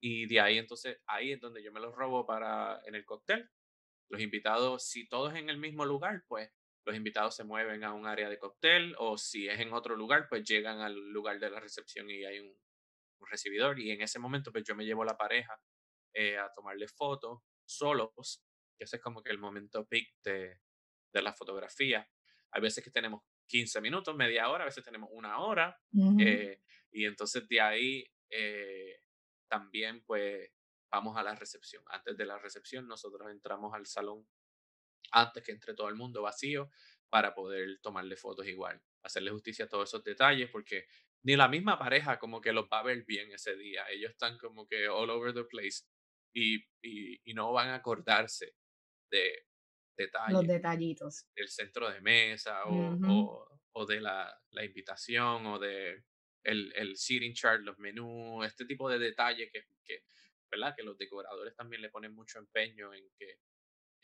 y 0.00 0.26
de 0.26 0.40
ahí 0.40 0.58
entonces, 0.58 0.98
ahí 1.06 1.32
es 1.32 1.40
donde 1.40 1.62
yo 1.62 1.72
me 1.72 1.80
los 1.80 1.94
robo 1.94 2.26
para 2.26 2.80
en 2.86 2.94
el 2.94 3.04
cóctel, 3.04 3.50
los 4.08 4.20
invitados, 4.20 4.86
si 4.86 5.08
todos 5.08 5.34
en 5.34 5.48
el 5.48 5.58
mismo 5.58 5.84
lugar, 5.84 6.22
pues 6.28 6.50
los 6.86 6.96
invitados 6.96 7.34
se 7.34 7.44
mueven 7.44 7.82
a 7.84 7.94
un 7.94 8.06
área 8.06 8.28
de 8.28 8.38
cóctel 8.38 8.94
o 8.98 9.16
si 9.16 9.48
es 9.48 9.58
en 9.60 9.72
otro 9.72 9.96
lugar, 9.96 10.26
pues 10.28 10.44
llegan 10.44 10.80
al 10.80 10.94
lugar 11.10 11.38
de 11.40 11.50
la 11.50 11.60
recepción 11.60 12.10
y 12.10 12.24
hay 12.24 12.40
un, 12.40 12.54
recibidor 13.30 13.80
y 13.80 13.90
en 13.90 14.02
ese 14.02 14.18
momento 14.18 14.52
pues 14.52 14.64
yo 14.64 14.74
me 14.76 14.84
llevo 14.84 15.02
a 15.02 15.06
la 15.06 15.16
pareja 15.16 15.58
eh, 16.12 16.36
a 16.36 16.52
tomarle 16.54 16.86
fotos 16.88 17.40
solos, 17.64 18.44
que 18.76 18.84
ese 18.84 18.96
es 18.96 19.02
como 19.02 19.22
que 19.22 19.30
el 19.30 19.38
momento 19.38 19.86
peak 19.86 20.08
de, 20.22 20.58
de 21.10 21.22
la 21.22 21.32
fotografía. 21.32 22.06
Hay 22.50 22.60
veces 22.60 22.84
que 22.84 22.90
tenemos 22.90 23.22
15 23.46 23.80
minutos, 23.80 24.14
media 24.14 24.48
hora, 24.50 24.64
a 24.64 24.66
veces 24.66 24.84
tenemos 24.84 25.08
una 25.12 25.38
hora 25.38 25.76
eh, 26.18 26.60
y 26.90 27.04
entonces 27.04 27.46
de 27.48 27.60
ahí 27.60 28.04
eh, 28.30 29.00
también 29.48 30.02
pues 30.04 30.50
vamos 30.94 31.16
a 31.16 31.22
la 31.24 31.34
recepción. 31.34 31.82
Antes 31.88 32.16
de 32.16 32.24
la 32.24 32.38
recepción, 32.38 32.86
nosotros 32.86 33.28
entramos 33.30 33.74
al 33.74 33.86
salón 33.86 34.26
antes 35.10 35.42
que 35.42 35.52
entre 35.52 35.74
todo 35.74 35.88
el 35.88 35.96
mundo 35.96 36.22
vacío 36.22 36.70
para 37.08 37.34
poder 37.34 37.80
tomarle 37.80 38.16
fotos 38.16 38.46
igual, 38.46 38.80
hacerle 39.02 39.30
justicia 39.32 39.64
a 39.64 39.68
todos 39.68 39.90
esos 39.90 40.04
detalles, 40.04 40.48
porque 40.50 40.86
ni 41.24 41.36
la 41.36 41.48
misma 41.48 41.78
pareja 41.78 42.18
como 42.18 42.40
que 42.40 42.52
los 42.52 42.66
va 42.72 42.80
a 42.80 42.84
ver 42.84 43.04
bien 43.04 43.32
ese 43.32 43.56
día. 43.56 43.84
Ellos 43.90 44.12
están 44.12 44.38
como 44.38 44.66
que 44.66 44.88
all 44.88 45.10
over 45.10 45.34
the 45.34 45.44
place 45.44 45.84
y, 46.32 46.64
y, 46.82 47.34
no 47.34 47.52
van 47.52 47.68
a 47.68 47.76
acordarse 47.76 48.54
de 49.10 49.46
detalles. 49.96 50.32
Los 50.32 50.46
detallitos. 50.46 51.26
Del 51.34 51.48
centro 51.48 51.90
de 51.90 52.00
mesa 52.00 52.64
o, 52.66 53.48
o, 53.72 53.86
de 53.86 54.00
la, 54.00 54.32
la, 54.50 54.64
invitación 54.64 55.46
o 55.46 55.58
de 55.58 56.04
el, 56.42 56.72
el 56.76 56.96
seating 56.96 57.34
chart, 57.34 57.62
los 57.62 57.78
menús, 57.78 58.46
este 58.46 58.64
tipo 58.64 58.88
de 58.88 58.98
detalles 58.98 59.50
que, 59.52 59.64
que 59.84 60.04
que 60.76 60.82
los 60.82 60.96
decoradores 60.96 61.54
también 61.54 61.82
le 61.82 61.90
ponen 61.90 62.14
mucho 62.14 62.38
empeño 62.38 62.94
en 62.94 63.10
que, 63.16 63.38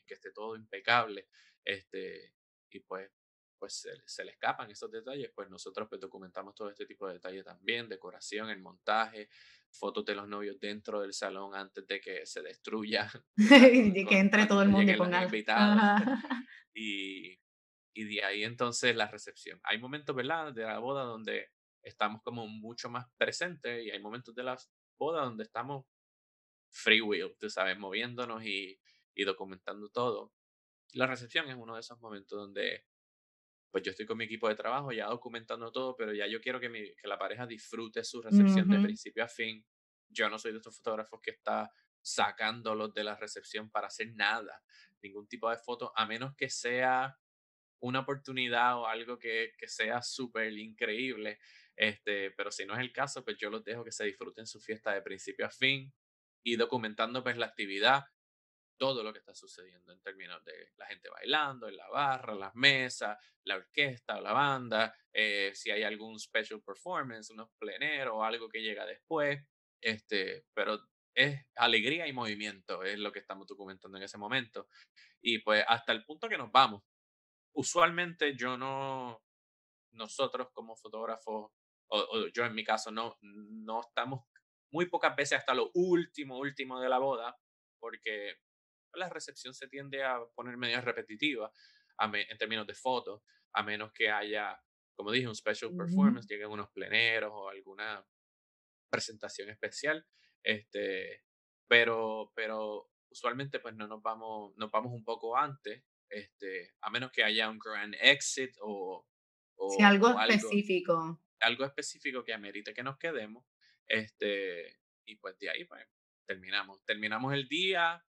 que 0.07 0.15
esté 0.15 0.33
todo 0.33 0.57
impecable. 0.57 1.29
Este, 1.65 2.35
y 2.71 2.81
pues, 2.81 3.11
pues 3.59 3.87
se, 4.05 4.25
le 4.25 4.33
escapan 4.33 4.71
esos 4.71 4.91
detalles, 4.91 5.31
pues 5.35 5.51
nosotros 5.51 5.87
pues 5.89 6.01
documentamos 6.01 6.55
todo 6.55 6.71
este 6.71 6.87
tipo 6.87 7.07
de 7.07 7.15
detalles 7.15 7.45
también, 7.45 7.89
decoración, 7.89 8.49
el 8.49 8.61
montaje, 8.61 9.29
fotos 9.71 10.05
de 10.05 10.15
los 10.15 10.27
novios 10.27 10.59
dentro 10.59 11.01
del 11.01 11.13
salón 11.13 11.55
antes 11.55 11.87
de 11.87 12.01
que 12.01 12.27
se 12.27 12.43
destruya. 12.43 13.11
y 13.37 14.07
que 14.07 14.19
entre 14.19 14.47
todo 14.47 14.63
el 14.63 14.71
mundo 14.71 14.93
con 14.97 15.13
y, 16.75 17.39
y 17.95 18.05
de 18.05 18.25
ahí 18.25 18.45
entonces 18.45 18.97
la 18.97 19.09
recepción. 19.09 19.61
Hay 19.65 19.79
momentos, 19.79 20.17
¿verdad?, 20.17 20.53
de 20.53 20.63
la 20.63 20.79
boda 20.79 21.05
donde 21.05 21.51
estamos 21.83 22.23
como 22.23 22.47
mucho 22.47 22.89
más 22.89 23.07
presentes 23.17 23.85
y 23.85 23.91
hay 23.91 24.01
momentos 24.01 24.35
de 24.35 24.43
la 24.43 24.57
boda 24.99 25.25
donde 25.25 25.45
estamos 25.45 25.87
free 26.71 27.01
will, 27.01 27.37
tú 27.39 27.51
sabes, 27.51 27.79
moviéndonos 27.79 28.45
y, 28.45 28.81
y 29.15 29.25
documentando 29.25 29.89
todo. 29.91 30.33
La 30.93 31.07
recepción 31.07 31.49
es 31.49 31.57
uno 31.57 31.75
de 31.75 31.81
esos 31.81 32.01
momentos 32.01 32.39
donde 32.39 32.87
pues 33.71 33.85
yo 33.85 33.91
estoy 33.93 34.07
con 34.07 34.19
mi 34.19 34.25
equipo 34.25 34.49
de 34.49 34.57
trabajo 34.57 34.91
ya 34.91 35.07
documentando 35.07 35.71
todo, 35.71 35.95
pero 35.97 36.13
ya 36.13 36.27
yo 36.27 36.41
quiero 36.41 36.59
que, 36.59 36.69
mi, 36.69 36.93
que 36.97 37.07
la 37.07 37.19
pareja 37.19 37.47
disfrute 37.47 38.03
su 38.03 38.21
recepción 38.21 38.69
de 38.69 38.81
principio 38.81 39.23
a 39.23 39.29
fin. 39.29 39.65
Yo 40.09 40.29
no 40.29 40.39
soy 40.39 40.51
de 40.51 40.59
estos 40.59 40.77
fotógrafos 40.77 41.21
que 41.21 41.31
está 41.31 41.71
sacándolos 42.03 42.93
de 42.93 43.05
la 43.05 43.15
recepción 43.15 43.71
para 43.71 43.87
hacer 43.87 44.13
nada, 44.15 44.61
ningún 45.03 45.29
tipo 45.29 45.49
de 45.49 45.57
foto, 45.57 45.93
a 45.95 46.05
menos 46.05 46.35
que 46.35 46.51
sea 46.51 47.17
una 47.79 48.01
oportunidad 48.01 48.77
o 48.79 48.87
algo 48.87 49.19
que, 49.19 49.53
que 49.57 49.69
sea 49.69 50.03
súper 50.03 50.53
increíble. 50.59 51.39
Este, 51.77 52.33
pero 52.33 52.51
si 52.51 52.67
no 52.67 52.75
es 52.75 52.81
el 52.81 52.93
caso, 52.93 53.25
pues 53.25 53.39
yo 53.39 53.51
los 53.51 53.63
dejo 53.63 53.85
que 53.85 53.93
se 53.93 54.05
disfruten 54.05 54.47
su 54.47 54.61
fiesta 54.61 54.93
de 54.93 55.03
principio 55.03 55.47
a 55.47 55.51
fin 55.51 55.93
y 56.43 56.57
documentando 56.57 57.23
pues 57.23 57.37
la 57.37 57.47
actividad, 57.47 58.05
todo 58.77 59.03
lo 59.03 59.13
que 59.13 59.19
está 59.19 59.35
sucediendo 59.35 59.93
en 59.93 60.01
términos 60.01 60.43
de 60.45 60.73
la 60.77 60.87
gente 60.87 61.11
bailando, 61.11 61.69
en 61.69 61.77
la 61.77 61.89
barra, 61.89 62.35
las 62.35 62.55
mesas, 62.55 63.19
la 63.45 63.57
orquesta 63.57 64.17
o 64.17 64.21
la 64.23 64.33
banda, 64.33 64.95
eh, 65.13 65.53
si 65.55 65.71
hay 65.71 65.83
algún 65.83 66.19
special 66.19 66.63
performance, 66.63 67.31
unos 67.31 67.51
pleneros 67.59 68.15
o 68.15 68.25
algo 68.25 68.49
que 68.49 68.63
llega 68.63 68.87
después, 68.87 69.39
este, 69.83 70.47
pero 70.55 70.81
es 71.15 71.45
alegría 71.57 72.07
y 72.07 72.13
movimiento, 72.13 72.83
es 72.83 72.99
lo 72.99 73.13
que 73.13 73.19
estamos 73.19 73.47
documentando 73.47 73.99
en 73.99 74.05
ese 74.05 74.17
momento. 74.17 74.69
Y 75.21 75.41
pues 75.41 75.65
hasta 75.69 75.93
el 75.93 76.05
punto 76.05 76.29
que 76.29 76.39
nos 76.39 76.51
vamos. 76.51 76.83
Usualmente 77.53 78.37
yo 78.37 78.57
no, 78.57 79.23
nosotros 79.93 80.49
como 80.53 80.77
fotógrafos, 80.77 81.51
o, 81.89 82.29
yo 82.29 82.45
en 82.45 82.55
mi 82.55 82.65
caso, 82.65 82.91
no, 82.91 83.19
no 83.21 83.81
estamos 83.81 84.25
muy 84.71 84.87
pocas 84.87 85.15
veces 85.17 85.39
hasta 85.39 85.55
lo 85.55 85.71
último, 85.75 86.39
último 86.39 86.81
de 86.81 86.89
la 86.89 86.99
boda, 86.99 87.37
porque 87.79 88.37
la 88.95 89.09
recepción 89.09 89.55
se 89.55 89.69
tiende 89.69 90.03
a 90.03 90.21
poner 90.35 90.57
medio 90.57 90.81
repetitiva 90.81 91.53
en 92.13 92.39
términos 92.39 92.67
de 92.67 92.75
fotos, 92.75 93.23
a 93.53 93.63
menos 93.63 93.93
que 93.93 94.11
haya, 94.11 94.59
como 94.95 95.13
dije, 95.13 95.29
un 95.29 95.35
special 95.35 95.77
performance, 95.77 96.27
lleguen 96.27 96.51
unos 96.51 96.71
pleneros 96.71 97.31
o 97.33 97.49
alguna 97.49 98.05
presentación 98.91 99.51
especial. 99.51 100.07
Este, 100.43 101.25
pero, 101.69 102.33
pero 102.35 102.91
usualmente 103.11 103.61
pues 103.61 103.75
no 103.75 103.87
nos 103.87 104.03
vamos, 104.03 104.55
nos 104.57 104.71
vamos 104.71 104.93
un 104.93 105.05
poco 105.05 105.37
antes, 105.37 105.85
este, 106.09 106.75
a 106.81 106.91
menos 106.91 107.13
que 107.13 107.23
haya 107.23 107.49
un 107.49 107.59
grand 107.59 107.95
exit 108.01 108.57
o, 108.61 109.07
o 109.57 109.85
algo 109.85 110.19
específico. 110.21 111.21
Algo, 111.41 111.65
específico 111.65 112.23
que 112.23 112.35
amerite 112.35 112.75
que 112.75 112.83
nos 112.83 112.99
quedemos. 112.99 113.45
Este, 113.87 114.79
y 115.05 115.17
pues 115.17 115.39
de 115.39 115.51
ahí 115.51 115.65
pues 115.65 115.87
terminamos. 116.27 116.85
Terminamos 116.85 117.35
el 117.35 117.49
día, 117.49 118.05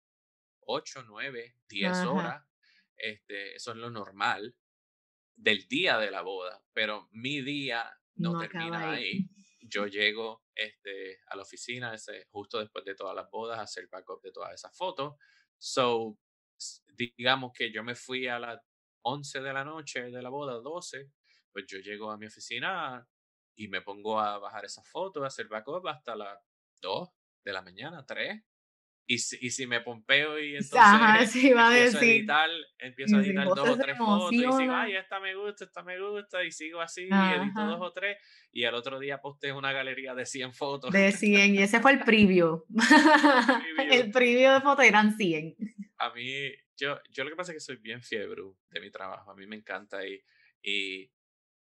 8, 0.62 1.04
9, 1.08 1.56
10 1.68 1.98
horas. 2.06 2.46
Este, 2.98 3.56
eso 3.56 3.72
es 3.72 3.78
lo 3.78 3.90
normal 3.90 4.56
del 5.36 5.68
día 5.68 5.98
de 5.98 6.12
la 6.12 6.22
boda, 6.22 6.64
pero 6.72 7.08
mi 7.12 7.42
día 7.42 7.92
no, 8.16 8.40
termina 8.40 8.92
ahí. 8.92 9.28
Yo 9.60 9.88
llego 9.88 10.44
este, 10.54 11.20
a 11.28 11.36
la 11.36 11.42
oficina 11.42 11.94
ese, 11.94 12.28
justo 12.30 12.60
después 12.60 12.86
de 12.86 12.96
todas 12.96 13.16
las 13.16 13.30
bodas 13.32 13.58
a 13.58 13.64
hacer 13.64 13.88
backup 13.88 14.22
de 14.22 14.32
todas 14.32 14.54
esas 14.54 14.76
fotos. 14.78 15.16
So, 15.58 16.18
digamos 16.96 17.54
que 17.54 17.72
yo 17.72 17.84
me 17.84 17.96
fui 17.96 18.28
a 18.28 18.38
las 18.38 18.60
11 19.04 19.42
de 19.42 19.54
la 19.54 19.64
noche 19.64 20.12
de 20.12 20.22
la 20.22 20.30
boda, 20.30 20.60
12, 20.60 21.10
pues 21.52 21.66
yo 21.68 21.80
llego 21.80 22.12
a 22.12 22.18
mi 22.18 22.28
oficina 22.28 23.08
y 23.62 23.68
me 23.68 23.82
pongo 23.82 24.20
a 24.20 24.40
bajar 24.40 24.66
esas 24.66 24.88
fotos, 24.90 25.24
a 25.24 25.28
hacer 25.28 25.48
backup 25.48 25.88
hasta 25.88 26.16
las 26.16 26.36
2 26.82 27.10
de 27.44 27.54
la 27.54 27.62
mañana, 27.62 28.04
3. 28.04 28.42
Y 29.06 29.18
si, 29.20 29.38
y 29.40 29.52
si 29.52 29.68
me 29.68 29.82
pompeo 29.82 30.40
y 30.40 30.56
entonces 30.56 30.80
Ajá, 30.80 31.26
sí, 31.28 31.50
empiezo, 31.50 32.00
a, 32.00 32.02
editar, 32.02 32.50
empiezo 32.80 33.18
a 33.18 33.20
editar 33.20 33.48
dos 33.48 33.70
o 33.70 33.78
tres 33.78 33.98
fotos 33.98 34.34
y 34.34 34.38
sigo, 34.38 34.74
ay, 34.74 34.96
esta 34.96 35.20
me 35.20 35.36
gusta, 35.36 35.66
esta 35.66 35.84
me 35.84 36.00
gusta, 36.00 36.44
y 36.44 36.52
sigo 36.52 36.82
así, 36.82 37.04
y 37.04 37.14
edito 37.14 37.66
dos 37.66 37.80
o 37.82 37.92
tres, 37.92 38.18
y 38.52 38.64
al 38.64 38.74
otro 38.74 39.00
día 39.00 39.20
posté 39.20 39.52
una 39.52 39.72
galería 39.74 40.16
de 40.16 40.26
100 40.26 40.54
fotos. 40.54 40.92
De 40.92 41.12
100, 41.12 41.56
y 41.56 41.58
ese 41.60 41.82
fue 41.82 41.92
el 41.92 42.00
preview. 42.06 42.66
el 43.78 44.12
preview 44.12 44.54
de 44.54 44.62
fotos 44.62 44.86
eran 44.86 45.16
100. 45.16 45.56
A 45.98 46.10
mí, 46.14 46.52
yo, 46.78 47.00
yo 47.12 47.24
lo 47.24 47.30
que 47.30 47.36
pasa 47.36 47.52
es 47.52 47.58
que 47.58 47.60
soy 47.60 47.76
bien 47.76 48.02
fiebre 48.02 48.42
de 48.70 48.80
mi 48.80 48.90
trabajo, 48.90 49.30
a 49.30 49.36
mí 49.36 49.46
me 49.46 49.58
encanta 49.58 50.08
y, 50.08 50.20
y, 50.64 51.12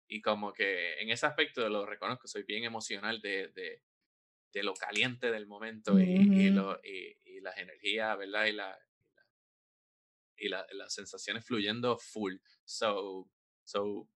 y 0.10 0.22
como 0.22 0.52
que 0.52 1.00
en 1.00 1.10
ese 1.10 1.26
aspecto 1.26 1.70
lo 1.70 1.86
reconozco, 1.86 2.28
soy 2.28 2.44
bien 2.44 2.66
emocional 2.66 3.22
de, 3.22 3.48
de 3.50 3.82
de 4.54 4.64
lo 4.64 4.74
caliente 4.74 5.32
del 5.32 5.48
momento 5.48 6.00
y, 6.00 6.04
y, 6.04 6.50
lo, 6.50 6.80
y, 6.84 7.16
y, 7.26 7.42
las 7.42 7.58
energías, 7.58 8.18
¿verdad? 8.18 8.46
Y, 8.46 8.52
la, 8.54 8.80
y, 10.38 10.50
la, 10.50 10.66
las 10.72 10.94
sensaciones 10.94 11.46
fluyendo 11.46 11.98
full. 11.98 12.38
So, 12.66 13.30
so, 13.64 14.08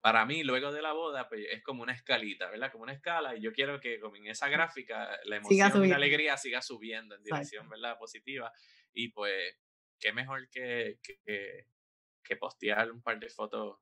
para 0.00 0.26
mí, 0.26 0.42
luego 0.42 0.72
de 0.72 0.82
la 0.82 0.92
boda, 0.92 1.28
pues 1.28 1.46
es 1.50 1.62
como 1.62 1.82
una 1.82 1.92
escalita, 1.92 2.50
¿verdad? 2.50 2.72
Como 2.72 2.84
una 2.84 2.92
escala, 2.92 3.36
y 3.36 3.40
yo 3.40 3.52
quiero 3.52 3.80
que 3.80 4.00
como 4.00 4.16
en 4.16 4.26
esa 4.26 4.48
gráfica 4.48 5.18
la 5.24 5.36
emoción 5.36 5.84
y 5.84 5.88
la 5.88 5.96
alegría 5.96 6.36
siga 6.36 6.62
subiendo 6.62 7.14
en 7.14 7.22
dirección, 7.22 7.68
¿verdad? 7.68 7.96
Positiva. 7.98 8.52
Y 8.92 9.08
pues, 9.08 9.56
qué 10.00 10.12
mejor 10.12 10.48
que, 10.50 10.98
que, 11.02 11.66
que 12.22 12.36
postear 12.36 12.90
un 12.90 13.02
par 13.02 13.18
de 13.20 13.28
fotos 13.28 13.78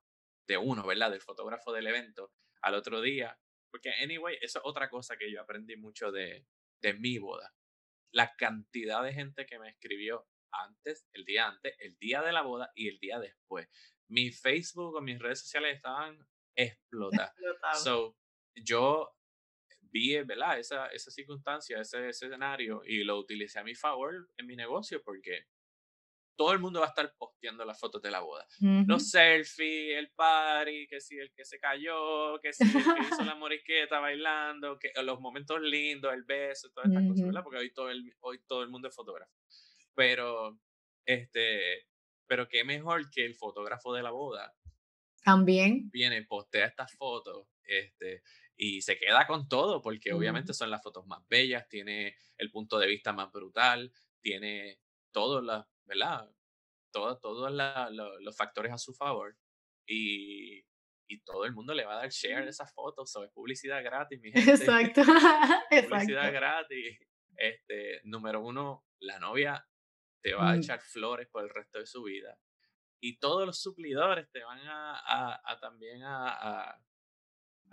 de 0.47 0.57
uno, 0.57 0.87
¿verdad? 0.87 1.11
Del 1.11 1.21
fotógrafo 1.21 1.73
del 1.73 1.87
evento 1.87 2.33
al 2.63 2.75
otro 2.75 3.01
día 3.01 3.39
porque, 3.75 3.91
anyway, 4.01 4.39
eso 4.41 4.61
es 4.61 4.65
otra 4.67 4.89
cosa 4.89 5.17
que 5.17 5.33
yo 5.33 5.41
aprendí 5.41 5.75
mucho 5.75 6.13
de, 6.13 6.47
de 6.81 6.95
mi 6.95 7.19
boda. 7.19 7.53
La 8.13 8.33
cantidad 8.37 9.03
de 9.03 9.13
gente 9.13 9.47
que 9.47 9.59
me 9.59 9.69
escribió 9.69 10.29
antes, 10.53 11.09
el 11.13 11.25
día 11.25 11.49
antes, 11.49 11.75
el 11.81 11.99
día 11.99 12.23
de 12.23 12.31
la 12.31 12.43
boda 12.43 12.71
y 12.77 12.87
el 12.87 13.01
día 13.01 13.19
después. 13.19 13.69
Mi 14.09 14.31
Facebook 14.31 14.95
o 14.95 15.01
mis 15.01 15.19
redes 15.19 15.41
sociales 15.41 15.75
estaban 15.75 16.25
explotadas. 16.57 17.35
So, 17.83 18.17
yo 18.55 19.13
vi, 19.81 20.23
¿verdad? 20.23 20.61
Esa, 20.61 20.87
esa 20.87 21.11
circunstancia, 21.11 21.81
ese, 21.81 22.11
ese, 22.11 22.27
escenario 22.27 22.83
y 22.87 23.03
lo 23.03 23.19
utilicé 23.19 23.59
a 23.59 23.65
mi 23.65 23.75
favor 23.75 24.31
en 24.37 24.47
mi 24.47 24.55
negocio 24.55 25.03
porque 25.03 25.49
todo 26.37 26.53
el 26.53 26.59
mundo 26.59 26.81
va 26.81 26.87
a 26.87 26.89
estar 26.89 27.15
posteando 27.17 27.65
las 27.65 27.79
fotos 27.79 28.03
de 28.03 28.11
la 28.11 28.21
boda. 28.21 28.47
Los 28.87 29.11
selfies, 29.11 29.97
el 29.99 30.11
party, 30.11 30.87
que 30.87 31.01
si 31.01 31.19
el 31.19 31.33
que 31.33 31.45
se 31.45 31.59
cayó, 31.59 32.41
que 32.41 32.53
si 32.53 32.65
el 32.65 32.73
que 32.73 33.03
hizo 33.03 33.25
la 33.25 33.35
moriqueta 33.37 34.01
bailando, 34.01 34.79
que 34.79 34.91
los 35.03 35.21
momentos 35.21 35.61
lindos, 35.61 36.13
el 36.13 36.25
beso, 36.25 36.71
todas 36.73 36.91
estas 36.91 37.07
cosas, 37.09 37.27
¿verdad? 37.27 37.43
Porque 37.43 37.59
hoy 37.59 37.73
todo 37.73 37.91
el, 37.91 38.15
hoy 38.21 38.41
todo 38.47 38.63
el 38.63 38.69
mundo 38.69 38.89
es 38.89 38.95
fotógrafo. 38.95 39.33
Pero, 39.95 40.59
este, 41.07 41.89
pero 42.27 42.49
qué 42.49 42.65
mejor 42.65 43.11
que 43.11 43.25
el 43.25 43.35
fotógrafo 43.35 43.95
de 43.95 44.03
la 44.03 44.11
boda. 44.11 44.55
También. 45.23 45.91
Viene, 45.91 46.23
postea 46.25 46.67
estas 46.67 46.93
fotos, 46.97 47.49
este, 47.65 48.23
y 48.57 48.83
se 48.83 48.99
queda 48.99 49.27
con 49.27 49.49
todo, 49.49 49.81
porque 49.81 50.13
obviamente 50.13 50.53
son 50.53 50.71
las 50.71 50.83
fotos 50.83 51.07
más 51.07 51.27
bellas, 51.29 51.69
tiene 51.69 52.17
el 52.37 52.51
punto 52.51 52.79
de 52.79 52.87
vista 52.87 53.13
más 53.13 53.33
brutal, 53.33 53.93
tiene 54.21 54.81
todas 55.13 55.43
las 55.43 55.67
¿verdad? 55.87 56.31
Todos 56.93 57.21
todo 57.21 57.51
los 57.51 58.37
factores 58.37 58.73
a 58.73 58.79
su 58.79 58.95
favor 58.95 59.37
y, 59.87 60.65
y, 61.09 61.21
todo 61.25 61.45
el 61.45 61.53
mundo 61.53 61.75
le 61.75 61.85
va 61.85 61.95
a 61.95 61.99
dar 61.99 62.11
share 62.11 62.45
de 62.45 62.51
esas 62.51 62.73
fotos, 62.73 63.15
o 63.17 63.25
es 63.25 63.31
publicidad 63.33 63.83
gratis, 63.83 64.21
mi 64.21 64.33
gente. 64.33 64.51
Exacto. 64.51 65.03
publicidad 65.89 66.33
gratis. 66.33 66.99
Este, 67.37 68.01
número 68.05 68.41
uno, 68.41 68.85
la 69.01 69.19
novia 69.19 69.67
te 70.23 70.35
va 70.35 70.51
a 70.51 70.55
mm. 70.55 70.59
echar 70.59 70.81
flores 70.81 71.29
por 71.29 71.45
el 71.45 71.51
resto 71.51 71.79
de 71.79 71.87
su 71.87 72.03
vida. 72.03 72.39
Y 73.01 73.19
todos 73.19 73.45
los 73.45 73.61
suplidores 73.61 74.31
te 74.31 74.43
van 74.43 74.61
a, 74.61 75.43
a, 75.45 75.61
también 75.61 76.03
a, 76.03 76.71
a, 76.71 76.81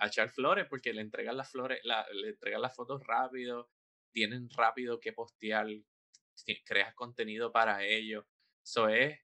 echar 0.06 0.30
flores 0.30 0.68
porque 0.70 0.94
le 0.94 1.02
entregan 1.02 1.38
las 1.38 1.50
flores, 1.50 1.80
la, 1.84 2.06
le 2.12 2.30
entregan 2.30 2.62
las 2.62 2.76
fotos 2.76 3.02
rápido, 3.06 3.70
tienen 4.12 4.50
rápido 4.50 5.00
que 5.00 5.14
postear 5.14 5.68
creas 6.66 6.94
contenido 6.94 7.52
para 7.52 7.84
ellos. 7.84 8.26
Eso 8.64 8.90
es, 8.90 9.20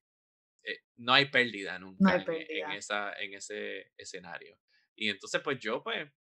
eh, 0.64 0.80
no 0.98 1.14
hay 1.14 1.26
pérdida 1.26 1.80
nunca 1.80 2.24
En, 2.28 2.72
esa, 2.72 3.14
en 3.14 3.34
ese 3.34 3.92
escenario. 3.98 4.58
Y 4.96 5.10
entonces, 5.10 5.42
pues 5.42 5.60
yo, 5.60 5.84
pues, 5.84 6.12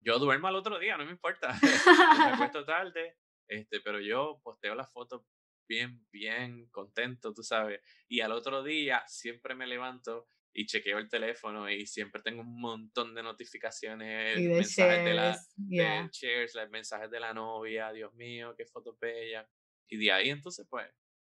yo 0.00 0.18
duermo 0.18 0.48
al 0.48 0.56
otro 0.56 0.78
día, 0.78 0.96
no 0.96 1.04
me 1.04 1.12
importa. 1.12 1.48
me 2.18 2.32
acuesto 2.50 2.64
tarde, 2.64 3.16
este, 3.48 3.80
pero 3.80 4.00
yo 4.00 4.40
posteo 4.42 4.74
las 4.74 4.90
fotos 4.92 5.22
bien, 5.68 6.06
bien 6.10 6.68
contento, 6.70 7.32
tú 7.32 7.42
sabes. 7.42 7.80
Y 8.08 8.20
al 8.20 8.32
otro 8.32 8.62
día 8.62 9.02
siempre 9.06 9.54
me 9.54 9.66
levanto 9.66 10.26
y 10.54 10.66
chequeo 10.66 10.98
el 10.98 11.08
teléfono 11.08 11.70
y 11.70 11.86
siempre 11.86 12.20
tengo 12.22 12.42
un 12.42 12.60
montón 12.60 13.14
de 13.14 13.22
notificaciones, 13.22 14.38
mensajes 14.38 15.04
de 15.04 15.14
la 15.14 15.38
de 15.56 16.08
shares, 16.12 16.54
mensajes 16.70 17.10
de 17.10 17.20
la 17.20 17.32
novia, 17.32 17.90
Dios 17.92 18.12
mío, 18.14 18.54
qué 18.56 18.66
foto 18.66 18.96
bella. 19.00 19.48
Y 19.88 19.98
de 19.98 20.12
ahí 20.12 20.30
entonces, 20.30 20.66
pues, 20.68 20.86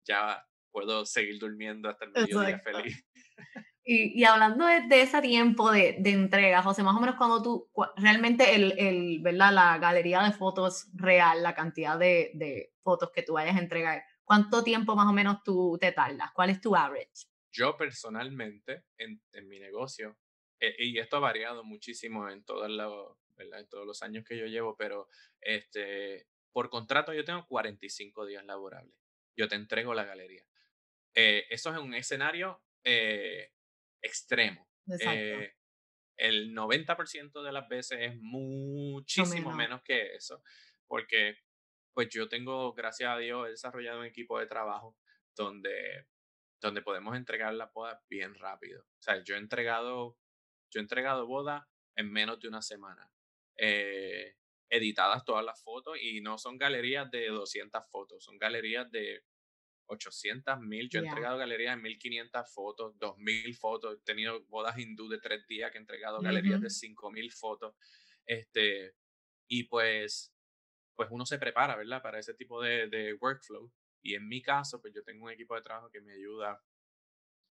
ya 0.05 0.45
puedo 0.71 1.05
seguir 1.05 1.39
durmiendo 1.39 1.89
hasta 1.89 2.05
el 2.05 2.11
mediodía 2.11 2.59
feliz. 2.59 3.05
Y, 3.83 4.21
y, 4.21 4.25
hablando 4.25 4.67
de, 4.67 4.81
de, 4.81 5.01
ese 5.01 5.21
tiempo 5.23 5.71
de, 5.71 5.95
de, 5.97 6.11
entrega, 6.11 6.61
José, 6.61 6.83
más 6.83 6.95
o 6.95 6.99
menos 6.99 7.15
cuando 7.15 7.41
tú, 7.41 7.71
realmente 7.97 8.53
el, 8.53 8.77
el, 8.77 9.19
¿verdad? 9.21 9.51
la 9.51 9.79
galería 9.79 10.21
de 10.21 10.33
fotos 10.33 10.87
real, 10.93 11.41
la 11.41 11.55
cantidad 11.55 11.97
de, 11.97 12.29
de, 12.35 12.75
fotos 12.83 13.09
que 13.11 13.23
tú 13.23 13.33
vayas 13.33 13.55
a 13.55 13.59
entregar, 13.59 14.03
¿cuánto 14.23 14.63
tiempo 14.63 14.95
más 14.95 15.07
o 15.07 15.13
menos 15.13 15.41
tú 15.43 15.79
te 15.81 15.91
tardas? 15.91 16.29
¿Cuál 16.31 16.51
es 16.51 16.61
tu 16.61 16.75
average? 16.75 17.25
Yo 17.51 17.75
personalmente, 17.75 18.83
en, 18.99 19.19
en 19.33 19.47
mi 19.47 19.59
negocio, 19.59 20.15
eh, 20.59 20.75
y 20.77 20.99
esto 20.99 21.17
ha 21.17 21.21
variado 21.21 21.63
muchísimo 21.63 22.29
en, 22.29 22.43
todos 22.45 22.69
los, 22.69 23.17
en 23.39 23.67
todos 23.67 23.87
los 23.87 24.03
años 24.03 24.23
que 24.23 24.37
yo 24.37 24.45
llevo, 24.45 24.77
pero 24.77 25.09
este, 25.41 26.27
por 26.51 26.69
contrato 26.69 27.13
yo 27.13 27.23
tengo 27.23 27.45
45 27.47 28.25
días 28.25 28.45
laborables. 28.45 28.95
Yo 29.35 29.47
te 29.47 29.55
entrego 29.55 29.93
la 29.93 30.03
galería. 30.03 30.45
Eh, 31.13 31.45
eso 31.49 31.71
es 31.71 31.77
un 31.77 31.93
escenario 31.93 32.63
eh, 32.83 33.51
extremo. 34.01 34.67
Eh, 34.99 35.53
el 36.17 36.53
90% 36.53 37.43
de 37.43 37.51
las 37.51 37.67
veces 37.67 37.99
es 38.01 38.17
muchísimo 38.19 39.53
menos. 39.53 39.81
que 39.83 40.15
eso, 40.15 40.43
porque 40.87 41.37
pues 41.93 42.09
yo 42.09 42.29
tengo, 42.29 42.73
gracias 42.73 43.09
a 43.11 43.17
Dios, 43.17 43.47
he 43.47 43.51
desarrollado 43.51 43.99
un 43.99 44.05
equipo 44.05 44.39
de 44.39 44.47
trabajo 44.47 44.97
donde, 45.35 46.07
donde 46.61 46.81
podemos 46.81 47.15
entregar 47.15 47.53
la 47.53 47.71
boda 47.73 48.01
bien 48.09 48.35
rápido. 48.35 48.83
O 48.83 49.01
sea, 49.01 49.23
yo 49.23 49.35
he 49.35 49.39
entregado, 49.39 50.17
yo 50.69 50.79
he 50.79 50.83
entregado 50.83 51.27
boda 51.27 51.69
en 51.95 52.11
menos 52.11 52.39
de 52.39 52.47
una 52.47 52.61
semana. 52.61 53.11
Eh, 53.57 54.35
editadas 54.71 55.25
todas 55.25 55.45
las 55.45 55.61
fotos 55.61 55.97
y 56.01 56.21
no 56.21 56.37
son 56.37 56.57
galerías 56.57 57.11
de 57.11 57.27
200 57.27 57.83
fotos, 57.91 58.23
son 58.23 58.37
galerías 58.39 58.89
de 58.89 59.23
800, 59.87 60.59
1000. 60.59 60.89
Yo 60.89 61.01
he 61.01 61.05
entregado 61.05 61.37
galerías 61.37 61.75
de 61.75 61.81
1500 61.81 62.53
fotos, 62.53 62.97
2000 62.97 63.55
fotos. 63.55 63.97
He 63.97 64.03
tenido 64.03 64.41
bodas 64.45 64.77
hindú 64.77 65.09
de 65.09 65.19
tres 65.19 65.45
días 65.47 65.69
que 65.69 65.77
he 65.77 65.81
entregado 65.81 66.21
galerías 66.21 66.61
de 66.61 66.69
5000 66.69 67.31
fotos. 67.33 67.75
Este, 68.25 68.95
y 69.49 69.65
pues, 69.65 70.33
pues 70.95 71.09
uno 71.11 71.25
se 71.25 71.37
prepara, 71.37 71.75
¿verdad? 71.75 72.01
Para 72.01 72.19
ese 72.19 72.33
tipo 72.33 72.61
de, 72.61 72.87
de 72.87 73.13
workflow. 73.15 73.69
Y 74.01 74.15
en 74.15 74.29
mi 74.29 74.41
caso, 74.41 74.81
pues 74.81 74.93
yo 74.93 75.03
tengo 75.03 75.25
un 75.25 75.31
equipo 75.31 75.55
de 75.55 75.61
trabajo 75.61 75.89
que 75.89 75.99
me 75.99 76.13
ayuda 76.13 76.63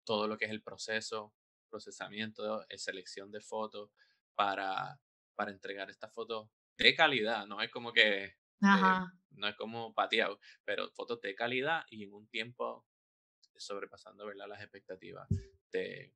todo 0.04 0.26
lo 0.26 0.36
que 0.36 0.46
es 0.46 0.50
el 0.50 0.62
proceso, 0.62 1.32
procesamiento, 1.70 2.66
selección 2.76 3.30
de 3.30 3.40
fotos 3.40 3.90
para, 4.34 5.00
para 5.36 5.52
entregar 5.52 5.88
estas 5.88 6.12
fotos 6.12 6.50
de 6.76 6.94
calidad. 6.94 7.46
No 7.46 7.60
es 7.60 7.70
como 7.70 7.92
que 7.92 8.34
Ajá 8.60 9.12
no 9.36 9.48
es 9.48 9.56
como 9.56 9.94
pateado, 9.94 10.38
pero 10.64 10.90
fotos 10.90 11.20
de 11.20 11.34
calidad 11.34 11.84
y 11.90 12.04
en 12.04 12.12
un 12.12 12.26
tiempo 12.28 12.86
sobrepasando 13.56 14.26
¿verdad? 14.26 14.48
las 14.48 14.60
expectativas 14.60 15.28
de, 15.70 16.12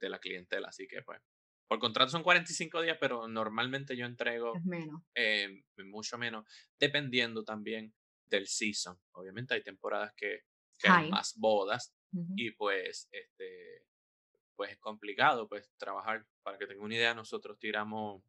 de 0.00 0.08
la 0.08 0.18
clientela. 0.18 0.68
Así 0.68 0.86
que, 0.86 1.02
pues, 1.02 1.20
por 1.68 1.78
contrato 1.78 2.10
son 2.10 2.22
45 2.22 2.82
días, 2.82 2.98
pero 3.00 3.26
normalmente 3.28 3.96
yo 3.96 4.06
entrego 4.06 4.54
menos. 4.64 5.02
Eh, 5.14 5.64
mucho 5.84 6.18
menos, 6.18 6.46
dependiendo 6.78 7.44
también 7.44 7.92
del 8.26 8.46
season. 8.46 8.98
Obviamente 9.12 9.54
hay 9.54 9.62
temporadas 9.62 10.12
que, 10.14 10.44
hay 10.84 11.10
más 11.10 11.34
bodas 11.38 11.94
y 12.36 12.50
pues, 12.50 13.08
este, 13.10 13.86
pues 14.54 14.72
es 14.72 14.78
complicado 14.78 15.48
pues 15.48 15.70
trabajar. 15.76 16.26
Para 16.42 16.58
que 16.58 16.66
tenga 16.66 16.84
una 16.84 16.94
idea, 16.94 17.14
nosotros 17.14 17.58
tiramos 17.58 18.22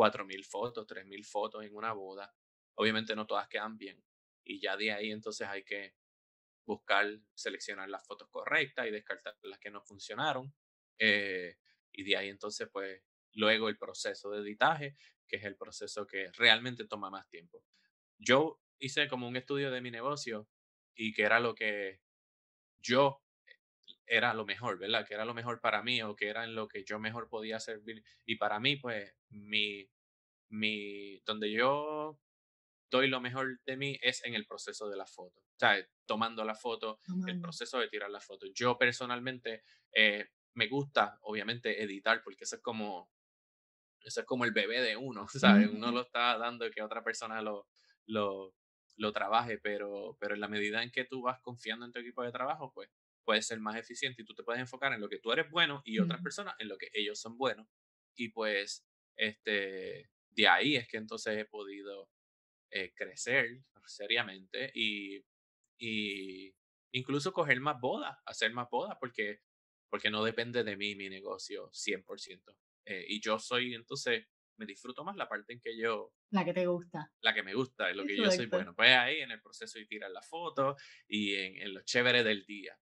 4.000 0.00 0.44
fotos, 0.46 0.86
3.000 0.86 1.26
fotos 1.26 1.62
en 1.62 1.74
una 1.74 1.92
boda 1.92 2.32
Obviamente 2.80 3.14
no 3.14 3.26
todas 3.26 3.46
quedan 3.46 3.76
bien. 3.76 4.02
Y 4.42 4.58
ya 4.58 4.74
de 4.74 4.90
ahí 4.90 5.10
entonces 5.10 5.46
hay 5.46 5.64
que 5.64 5.94
buscar, 6.64 7.06
seleccionar 7.34 7.90
las 7.90 8.06
fotos 8.06 8.30
correctas 8.30 8.86
y 8.86 8.90
descartar 8.90 9.36
las 9.42 9.58
que 9.58 9.70
no 9.70 9.82
funcionaron. 9.82 10.54
Eh, 10.98 11.58
y 11.92 12.04
de 12.04 12.16
ahí 12.16 12.30
entonces 12.30 12.70
pues 12.72 13.02
luego 13.32 13.68
el 13.68 13.76
proceso 13.76 14.30
de 14.30 14.40
editaje, 14.40 14.96
que 15.28 15.36
es 15.36 15.44
el 15.44 15.56
proceso 15.56 16.06
que 16.06 16.30
realmente 16.32 16.86
toma 16.86 17.10
más 17.10 17.28
tiempo. 17.28 17.62
Yo 18.16 18.62
hice 18.78 19.06
como 19.08 19.28
un 19.28 19.36
estudio 19.36 19.70
de 19.70 19.82
mi 19.82 19.90
negocio 19.90 20.48
y 20.94 21.12
que 21.12 21.24
era 21.24 21.38
lo 21.38 21.54
que 21.54 22.00
yo 22.78 23.22
era 24.10 24.34
lo 24.34 24.44
mejor, 24.44 24.76
¿verdad? 24.76 25.06
Que 25.06 25.14
era 25.14 25.24
lo 25.24 25.34
mejor 25.34 25.60
para 25.60 25.82
mí 25.82 26.02
o 26.02 26.16
que 26.16 26.28
era 26.28 26.42
en 26.42 26.56
lo 26.56 26.66
que 26.66 26.84
yo 26.84 26.98
mejor 26.98 27.28
podía 27.28 27.60
servir. 27.60 28.02
Y 28.26 28.36
para 28.36 28.58
mí, 28.58 28.76
pues, 28.76 29.14
mi, 29.28 29.88
mi, 30.48 31.20
donde 31.20 31.52
yo 31.52 32.18
doy 32.90 33.06
lo 33.06 33.20
mejor 33.20 33.60
de 33.64 33.76
mí 33.76 33.96
es 34.02 34.24
en 34.24 34.34
el 34.34 34.46
proceso 34.46 34.88
de 34.88 34.96
la 34.96 35.06
foto. 35.06 35.40
O 35.40 35.58
sea, 35.58 35.76
tomando 36.06 36.44
la 36.44 36.56
foto, 36.56 36.98
el 37.28 37.40
proceso 37.40 37.78
de 37.78 37.86
tirar 37.86 38.10
la 38.10 38.20
foto. 38.20 38.46
Yo 38.52 38.76
personalmente 38.76 39.62
eh, 39.92 40.28
me 40.54 40.66
gusta, 40.66 41.16
obviamente, 41.22 41.80
editar, 41.80 42.20
porque 42.24 42.42
eso 42.42 42.56
es 42.56 42.62
como, 42.62 43.12
eso 44.00 44.22
es 44.22 44.26
como 44.26 44.44
el 44.44 44.50
bebé 44.50 44.82
de 44.82 44.96
uno, 44.96 45.28
¿sabes? 45.64 45.68
Uno 45.68 45.92
lo 45.92 46.00
está 46.00 46.36
dando 46.36 46.68
que 46.72 46.82
otra 46.82 47.04
persona 47.04 47.40
lo, 47.42 47.68
lo, 48.06 48.56
lo 48.96 49.12
trabaje, 49.12 49.58
pero, 49.58 50.16
pero 50.18 50.34
en 50.34 50.40
la 50.40 50.48
medida 50.48 50.82
en 50.82 50.90
que 50.90 51.04
tú 51.04 51.22
vas 51.22 51.40
confiando 51.40 51.86
en 51.86 51.92
tu 51.92 52.00
equipo 52.00 52.24
de 52.24 52.32
trabajo, 52.32 52.72
pues 52.74 52.90
puedes 53.24 53.46
ser 53.46 53.60
más 53.60 53.76
eficiente 53.76 54.22
y 54.22 54.24
tú 54.24 54.34
te 54.34 54.42
puedes 54.42 54.60
enfocar 54.60 54.92
en 54.92 55.00
lo 55.00 55.08
que 55.08 55.18
tú 55.18 55.32
eres 55.32 55.50
bueno 55.50 55.82
y 55.84 55.98
otras 55.98 56.20
personas 56.22 56.54
en 56.58 56.68
lo 56.68 56.78
que 56.78 56.88
ellos 56.92 57.20
son 57.20 57.36
buenos. 57.36 57.66
Y 58.16 58.28
pues, 58.30 58.86
este, 59.16 60.10
de 60.30 60.48
ahí 60.48 60.76
es 60.76 60.88
que 60.88 60.96
entonces 60.96 61.38
he 61.38 61.44
podido 61.44 62.10
eh, 62.70 62.92
crecer 62.94 63.62
seriamente 63.86 64.70
y, 64.74 65.24
y 65.78 66.54
incluso 66.92 67.32
coger 67.32 67.60
más 67.60 67.80
bodas, 67.80 68.16
hacer 68.26 68.52
más 68.52 68.68
bodas, 68.70 68.96
porque, 69.00 69.40
porque 69.88 70.10
no 70.10 70.24
depende 70.24 70.64
de 70.64 70.76
mí 70.76 70.94
mi 70.94 71.08
negocio 71.08 71.70
100%. 71.72 72.56
Eh, 72.86 73.04
y 73.08 73.20
yo 73.20 73.38
soy, 73.38 73.74
entonces, 73.74 74.26
me 74.60 74.66
disfruto 74.66 75.02
más 75.02 75.16
la 75.16 75.26
parte 75.26 75.54
en 75.54 75.60
que 75.60 75.76
yo... 75.76 76.12
La 76.30 76.44
que 76.44 76.52
te 76.52 76.66
gusta. 76.66 77.10
La 77.22 77.32
que 77.32 77.42
me 77.42 77.54
gusta, 77.54 77.88
en 77.88 77.96
lo 77.96 78.04
que 78.04 78.14
yo 78.14 78.30
soy 78.30 78.46
bueno. 78.46 78.74
Pues 78.74 78.90
ahí 78.90 79.20
en 79.20 79.30
el 79.30 79.40
proceso 79.40 79.78
de 79.78 79.86
tirar 79.86 80.10
la 80.10 80.20
foto 80.20 80.76
y 81.08 81.34
en, 81.34 81.56
en 81.56 81.74
lo 81.74 81.80
chévere 81.80 82.22
del 82.22 82.44
día. 82.44 82.78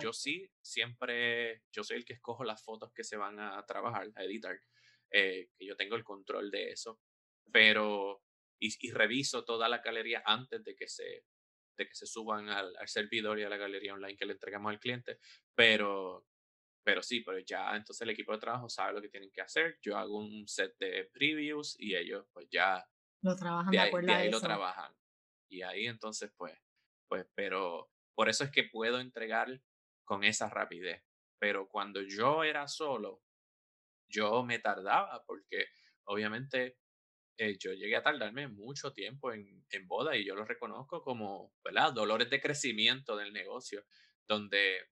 Yo 0.00 0.12
sí, 0.12 0.46
siempre, 0.60 1.62
yo 1.72 1.82
soy 1.82 1.96
el 1.96 2.04
que 2.04 2.12
escojo 2.12 2.44
las 2.44 2.62
fotos 2.62 2.92
que 2.92 3.02
se 3.02 3.16
van 3.16 3.40
a 3.40 3.64
trabajar, 3.64 4.10
a 4.14 4.24
editar, 4.24 4.60
eh, 5.10 5.48
que 5.56 5.66
yo 5.66 5.74
tengo 5.74 5.96
el 5.96 6.04
control 6.04 6.50
de 6.50 6.72
eso. 6.72 7.00
Pero 7.50 8.22
y, 8.62 8.90
reviso 8.92 9.44
toda 9.44 9.68
la 9.68 9.78
galería 9.78 10.22
antes 10.24 10.62
de 10.62 10.76
que 10.76 10.86
se, 10.86 11.24
de 11.76 11.88
que 11.88 11.94
se 11.94 12.06
suban 12.06 12.50
al, 12.50 12.76
servidor 12.86 13.38
y 13.38 13.44
a 13.44 13.48
la 13.48 13.56
galería 13.56 13.94
online 13.94 14.16
que 14.16 14.26
le 14.26 14.34
entregamos 14.34 14.70
al 14.70 14.80
cliente. 14.80 15.18
Pero, 15.54 16.26
pero 16.84 17.02
sí, 17.02 17.20
pero 17.20 17.38
ya 17.38 17.76
entonces 17.76 18.02
el 18.02 18.10
equipo 18.10 18.32
de 18.32 18.38
trabajo 18.38 18.68
sabe 18.68 18.94
lo 18.94 19.02
que 19.02 19.08
tienen 19.08 19.30
que 19.30 19.40
hacer. 19.40 19.78
Yo 19.82 19.96
hago 19.96 20.18
un 20.18 20.46
set 20.48 20.76
de 20.78 21.10
previews 21.12 21.76
y 21.78 21.94
ellos 21.94 22.26
pues 22.32 22.48
ya 22.50 22.84
lo 23.22 23.36
trabajan 23.36 23.70
de, 23.70 23.78
ahí, 23.78 23.90
de 23.90 24.12
ahí 24.12 24.30
lo 24.30 24.40
trabajan. 24.40 24.92
Y 25.48 25.62
ahí 25.62 25.86
entonces 25.86 26.32
pues, 26.36 26.58
pues, 27.08 27.26
pero 27.34 27.90
por 28.14 28.28
eso 28.28 28.44
es 28.44 28.50
que 28.50 28.64
puedo 28.64 29.00
entregar 29.00 29.60
con 30.04 30.24
esa 30.24 30.48
rapidez. 30.48 31.02
Pero 31.38 31.68
cuando 31.68 32.02
yo 32.02 32.44
era 32.44 32.66
solo, 32.68 33.22
yo 34.08 34.42
me 34.42 34.58
tardaba 34.58 35.24
porque 35.24 35.66
obviamente 36.04 36.78
eh, 37.38 37.56
yo 37.58 37.72
llegué 37.72 37.96
a 37.96 38.02
tardarme 38.02 38.48
mucho 38.48 38.92
tiempo 38.92 39.32
en, 39.32 39.64
en 39.70 39.86
boda 39.86 40.16
y 40.16 40.24
yo 40.24 40.34
lo 40.34 40.44
reconozco 40.44 41.02
como, 41.02 41.54
¿verdad? 41.64 41.92
Dolores 41.92 42.28
de 42.28 42.40
crecimiento 42.40 43.16
del 43.16 43.32
negocio, 43.32 43.84
donde 44.26 44.91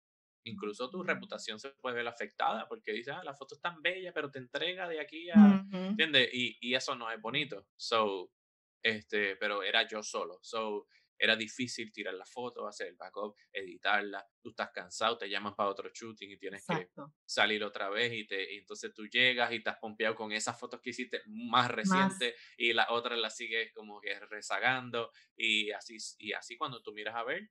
incluso 0.44 0.90
tu 0.90 1.02
reputación 1.02 1.58
se 1.58 1.70
puede 1.70 1.96
ver 1.96 2.08
afectada 2.08 2.66
porque 2.68 2.92
dices, 2.92 3.14
ah, 3.16 3.24
la 3.24 3.34
foto 3.34 3.54
es 3.54 3.60
tan 3.60 3.80
bella, 3.82 4.12
pero 4.12 4.30
te 4.30 4.38
entrega 4.38 4.88
de 4.88 5.00
aquí 5.00 5.30
a, 5.30 5.64
¿entiendes? 5.72 6.30
Y, 6.32 6.58
y, 6.60 6.74
eso 6.74 6.94
no 6.94 7.10
es 7.10 7.20
bonito. 7.20 7.66
So, 7.76 8.30
este, 8.82 9.36
pero 9.36 9.62
era 9.62 9.86
yo 9.86 10.02
solo. 10.02 10.38
So, 10.42 10.86
era 11.22 11.36
difícil 11.36 11.92
tirar 11.92 12.14
la 12.14 12.26
foto, 12.26 12.66
hacer 12.66 12.88
el 12.88 12.96
backup, 12.96 13.36
editarla, 13.52 14.26
tú 14.40 14.50
estás 14.50 14.70
cansado, 14.72 15.16
te 15.16 15.30
llaman 15.30 15.54
para 15.54 15.68
otro 15.68 15.88
shooting 15.94 16.32
y 16.32 16.36
tienes 16.36 16.64
que 16.66 16.88
salir 17.24 17.62
otra 17.62 17.88
vez 17.90 18.12
y, 18.12 18.26
te, 18.26 18.58
entonces 18.58 18.92
tú 18.92 19.06
llegas 19.06 19.52
y 19.52 19.56
estás 19.56 19.76
pompeado 19.80 20.16
con 20.16 20.32
esas 20.32 20.58
fotos 20.58 20.80
que 20.80 20.90
hiciste 20.90 21.22
más 21.26 21.70
recientes 21.70 22.34
y 22.56 22.72
la 22.72 22.88
otra 22.90 23.16
la 23.16 23.30
sigues 23.30 23.72
como 23.72 24.00
que 24.00 24.18
rezagando 24.18 25.12
y 25.36 25.70
así, 25.70 25.96
y 26.18 26.32
así 26.32 26.56
cuando 26.56 26.82
tú 26.82 26.92
miras 26.92 27.14
a 27.14 27.22
ver, 27.22 27.48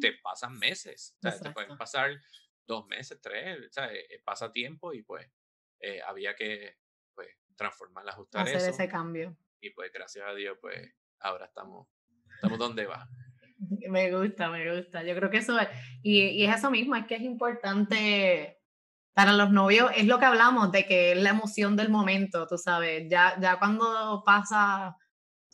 te 0.00 0.12
pasan 0.22 0.58
meses, 0.58 1.16
te 1.20 1.50
pueden 1.50 1.76
pasar 1.76 2.10
dos 2.66 2.86
meses, 2.86 3.20
tres, 3.20 3.70
eh, 3.76 4.22
pasa 4.24 4.50
tiempo 4.50 4.92
y 4.92 5.02
pues 5.02 5.30
eh, 5.80 6.00
había 6.02 6.34
que 6.34 6.78
pues 7.14 7.28
transformar, 7.56 8.08
ajustar 8.08 8.42
Hacer 8.42 8.70
ese 8.70 8.88
cambio. 8.88 9.36
Y 9.60 9.70
pues 9.70 9.92
gracias 9.92 10.26
a 10.26 10.34
Dios 10.34 10.58
pues 10.60 10.94
ahora 11.20 11.46
estamos 11.46 11.88
estamos 12.34 12.58
donde 12.58 12.86
va. 12.86 13.08
Me 13.88 14.10
gusta, 14.10 14.50
me 14.50 14.76
gusta. 14.76 15.02
Yo 15.04 15.14
creo 15.14 15.30
que 15.30 15.38
eso 15.38 15.58
es, 15.58 15.68
y, 16.02 16.20
y, 16.20 16.44
es 16.44 16.56
eso 16.56 16.70
mismo, 16.70 16.96
es 16.96 17.06
que 17.06 17.14
es 17.14 17.22
importante 17.22 18.60
para 19.14 19.32
los 19.32 19.50
novios, 19.52 19.90
es 19.96 20.06
lo 20.06 20.18
que 20.18 20.24
hablamos, 20.24 20.72
de 20.72 20.84
que 20.86 21.12
es 21.12 21.22
la 21.22 21.30
emoción 21.30 21.76
del 21.76 21.88
momento, 21.88 22.46
tú 22.48 22.58
sabes, 22.58 23.08
ya, 23.08 23.38
ya 23.40 23.58
cuando 23.58 24.22
pasa, 24.26 24.96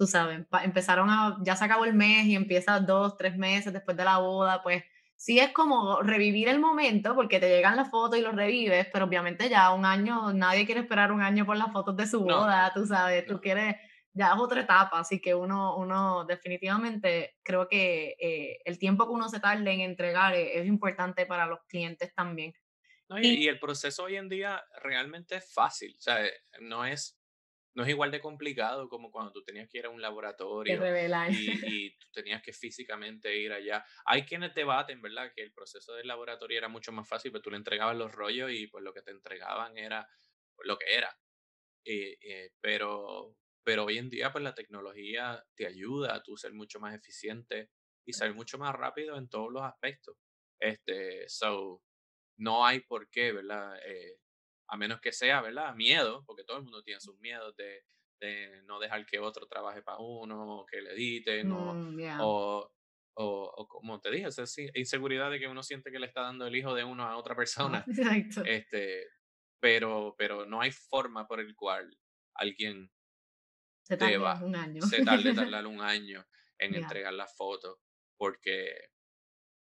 tú 0.01 0.07
sabes, 0.07 0.47
empezaron 0.63 1.11
a, 1.11 1.37
ya 1.43 1.57
se 1.57 1.67
acabó 1.67 1.85
el 1.85 1.93
mes 1.93 2.25
y 2.25 2.35
empieza 2.35 2.81
dos, 2.81 3.19
tres 3.19 3.37
meses 3.37 3.71
después 3.71 3.99
de 3.99 4.05
la 4.05 4.17
boda, 4.17 4.63
pues 4.63 4.83
sí 5.15 5.39
es 5.39 5.53
como 5.53 6.01
revivir 6.01 6.49
el 6.49 6.59
momento, 6.59 7.15
porque 7.15 7.39
te 7.39 7.51
llegan 7.51 7.77
las 7.77 7.91
fotos 7.91 8.19
y 8.19 8.23
los 8.23 8.35
revives, 8.35 8.87
pero 8.91 9.05
obviamente 9.05 9.51
ya 9.51 9.75
un 9.75 9.85
año, 9.85 10.33
nadie 10.33 10.65
quiere 10.65 10.81
esperar 10.81 11.13
un 11.13 11.21
año 11.21 11.45
por 11.45 11.59
las 11.59 11.71
fotos 11.71 11.99
de 11.99 12.07
su 12.07 12.21
boda, 12.21 12.73
tú 12.75 12.87
sabes, 12.87 13.27
tú 13.27 13.43
quieres 13.43 13.77
ya 14.15 14.29
es 14.29 14.41
otra 14.41 14.63
etapa, 14.63 15.01
así 15.01 15.21
que 15.21 15.35
uno, 15.35 15.77
uno 15.77 16.25
definitivamente 16.25 17.37
creo 17.43 17.69
que 17.69 18.17
eh, 18.19 18.63
el 18.65 18.79
tiempo 18.79 19.05
que 19.05 19.13
uno 19.13 19.29
se 19.29 19.39
tarde 19.39 19.71
en 19.71 19.81
entregar 19.81 20.35
es, 20.35 20.67
importante 20.67 21.27
para 21.27 21.47
los 21.47 21.61
clientes 21.69 22.15
también. 22.15 22.55
y, 23.21 23.49
el 23.49 23.61
proceso 23.61 24.05
hoy 24.05 24.17
en 24.17 24.31
día 24.31 24.65
realmente 24.83 25.37
es 25.37 25.53
fácil, 25.53 25.95
o 25.99 26.01
sea, 26.01 26.25
no 26.63 26.87
es, 26.87 27.20
no 27.75 27.85
es 27.85 27.89
igual 27.89 28.11
de 28.11 28.21
complicado 28.21 28.89
como 28.89 29.11
cuando 29.11 29.33
tú 29.33 29.43
tenías 29.43 29.69
que 29.69 29.79
ir 29.79 29.87
a 29.87 29.91
un 29.91 30.03
laboratorio 30.03 30.75
y, 30.75 31.29
y, 31.87 31.99
tú 31.99 32.09
tenías 32.13 32.43
que 32.43 32.53
físicamente 32.53 33.37
ir 33.37 33.53
allá. 33.53 33.85
Hay 34.05 34.25
quienes 34.25 34.55
debaten, 34.55 35.01
¿verdad? 35.01 35.33
Que 35.35 35.43
el 35.43 35.53
proceso 35.53 35.95
del 35.95 36.09
laboratorio 36.09 36.59
era 36.59 36.69
mucho 36.69 36.93
más 36.93 37.09
fácil, 37.09 37.31
pero 37.33 37.43
tú 37.43 37.51
le 37.51 37.57
entregabas 37.57 37.97
los 37.97 38.13
rollos 38.13 38.51
y 38.53 38.67
pues 38.67 38.83
lo 38.83 38.93
que 38.93 39.03
te 39.03 39.13
entregaban 39.13 39.77
era 39.79 40.09
lo 40.65 40.77
que 40.79 40.95
era. 40.95 41.17
Eh, 41.85 42.19
eh, 42.21 42.51
pero, 42.61 43.37
pero 43.65 43.85
hoy 43.85 43.99
en 43.99 44.11
día, 44.11 44.33
pues 44.33 44.45
la 44.45 44.55
tecnología 44.55 45.45
te 45.55 45.67
ayuda 45.67 46.15
a 46.15 46.23
tú 46.23 46.37
ser 46.37 46.53
mucho 46.53 46.81
más 46.81 46.95
eficiente 46.95 47.71
y 48.05 48.13
ser 48.13 48.35
mucho 48.35 48.59
más 48.59 48.75
rápido 48.75 49.17
en 49.17 49.29
todos 49.29 49.53
los 49.53 49.63
aspectos. 49.63 50.17
Este, 50.59 51.29
so, 51.29 51.83
no 52.37 52.67
hay 52.67 52.81
por 52.81 53.09
qué, 53.11 53.33
¿verdad? 53.33 53.79
Eh, 53.87 54.19
a 54.71 54.77
menos 54.77 55.01
que 55.01 55.13
sea, 55.13 55.43
¿verdad? 55.43 55.75
Miedo, 55.75 56.25
porque 56.27 56.45
todo 56.45 56.59
el 56.59 56.63
mundo 56.63 56.83
tiene 56.83 57.01
sus 57.01 57.19
miedos 57.19 57.57
de, 57.57 57.85
de 58.21 58.63
no 58.63 58.79
dejar 58.79 59.05
que 59.05 59.19
otro 59.19 59.47
trabaje 59.49 59.83
para 59.83 59.99
uno, 59.99 60.65
que 60.71 60.81
le 60.81 60.93
editen, 60.93 61.49
mm, 61.49 62.21
o, 62.21 62.73
o, 63.15 63.67
como 63.69 64.01
te 64.01 64.13
dije, 64.13 64.29
esa 64.29 64.45
inseguridad 64.75 65.29
de 65.29 65.41
que 65.41 65.49
uno 65.49 65.65
siente 65.65 65.91
que 65.91 65.99
le 65.99 66.07
está 66.07 66.23
dando 66.23 66.47
el 66.47 66.55
hijo 66.55 66.73
de 66.75 66.85
uno 66.85 67.03
a 67.03 67.17
otra 67.17 67.35
persona. 67.75 67.85
Este, 68.45 69.09
pero, 69.61 70.15
pero 70.17 70.47
no 70.47 70.61
hay 70.61 70.71
forma 70.71 71.27
por 71.27 71.41
el 71.41 71.57
cual 71.57 71.91
alguien 72.35 72.93
se 73.83 73.97
deba, 73.97 74.41
un 74.41 74.55
año. 74.55 74.83
se 74.83 75.05
tarde 75.05 75.35
tardar 75.35 75.67
un 75.67 75.81
año 75.81 76.25
en 76.59 76.77
entregar 76.77 77.13
la 77.13 77.27
foto, 77.27 77.81
porque, 78.17 78.93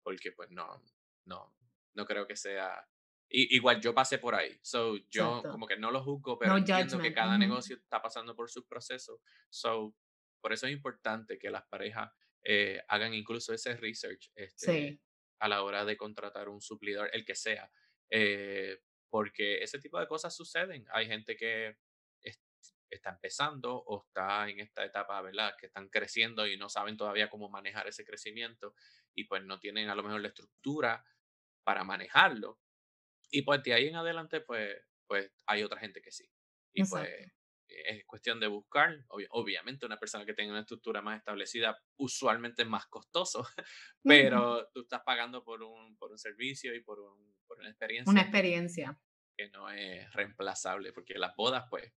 porque 0.04 0.34
pues 0.34 0.52
no, 0.52 0.84
no, 1.26 1.56
no 1.96 2.06
creo 2.06 2.28
que 2.28 2.36
sea 2.36 2.88
igual 3.34 3.82
yo 3.82 3.94
pasé 3.94 4.20
por 4.20 4.36
ahí. 4.36 4.58
So, 4.62 4.98
yo 5.10 5.42
como 5.44 5.66
que 5.66 5.78
no 5.78 5.92
lo 5.92 6.04
juzgo, 6.04 6.38
pero 6.38 6.56
entiendo 6.56 7.00
que 7.00 7.14
cada 7.14 7.38
negocio 7.38 7.76
está 7.76 8.02
pasando 8.02 8.36
por 8.36 8.50
sus 8.50 8.66
procesos. 8.66 9.20
So, 9.50 9.96
por 10.40 10.54
eso 10.54 10.68
es 10.68 10.74
importante 10.74 11.40
que 11.40 11.50
las 11.50 11.64
parejas 11.68 12.12
eh, 12.44 12.82
hagan 12.88 13.14
incluso 13.14 13.54
ese 13.54 13.76
research 13.76 14.32
este, 14.36 15.00
a 15.40 15.48
la 15.48 15.64
hora 15.64 15.84
de 15.84 15.98
contratar 15.98 16.48
un 16.48 16.62
suplidor, 16.62 17.10
el 17.14 17.26
que 17.26 17.36
sea. 17.36 17.72
Eh, 18.10 18.80
porque 19.10 19.64
ese 19.64 19.80
tipo 19.80 20.00
de 20.00 20.08
cosas 20.08 20.36
suceden. 20.36 20.86
Hay 20.92 21.08
gente 21.08 21.36
que 21.36 21.78
está 22.90 23.10
empezando 23.10 23.76
o 23.76 24.06
está 24.06 24.48
en 24.50 24.60
esta 24.60 24.86
etapa, 24.86 25.22
¿verdad? 25.22 25.56
Que 25.60 25.68
están 25.68 25.90
creciendo 25.90 26.48
y 26.48 26.58
no 26.58 26.70
saben 26.70 26.98
todavía 26.98 27.30
cómo 27.30 27.50
manejar 27.50 27.88
ese 27.88 28.06
crecimiento 28.06 28.76
y 29.16 29.26
pues 29.26 29.44
no 29.44 29.60
tienen 29.60 29.90
a 29.90 29.96
lo 29.96 30.04
mejor 30.04 30.22
la 30.22 30.28
estructura 30.30 31.04
para 31.64 31.84
manejarlo. 31.84 32.60
Y 33.34 33.42
pues 33.42 33.64
de 33.64 33.74
ahí 33.74 33.88
en 33.88 33.96
adelante, 33.96 34.42
pues, 34.42 34.78
pues 35.08 35.32
hay 35.48 35.64
otra 35.64 35.80
gente 35.80 36.02
que 36.02 36.12
sí. 36.12 36.30
Y 36.72 36.86
pues 36.86 37.10
es 37.86 38.06
cuestión 38.06 38.40
de 38.40 38.48
buscar. 38.48 39.04
obviamente 39.08 39.88
una 39.88 40.00
persona 40.00 40.24
que 40.24 40.36
tenga 40.36 40.52
una 40.52 40.62
estructura 40.62 41.02
más 41.02 41.18
establecida 41.18 41.76
usualmente 41.98 42.62
es 42.62 42.68
más 42.68 42.86
costoso, 42.86 43.48
pero 44.04 44.70
tú 44.72 44.82
estás 44.82 45.02
pagando 45.04 45.44
por 45.44 45.64
un, 45.64 45.98
por 45.98 46.12
un 46.12 46.20
servicio 46.20 46.76
y 46.76 46.82
por 46.82 47.00
un, 47.00 47.36
una 47.58 47.70
experiencia. 47.70 48.12
Una 48.12 48.22
experiencia. 48.22 49.00
Que 49.36 49.50
no 49.50 49.68
es 49.72 50.14
reemplazable, 50.14 50.94
porque 50.94 51.16
las 51.16 51.36
bodas, 51.36 51.66
pues. 51.72 51.92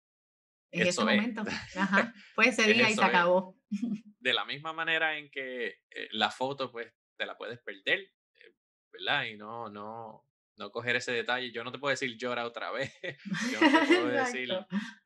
En 0.70 0.86
ese 0.86 1.00
momento. 1.00 1.42
Ajá. 1.76 2.14
Fue 2.34 2.48
ese 2.48 2.72
día 2.72 2.90
y 2.90 2.94
se 2.94 3.04
acabó. 3.04 3.58
De 4.20 4.32
la 4.32 4.44
misma 4.44 4.72
manera 4.72 5.18
en 5.18 5.30
que 5.30 5.80
eh, 5.90 6.08
la 6.12 6.30
foto, 6.30 6.70
pues, 6.70 6.92
te 7.16 7.26
la 7.26 7.36
puedes 7.36 7.60
perder, 7.60 8.00
eh, 8.00 8.54
¿verdad? 8.92 9.24
Y 9.24 9.36
no, 9.36 9.68
no, 9.68 10.24
no 10.56 10.70
coger 10.70 10.96
ese 10.96 11.12
detalle. 11.12 11.52
Yo 11.52 11.64
no 11.64 11.72
te 11.72 11.78
puedo 11.78 11.90
decir 11.90 12.16
llora 12.16 12.46
otra 12.46 12.70
vez. 12.70 12.92
Yo 13.52 13.60
no 13.60 13.80
te 13.80 13.86
puedo 13.86 14.06
decir, 14.08 14.48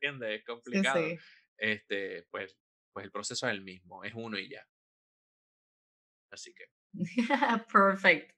¿entiendes? 0.01 0.41
Es 0.41 0.45
complicado. 0.45 1.05
Este, 1.57 2.25
pues, 2.31 2.57
pues 2.93 3.05
el 3.05 3.11
proceso 3.11 3.47
es 3.47 3.53
el 3.53 3.63
mismo, 3.63 4.05
es 4.05 4.13
uno 4.15 4.39
y 4.39 4.49
ya. 4.49 4.67
Así 6.31 6.55
que. 6.55 6.65
Perfecto. 7.73 8.35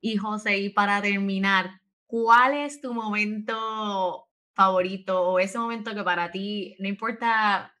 Y 0.00 0.16
José, 0.16 0.58
y 0.58 0.70
para 0.70 1.02
terminar, 1.02 1.80
¿cuál 2.06 2.54
es 2.54 2.80
tu 2.80 2.94
momento 2.94 4.28
favorito 4.54 5.22
o 5.22 5.38
ese 5.38 5.58
momento 5.58 5.94
que 5.94 6.02
para 6.02 6.30
ti, 6.30 6.76
no 6.78 6.88
importa 6.88 7.74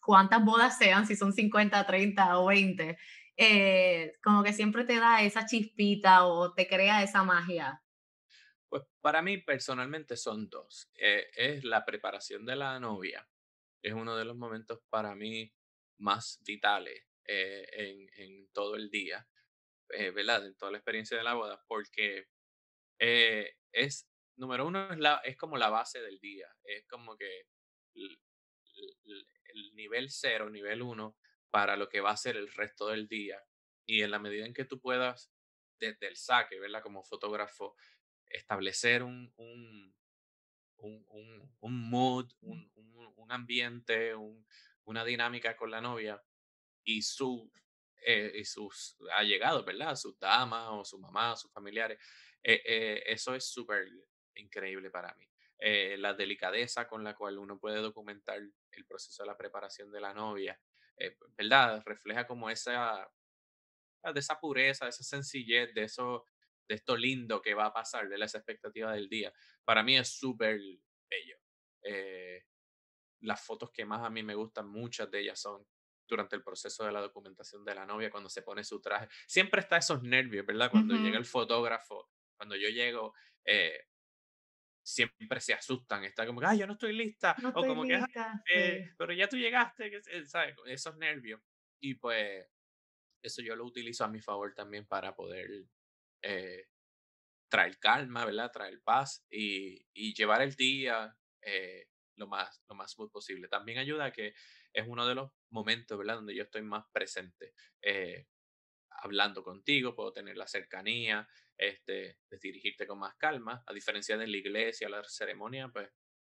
cuántas 0.00 0.44
bodas 0.44 0.78
sean, 0.78 1.06
si 1.06 1.16
son 1.16 1.32
50, 1.32 1.84
30 1.86 2.38
o 2.38 2.46
20, 2.46 2.98
eh, 3.36 4.12
como 4.22 4.42
que 4.42 4.52
siempre 4.52 4.84
te 4.84 4.98
da 4.98 5.22
esa 5.22 5.46
chispita 5.46 6.26
o 6.26 6.52
te 6.52 6.66
crea 6.66 7.02
esa 7.02 7.22
magia? 7.22 7.81
Pues 8.72 8.84
para 9.02 9.20
mí 9.20 9.36
personalmente 9.36 10.16
son 10.16 10.48
dos. 10.48 10.90
Eh, 10.94 11.28
es 11.36 11.62
la 11.62 11.84
preparación 11.84 12.46
de 12.46 12.56
la 12.56 12.80
novia. 12.80 13.28
Es 13.82 13.92
uno 13.92 14.16
de 14.16 14.24
los 14.24 14.34
momentos 14.34 14.80
para 14.88 15.14
mí 15.14 15.52
más 15.98 16.40
vitales 16.42 17.04
eh, 17.26 18.08
en, 18.16 18.48
todo 18.54 18.76
el 18.76 18.88
día. 18.88 19.28
Eh, 19.90 20.10
¿verdad? 20.10 20.46
En 20.46 20.56
toda 20.56 20.72
la 20.72 20.78
experiencia 20.78 21.18
de 21.18 21.22
la 21.22 21.34
boda, 21.34 21.62
porque 21.68 22.28
eh, 22.98 23.58
es, 23.72 24.08
número 24.36 24.66
uno, 24.66 24.88
es, 25.22 25.36
como 25.36 25.58
la 25.58 25.68
base 25.68 26.00
del 26.00 26.18
día, 26.18 26.48
es 26.64 26.86
como 26.86 27.14
que 27.18 27.42
el, 27.92 28.18
nivel 29.74 30.08
cero, 30.08 30.48
nivel 30.48 30.80
uno, 30.80 31.18
para 31.50 31.76
lo 31.76 31.90
que 31.90 32.00
va 32.00 32.12
a 32.12 32.16
ser 32.16 32.38
el 32.38 32.50
resto 32.50 32.88
del 32.88 33.06
día. 33.06 33.38
Y 33.84 34.00
en 34.00 34.12
la 34.12 34.18
medida 34.18 34.46
en 34.46 34.54
que 34.54 34.64
tú 34.64 34.80
puedas, 34.80 35.30
desde 35.78 36.08
el 36.08 36.16
saque, 36.16 36.58
¿verdad? 36.58 36.82
Como 36.82 37.04
fotógrafo, 37.04 37.76
establecer 38.32 39.02
un, 39.02 39.32
un, 39.36 39.94
un, 40.78 41.52
un, 41.60 41.90
mood, 41.90 42.30
un, 42.40 42.70
un 43.16 43.32
ambiente, 43.32 44.14
una 44.84 45.04
dinámica 45.04 45.56
con 45.56 45.70
la 45.70 45.80
novia 45.80 46.22
y 46.84 47.02
su 47.02 47.50
eh, 48.04 48.32
y 48.34 48.44
sus 48.44 48.96
allegados, 49.12 49.64
¿verdad? 49.64 49.94
Sus 49.94 50.18
damas 50.18 50.68
o 50.72 50.84
su 50.84 50.98
mamá, 50.98 51.36
sus 51.36 51.52
familiares. 51.52 51.98
Eh, 52.42 52.60
eh, 52.64 53.02
eso 53.06 53.34
es 53.34 53.46
súper 53.46 53.88
increíble 54.34 54.90
para 54.90 55.14
mí. 55.14 55.28
la 55.98 56.12
delicadeza 56.14 56.88
con 56.88 57.04
la 57.04 57.14
cual 57.14 57.38
uno 57.38 57.58
puede 57.60 57.78
documentar 57.78 58.40
el 58.72 58.86
proceso 58.86 59.22
de 59.22 59.28
la 59.28 59.36
preparación 59.36 59.92
de 59.92 60.00
la 60.00 60.12
novia, 60.12 60.60
¿verdad? 61.36 61.82
Refleja 61.86 62.26
como 62.26 62.50
esa, 62.50 63.08
de 64.12 64.18
esa 64.18 64.40
pureza, 64.40 64.86
de 64.86 64.90
esa 64.90 65.04
sencillez, 65.04 65.72
de 65.72 65.84
eso, 65.84 66.26
de 66.68 66.74
esto 66.74 66.96
lindo 66.96 67.42
que 67.42 67.54
va 67.54 67.66
a 67.66 67.72
pasar, 67.72 68.08
de 68.08 68.18
las 68.18 68.34
expectativas 68.34 68.94
del 68.94 69.08
día. 69.08 69.32
Para 69.64 69.82
mí 69.82 69.96
es 69.96 70.08
súper 70.08 70.60
bello. 71.10 71.36
las 73.20 73.44
fotos 73.44 73.70
que 73.70 73.84
más 73.84 74.04
a 74.04 74.10
mí 74.10 74.22
me 74.22 74.34
gustan, 74.34 74.68
muchas 74.68 75.10
de 75.10 75.20
ellas 75.20 75.40
son 75.40 75.64
durante 76.12 76.36
el 76.36 76.42
proceso 76.42 76.84
de 76.84 76.92
la 76.92 77.00
documentación 77.00 77.64
de 77.64 77.74
la 77.74 77.86
novia, 77.86 78.10
cuando 78.10 78.28
se 78.28 78.42
pone 78.42 78.64
su 78.64 78.80
traje. 78.80 79.08
Siempre 79.26 79.60
está 79.60 79.78
esos 79.78 80.02
nervios, 80.02 80.44
¿verdad? 80.44 80.70
Cuando 80.70 80.94
llega 80.94 81.16
el 81.16 81.24
fotógrafo, 81.24 82.10
cuando 82.36 82.54
yo 82.56 82.68
llego, 82.68 83.14
eh, 83.44 83.86
siempre 84.84 85.40
se 85.40 85.54
asustan, 85.54 86.04
está 86.04 86.26
como 86.26 86.40
ay, 86.44 86.58
yo 86.58 86.66
no 86.66 86.74
estoy 86.74 86.92
lista, 86.92 87.36
o 87.54 87.64
como 87.64 87.84
que, 87.84 88.00
eh, 88.52 88.92
pero 88.98 89.12
ya 89.12 89.28
tú 89.28 89.36
llegaste, 89.36 90.02
¿sabes? 90.26 90.56
Esos 90.66 90.96
nervios. 90.96 91.40
Y 91.80 91.94
pues 91.94 92.46
eso 93.22 93.40
yo 93.42 93.56
lo 93.56 93.64
utilizo 93.64 94.04
a 94.04 94.08
mi 94.08 94.20
favor 94.20 94.52
también 94.54 94.86
para 94.86 95.14
poder 95.14 95.64
eh, 96.22 96.66
traer 97.48 97.78
calma, 97.78 98.24
¿verdad? 98.24 98.50
Traer 98.50 98.80
paz 98.82 99.26
y, 99.30 99.84
llevar 100.14 100.42
el 100.42 100.54
día 100.54 101.16
lo 102.16 102.26
más, 102.26 102.62
lo 102.68 102.74
más 102.74 102.94
posible. 102.94 103.48
También 103.48 103.78
ayuda 103.78 104.06
a 104.06 104.12
que 104.12 104.34
es 104.72 104.86
uno 104.86 105.06
de 105.06 105.14
los 105.14 105.30
momentos, 105.50 105.98
¿verdad? 105.98 106.16
Donde 106.16 106.34
yo 106.34 106.44
estoy 106.44 106.62
más 106.62 106.84
presente, 106.92 107.54
eh, 107.82 108.26
hablando 108.90 109.42
contigo, 109.42 109.94
puedo 109.94 110.12
tener 110.12 110.36
la 110.36 110.46
cercanía, 110.46 111.28
este, 111.56 112.18
de 112.30 112.38
dirigirte 112.40 112.86
con 112.86 112.98
más 112.98 113.16
calma, 113.16 113.62
a 113.66 113.72
diferencia 113.72 114.16
de 114.16 114.26
la 114.26 114.36
iglesia, 114.36 114.88
la 114.88 115.02
ceremonia, 115.04 115.68
pues, 115.68 115.90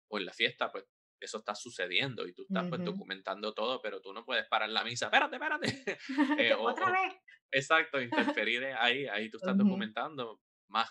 o 0.09 0.18
en 0.18 0.26
la 0.26 0.32
fiesta, 0.32 0.70
pues, 0.70 0.84
eso 1.20 1.38
está 1.38 1.54
sucediendo 1.54 2.26
y 2.26 2.32
tú 2.32 2.42
estás 2.42 2.68
pues, 2.68 2.84
documentando 2.84 3.54
todo, 3.54 3.80
pero 3.80 4.00
tú 4.00 4.12
no 4.12 4.24
puedes 4.24 4.46
parar 4.46 4.68
la 4.68 4.84
misa, 4.84 5.06
espérate, 5.06 5.36
espérate. 5.36 5.66
Eh, 6.38 6.54
Otra 6.58 6.90
vez. 6.90 7.14
Exacto, 7.50 8.00
interferir 8.40 8.64
ahí, 8.78 9.06
ahí 9.06 9.30
tú 9.30 9.38
estás 9.38 9.56
documentando 9.56 10.42
más 10.68 10.90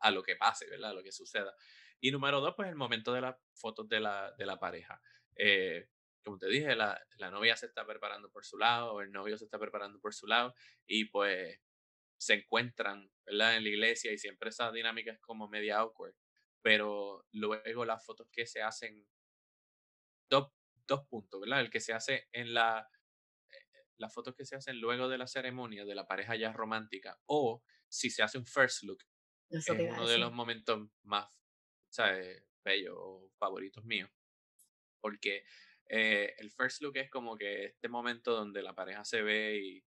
a 0.00 0.10
lo 0.10 0.22
que 0.22 0.36
pase, 0.36 0.68
¿verdad? 0.68 0.90
A 0.90 0.94
lo 0.94 1.02
que 1.02 1.12
suceda. 1.12 1.54
Y 2.00 2.10
número 2.10 2.40
dos, 2.40 2.54
pues 2.56 2.68
el 2.68 2.76
momento 2.76 3.12
de 3.12 3.20
las 3.20 3.36
fotos 3.54 3.88
de 3.88 4.00
la, 4.00 4.32
de 4.38 4.46
la 4.46 4.58
pareja. 4.58 5.00
Eh, 5.36 5.88
como 6.22 6.38
te 6.38 6.48
dije, 6.48 6.76
la, 6.76 7.00
la, 7.16 7.30
novia 7.30 7.56
se 7.56 7.66
está 7.66 7.86
preparando 7.86 8.30
por 8.30 8.44
su 8.44 8.58
lado, 8.58 8.94
o 8.94 9.00
el 9.00 9.10
novio 9.10 9.36
se 9.38 9.44
está 9.44 9.58
preparando 9.58 9.98
por 9.98 10.14
su 10.14 10.26
lado, 10.26 10.54
y 10.86 11.06
pues 11.06 11.58
se 12.18 12.34
encuentran, 12.34 13.10
¿verdad? 13.24 13.56
En 13.56 13.62
la 13.62 13.68
iglesia 13.68 14.12
y 14.12 14.18
siempre 14.18 14.50
esa 14.50 14.70
dinámica 14.72 15.12
es 15.12 15.20
como 15.20 15.48
media 15.48 15.78
awkward, 15.78 16.14
pero 16.62 17.24
luego 17.32 17.84
las 17.84 18.04
fotos 18.04 18.28
que 18.30 18.46
se 18.46 18.60
hacen, 18.60 19.06
dos 20.28 20.52
dos 20.86 21.06
puntos, 21.06 21.40
¿verdad? 21.40 21.60
El 21.60 21.70
que 21.70 21.80
se 21.80 21.92
hace 21.92 22.28
en 22.32 22.54
la, 22.54 22.88
eh, 23.50 23.84
las 23.98 24.12
fotos 24.12 24.34
que 24.34 24.46
se 24.46 24.56
hacen 24.56 24.80
luego 24.80 25.08
de 25.08 25.18
la 25.18 25.26
ceremonia 25.26 25.84
de 25.84 25.94
la 25.94 26.06
pareja 26.06 26.34
ya 26.34 26.52
romántica 26.52 27.20
o 27.26 27.62
si 27.88 28.10
se 28.10 28.22
hace 28.22 28.38
un 28.38 28.46
first 28.46 28.84
look, 28.84 29.04
es 29.50 29.68
uno 29.68 30.06
de 30.08 30.18
los 30.18 30.32
momentos 30.32 30.88
más 31.02 31.28
¿sabes? 31.90 32.42
bellos 32.64 32.94
o 32.98 33.30
favoritos 33.38 33.84
míos. 33.84 34.10
Porque 35.00 35.44
eh, 35.86 36.34
el 36.38 36.50
first 36.50 36.82
look 36.82 36.96
es 36.96 37.10
como 37.10 37.36
que 37.36 37.66
este 37.66 37.88
momento 37.88 38.32
donde 38.34 38.62
la 38.62 38.74
pareja 38.74 39.04
se 39.04 39.22
ve 39.22 39.58
y, 39.62 39.84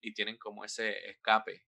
y 0.00 0.12
tienen 0.14 0.36
como 0.36 0.64
ese 0.64 1.10
escape 1.10 1.66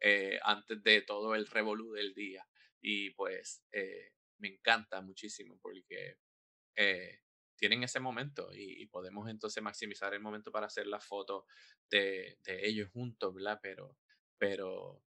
eh, 0.00 0.38
antes 0.42 0.82
de 0.82 1.02
todo 1.02 1.34
el 1.34 1.46
revolú 1.46 1.92
del 1.92 2.14
día. 2.14 2.46
Y 2.80 3.10
pues 3.10 3.64
eh, 3.72 4.12
me 4.38 4.48
encanta 4.48 5.00
muchísimo 5.02 5.58
porque 5.60 6.18
tienen 7.56 7.82
ese 7.82 8.00
momento 8.00 8.50
y, 8.52 8.86
podemos 8.86 9.28
entonces 9.28 9.62
maximizar 9.62 10.14
el 10.14 10.20
momento 10.20 10.50
para 10.50 10.66
hacer 10.66 10.86
las 10.86 11.04
fotos 11.04 11.44
de, 11.90 12.38
de 12.44 12.66
ellos 12.66 12.90
juntos, 12.92 13.34
¿verdad? 13.34 13.58
Pero, 13.62 13.96
pero, 14.38 15.02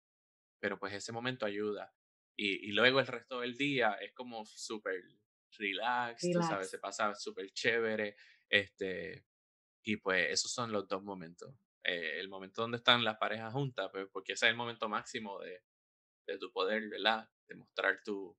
pero 0.60 0.78
pues 0.78 0.94
ese 0.94 1.12
momento 1.12 1.46
ayuda. 1.46 1.94
Y, 2.36 2.70
y 2.70 2.72
luego 2.72 3.00
el 3.00 3.08
resto 3.08 3.42
del 3.42 3.58
día 3.58 3.94
es 3.94 4.14
como 4.14 4.46
súper 4.46 5.04
relax, 5.58 6.22
tú 6.32 6.42
sabes, 6.42 6.70
se 6.70 6.80
pasa 6.80 7.14
súper 7.16 7.52
chévere. 7.52 8.16
Este, 8.50 9.26
y 9.84 9.98
pues 9.98 10.30
esos 10.30 10.52
son 10.52 10.72
los 10.72 10.88
dos 10.88 11.04
momentos. 11.04 11.54
Eh, 11.84 12.20
el 12.20 12.30
momento 12.30 12.62
donde 12.62 12.78
están 12.78 13.04
las 13.04 13.18
parejas 13.18 13.54
juntas, 13.54 13.90
pues, 13.92 14.08
porque 14.12 14.34
ese 14.34 14.46
es 14.46 14.52
el 14.52 14.58
momento 14.58 14.90
máximo 14.90 15.40
de, 15.40 15.64
de 16.28 16.38
tu 16.38 16.52
poder, 16.52 16.90
¿verdad? 16.90 17.30
De 17.48 17.56
mostrar 17.56 18.02
tu, 18.04 18.38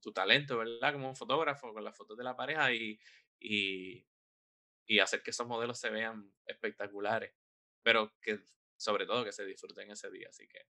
tu 0.00 0.12
talento, 0.12 0.58
¿verdad? 0.58 0.92
Como 0.92 1.08
un 1.08 1.16
fotógrafo 1.16 1.72
con 1.72 1.84
las 1.84 1.96
fotos 1.96 2.16
de 2.16 2.24
la 2.24 2.36
pareja 2.36 2.72
y, 2.72 2.98
y, 3.40 4.06
y 4.86 4.98
hacer 4.98 5.22
que 5.22 5.30
esos 5.30 5.46
modelos 5.46 5.78
se 5.78 5.90
vean 5.90 6.32
espectaculares, 6.46 7.32
pero 7.82 8.12
que 8.20 8.40
sobre 8.76 9.06
todo 9.06 9.24
que 9.24 9.32
se 9.32 9.44
disfruten 9.44 9.90
ese 9.90 10.10
día, 10.10 10.28
así 10.28 10.46
que. 10.48 10.66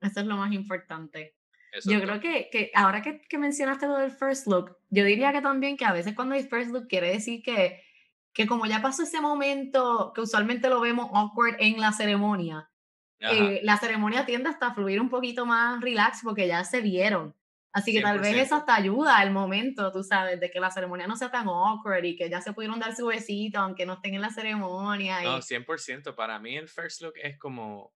Eso 0.00 0.20
es 0.20 0.26
lo 0.26 0.36
más 0.36 0.52
importante. 0.52 1.36
Yo 1.84 2.00
creo 2.00 2.20
que, 2.20 2.48
que 2.52 2.70
ahora 2.74 3.02
que, 3.02 3.20
que, 3.22 3.36
mencionaste 3.36 3.88
lo 3.88 3.96
del 3.96 4.12
first 4.12 4.46
look, 4.46 4.76
yo 4.90 5.04
diría 5.04 5.32
que 5.32 5.40
también 5.40 5.76
que 5.76 5.84
a 5.84 5.92
veces 5.92 6.14
cuando 6.14 6.36
hay 6.36 6.44
first 6.44 6.70
look 6.70 6.86
quiere 6.86 7.08
decir 7.08 7.42
que, 7.42 7.82
que 8.32 8.46
como 8.46 8.66
ya 8.66 8.80
pasó 8.80 9.02
ese 9.02 9.20
momento 9.20 10.12
que 10.14 10.20
usualmente 10.20 10.68
lo 10.68 10.80
vemos 10.80 11.10
awkward 11.12 11.56
en 11.58 11.80
la 11.80 11.92
ceremonia, 11.92 12.70
eh, 13.18 13.60
la 13.62 13.76
ceremonia 13.78 14.26
tiende 14.26 14.50
hasta 14.50 14.68
a 14.68 14.74
fluir 14.74 15.00
un 15.00 15.08
poquito 15.08 15.46
más 15.46 15.80
relax 15.80 16.20
porque 16.22 16.46
ya 16.46 16.62
se 16.64 16.80
vieron. 16.80 17.34
Así 17.74 17.92
que 17.92 18.00
tal 18.00 18.20
vez 18.20 18.36
eso 18.36 18.54
hasta 18.54 18.76
ayuda 18.76 19.18
al 19.18 19.32
momento, 19.32 19.90
tú 19.90 20.04
sabes, 20.04 20.38
de 20.38 20.48
que 20.48 20.60
la 20.60 20.70
ceremonia 20.70 21.08
no 21.08 21.16
sea 21.16 21.32
tan 21.32 21.48
awkward 21.48 22.04
y 22.04 22.16
que 22.16 22.30
ya 22.30 22.40
se 22.40 22.52
pudieron 22.52 22.78
dar 22.78 22.94
su 22.94 23.06
besito 23.06 23.58
aunque 23.58 23.84
no 23.84 23.94
estén 23.94 24.14
en 24.14 24.20
la 24.20 24.30
ceremonia. 24.30 25.20
No, 25.22 25.38
100%. 25.38 26.14
Para 26.14 26.38
mí 26.38 26.56
el 26.56 26.68
first 26.68 27.02
look 27.02 27.14
es 27.16 27.36
como 27.36 27.92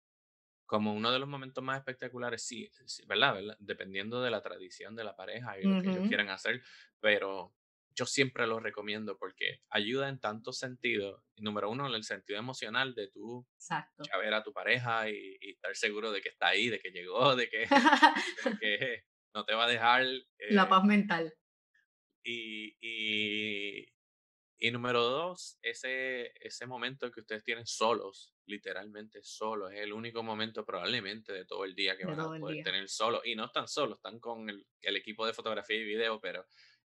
como 0.64 0.92
uno 0.92 1.12
de 1.12 1.20
los 1.20 1.28
momentos 1.28 1.62
más 1.62 1.78
espectaculares, 1.78 2.44
sí, 2.44 2.68
¿verdad? 3.06 3.36
Dependiendo 3.60 4.20
de 4.20 4.30
la 4.30 4.42
tradición 4.42 4.96
de 4.96 5.04
la 5.04 5.14
pareja 5.14 5.58
y 5.60 5.62
lo 5.62 5.80
que 5.80 5.90
ellos 5.90 6.08
quieran 6.08 6.28
hacer, 6.28 6.60
pero 6.98 7.54
yo 7.96 8.04
siempre 8.04 8.46
lo 8.46 8.60
recomiendo 8.60 9.16
porque 9.16 9.62
ayuda 9.70 10.08
en 10.08 10.20
tantos 10.20 10.58
sentidos. 10.58 11.22
Número 11.36 11.70
uno, 11.70 11.86
en 11.86 11.94
el 11.94 12.04
sentido 12.04 12.38
emocional 12.38 12.94
de 12.94 13.08
tú 13.08 13.46
ya 13.68 14.18
ver 14.18 14.34
a 14.34 14.42
tu 14.42 14.52
pareja 14.52 15.08
y, 15.08 15.38
estar 15.40 15.74
seguro 15.74 16.12
de 16.12 16.20
que 16.20 16.28
está 16.28 16.48
ahí, 16.48 16.68
de 16.68 16.78
que 16.78 16.90
llegó, 16.90 17.34
de 17.36 17.48
que, 17.48 17.66
no 19.36 19.44
te 19.44 19.54
va 19.54 19.66
a 19.66 19.68
dejar. 19.68 20.02
la 20.50 20.62
eh 20.62 20.66
paz 20.66 20.84
mental. 20.84 21.32
Y, 22.24 22.74
y, 22.80 23.86
y 24.58 24.70
número 24.70 25.02
dos, 25.02 25.58
ese, 25.62 26.32
ese 26.40 26.66
momento 26.66 27.12
que 27.12 27.20
ustedes 27.20 27.44
tienen 27.44 27.66
solos, 27.66 28.34
literalmente 28.46 29.20
solos, 29.22 29.72
es 29.72 29.80
el 29.80 29.92
único 29.92 30.22
momento 30.22 30.64
probablemente 30.64 31.34
de 31.34 31.44
todo 31.44 31.66
el 31.66 31.74
día 31.74 31.96
que 31.98 32.06
van 32.06 32.18
a 32.18 32.24
poder 32.24 32.64
tener 32.64 32.88
solos. 32.88 33.20
Y 33.26 33.36
no 33.36 33.44
están 33.44 33.68
solos, 33.68 33.98
están 33.98 34.18
con 34.18 34.48
el, 34.48 34.66
el, 34.80 34.96
equipo 34.96 35.26
de 35.26 35.34
fotografía 35.34 35.76
y 35.76 35.84
video, 35.84 36.18
pero, 36.18 36.46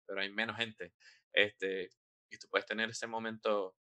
pero 0.06 0.22
hay 0.22 0.30
menos 0.30 0.58
gente. 0.58 0.94
Este, 1.32 1.90
y 2.30 2.38
tú 2.38 2.48
puedes 2.50 2.66
tener 2.66 2.90
ese 2.90 3.08
momento, 3.08 3.78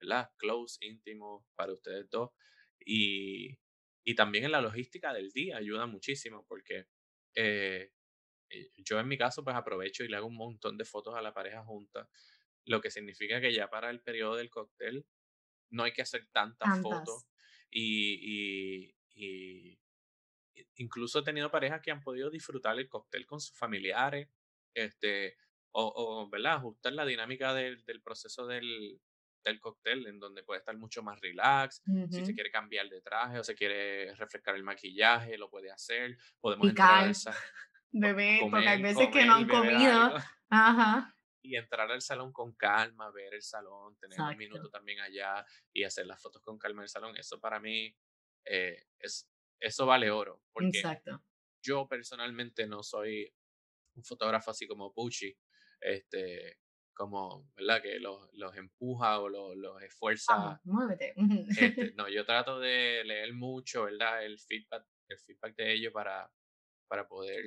¿verdad? 0.00 0.30
Close, 0.36 0.78
íntimo 0.82 1.44
para 1.56 1.72
ustedes 1.72 2.08
dos. 2.10 2.30
Y, 2.78 3.58
y 4.04 4.14
también 4.14 4.44
en 4.44 4.52
la 4.52 4.60
logística 4.60 5.12
del 5.12 5.32
día 5.32 5.56
ayuda 5.56 5.86
muchísimo 5.86 6.46
porque 6.46 6.86
eh, 7.40 7.92
eh, 8.50 8.70
yo 8.76 8.98
en 8.98 9.06
mi 9.06 9.16
caso 9.16 9.44
pues 9.44 9.54
aprovecho 9.54 10.02
y 10.02 10.08
le 10.08 10.16
hago 10.16 10.26
un 10.26 10.36
montón 10.36 10.76
de 10.76 10.84
fotos 10.84 11.14
a 11.14 11.22
la 11.22 11.32
pareja 11.32 11.62
junta 11.64 12.08
lo 12.64 12.80
que 12.80 12.90
significa 12.90 13.40
que 13.40 13.52
ya 13.52 13.68
para 13.70 13.90
el 13.90 14.00
periodo 14.00 14.36
del 14.36 14.50
cóctel 14.50 15.06
no 15.70 15.84
hay 15.84 15.92
que 15.92 16.02
hacer 16.02 16.26
tantas, 16.32 16.80
fotos. 16.80 17.26
Y, 17.70 18.94
y, 19.14 19.78
incluso 20.76 21.18
he 21.18 21.24
tenido 21.24 21.50
parejas 21.50 21.80
que 21.82 21.90
han 21.90 22.02
podido 22.02 22.30
disfrutar 22.30 22.78
el 22.78 22.88
cóctel 22.88 23.26
con 23.26 23.40
sus 23.40 23.56
familiares, 23.56 24.28
este, 24.74 25.36
o, 25.72 25.92
o 25.94 26.30
¿verdad? 26.30 26.54
ajustar 26.54 26.92
la 26.92 27.04
dinámica 27.04 27.52
del, 27.54 27.84
del 27.84 28.00
proceso 28.00 28.46
del, 28.46 29.00
del 29.44 29.60
cóctel, 29.60 30.06
en 30.06 30.18
donde 30.18 30.42
puede 30.42 30.58
estar 30.58 30.76
mucho 30.76 31.02
más 31.02 31.20
relax. 31.20 31.82
Si 32.10 32.24
se 32.24 32.34
quiere 32.34 32.50
cambiar 32.50 32.88
de 32.88 33.00
traje 33.00 33.38
o 33.38 33.44
se 33.44 33.54
quiere 33.54 34.14
refrescar 34.14 34.54
el 34.56 34.64
maquillaje, 34.64 35.38
lo 35.38 35.48
puede 35.48 35.70
hacer. 35.70 36.16
Podemos 36.40 36.68
entrar 36.68 37.04
a 37.04 37.10
esa, 37.10 37.32
Bebé, 37.90 38.40
porque 38.50 38.68
hay 38.68 38.82
veces 38.82 39.08
que 39.10 39.24
no 39.24 39.34
han 39.34 39.48
comido. 39.48 40.14
Ajá 40.50 41.14
y 41.48 41.56
entrar 41.56 41.90
al 41.90 42.02
salón 42.02 42.32
con 42.32 42.52
calma, 42.52 43.10
ver 43.10 43.34
el 43.34 43.42
salón, 43.42 43.96
tener 43.96 44.20
un 44.20 44.36
minuto 44.36 44.68
también 44.68 45.00
allá 45.00 45.46
y 45.72 45.84
hacer 45.84 46.06
las 46.06 46.20
fotos 46.20 46.42
con 46.42 46.58
calma 46.58 46.82
en 46.82 46.84
el 46.84 46.88
salón, 46.88 47.16
eso 47.16 47.40
para 47.40 47.58
mí 47.58 47.94
eh, 48.44 48.86
es, 48.98 49.30
eso 49.58 49.86
vale 49.86 50.10
oro. 50.10 50.42
Porque 50.52 50.78
Exacto. 50.78 51.22
yo 51.62 51.88
personalmente 51.88 52.66
no 52.66 52.82
soy 52.82 53.32
un 53.94 54.04
fotógrafo 54.04 54.50
así 54.50 54.66
como 54.66 54.92
Pucci, 54.92 55.36
este, 55.80 56.58
como, 56.98 57.48
¿verdad? 57.56 57.80
Que 57.80 58.00
los, 58.00 58.28
los 58.32 58.56
empuja 58.56 59.20
o 59.20 59.28
los, 59.28 59.56
los 59.56 59.80
esfuerza. 59.82 60.60
muévete. 60.64 61.14
Este, 61.48 61.92
no, 61.96 62.08
yo 62.08 62.26
trato 62.26 62.58
de 62.58 63.04
leer 63.04 63.32
mucho, 63.32 63.84
¿verdad? 63.84 64.24
El 64.24 64.38
feedback, 64.40 64.84
el 65.08 65.18
feedback 65.20 65.54
de 65.56 65.72
ellos 65.74 65.92
para, 65.92 66.28
para 66.88 67.06
poder 67.06 67.44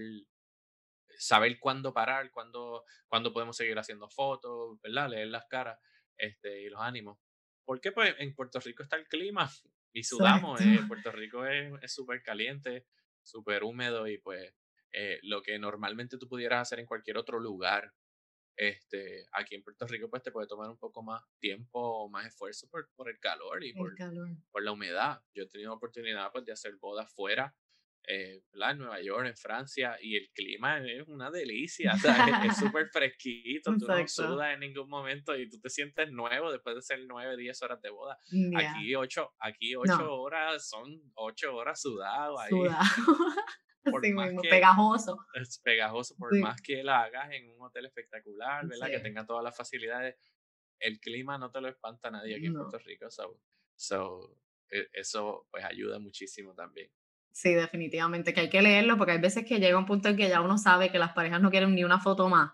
saber 1.18 1.60
cuándo 1.60 1.94
parar, 1.94 2.32
cuándo, 2.32 2.86
cuándo 3.10 3.34
podemos 3.34 3.58
seguir 3.58 3.78
haciendo 3.78 4.10
fotos, 4.10 4.80
¿verdad? 4.82 5.10
Leer 5.10 5.28
las 5.28 5.46
caras 5.48 5.78
este, 6.18 6.62
y 6.62 6.70
los 6.70 6.80
ánimos. 6.82 7.20
Porque 7.66 7.92
pues 7.92 8.16
en 8.20 8.34
Puerto 8.34 8.60
Rico 8.62 8.84
está 8.84 8.96
el 8.96 9.08
clima 9.08 9.52
y 9.92 10.04
sudamos. 10.04 10.62
Eh, 10.62 10.80
Puerto 10.88 11.12
Rico 11.12 11.46
es 11.46 11.94
súper 11.94 12.24
caliente, 12.24 12.88
súper 13.22 13.64
húmedo 13.64 14.08
y 14.08 14.18
pues 14.18 14.56
eh, 14.94 15.20
lo 15.24 15.42
que 15.42 15.60
normalmente 15.60 16.18
tú 16.18 16.30
pudieras 16.30 16.62
hacer 16.62 16.80
en 16.80 16.86
cualquier 16.86 17.18
otro 17.18 17.38
lugar, 17.38 17.94
este, 18.56 19.26
aquí 19.32 19.56
en 19.56 19.64
Puerto 19.64 19.88
Rico 19.88 20.10
pues 20.10 20.24
te 20.24 20.32
puede 20.32 20.48
tomar 20.48 20.70
un 20.70 20.78
poco 20.78 21.02
más 21.02 21.24
tiempo 21.40 21.80
o 21.80 22.10
más 22.10 22.28
esfuerzo 22.28 22.68
por, 22.70 22.90
por 22.96 23.10
el 23.10 23.20
calor 23.20 23.64
y 23.64 23.74
por, 23.74 23.96
por 24.52 24.64
la 24.64 24.72
humedad. 24.72 25.22
Yo 25.34 25.44
he 25.44 25.48
tenido 25.48 25.74
oportunidad 25.74 26.32
pues 26.32 26.46
de 26.46 26.52
hacer 26.52 26.76
bodas 26.78 27.12
fuera 27.14 27.56
eh, 28.08 28.42
en 28.54 28.78
Nueva 28.78 29.02
York, 29.02 29.28
en 29.28 29.38
Francia, 29.38 29.98
y 30.02 30.16
el 30.16 30.30
clima 30.34 30.80
es 30.80 31.08
una 31.08 31.30
delicia, 31.30 31.94
es 31.94 32.02
súper 32.76 32.90
fresquito, 32.90 33.74
tú 33.78 33.86
no 33.88 34.08
sudas 34.08 34.54
en 34.54 34.62
ningún 34.62 34.90
momento 34.90 35.36
y 35.38 35.50
tú 35.50 35.60
te 35.60 35.70
sientes 35.70 36.12
nuevo 36.12 36.52
después 36.52 36.76
de 36.76 36.82
ser 36.82 37.00
9, 37.06 37.38
10 37.38 37.62
horas 37.62 37.82
de 37.82 37.90
boda. 37.90 38.18
Aquí 38.56 38.96
8, 38.96 39.34
aquí 39.40 39.76
ocho 39.76 40.16
horas 40.16 40.68
son 40.68 41.02
8 41.16 41.56
horas 41.56 41.82
sudado 41.82 42.40
ahí. 42.40 42.50
Por 43.84 44.08
más 44.14 44.32
que, 44.42 44.50
pegajoso. 44.50 45.26
Es 45.34 45.60
pegajoso, 45.60 46.16
por 46.18 46.38
más 46.38 46.62
que 46.62 46.84
la 46.84 47.04
hagas 47.04 47.32
en 47.32 47.50
un 47.50 47.62
hotel 47.62 47.86
espectacular, 47.86 48.68
¿verdad? 48.68 48.88
Que 48.90 49.00
tenga 49.00 49.26
todas 49.26 49.44
las 49.44 49.56
facilidades, 49.56 50.16
el 50.80 51.00
clima 51.00 51.38
no 51.38 51.52
te 51.52 51.62
lo 51.62 51.68
espanta 51.68 52.12
nadie 52.12 52.36
aquí 52.36 52.48
en 52.48 52.54
Puerto 52.54 52.78
Rico, 52.80 53.08
so, 53.76 54.38
e, 54.70 54.88
eso 54.94 55.48
pues 55.50 55.64
ayuda 55.64 56.00
muchísimo 56.00 56.54
también. 56.54 56.92
Sí, 57.32 57.54
definitivamente, 57.54 58.34
que 58.34 58.42
hay 58.42 58.50
que 58.50 58.62
leerlo 58.62 58.98
porque 58.98 59.14
hay 59.14 59.22
veces 59.22 59.46
que 59.46 59.60
llega 59.60 59.78
un 59.78 59.86
punto 59.86 60.10
en 60.10 60.18
que 60.18 60.28
ya 60.28 60.42
uno 60.42 60.58
sabe 60.58 60.92
que 60.92 61.00
las 61.00 61.14
parejas 61.14 61.42
no 61.42 61.50
quieren 61.50 61.74
ni 61.74 61.84
una 61.84 62.00
foto 62.00 62.28
más. 62.28 62.52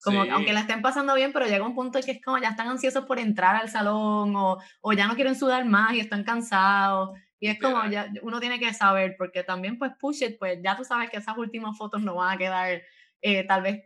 Como 0.00 0.22
aunque 0.22 0.52
la 0.52 0.60
estén 0.60 0.82
pasando 0.82 1.14
bien, 1.14 1.32
pero 1.32 1.46
llega 1.46 1.66
un 1.66 1.74
punto 1.74 1.98
en 1.98 2.04
que 2.04 2.10
es 2.12 2.22
como 2.22 2.38
ya 2.38 2.50
están 2.50 2.68
ansiosos 2.68 3.06
por 3.06 3.18
entrar 3.18 3.56
al 3.56 3.70
salón 3.70 4.36
o, 4.36 4.58
o 4.82 4.92
ya 4.92 5.06
no 5.06 5.14
quieren 5.14 5.34
sudar 5.34 5.64
más 5.64 5.94
y 5.94 6.00
están 6.00 6.24
cansados. 6.24 7.18
Y 7.40 7.48
es 7.48 7.58
como 7.58 7.84
ya 7.90 8.10
uno 8.22 8.40
tiene 8.40 8.58
que 8.58 8.72
saber, 8.72 9.16
porque 9.18 9.42
también 9.42 9.78
pues 9.78 9.92
push 9.98 10.22
it, 10.22 10.38
pues 10.38 10.58
ya 10.62 10.76
tú 10.76 10.84
sabes 10.84 11.10
que 11.10 11.18
esas 11.18 11.36
últimas 11.36 11.76
fotos 11.76 12.02
no 12.02 12.14
van 12.14 12.34
a 12.34 12.38
quedar 12.38 12.82
eh, 13.20 13.44
tal 13.46 13.62
vez 13.62 13.82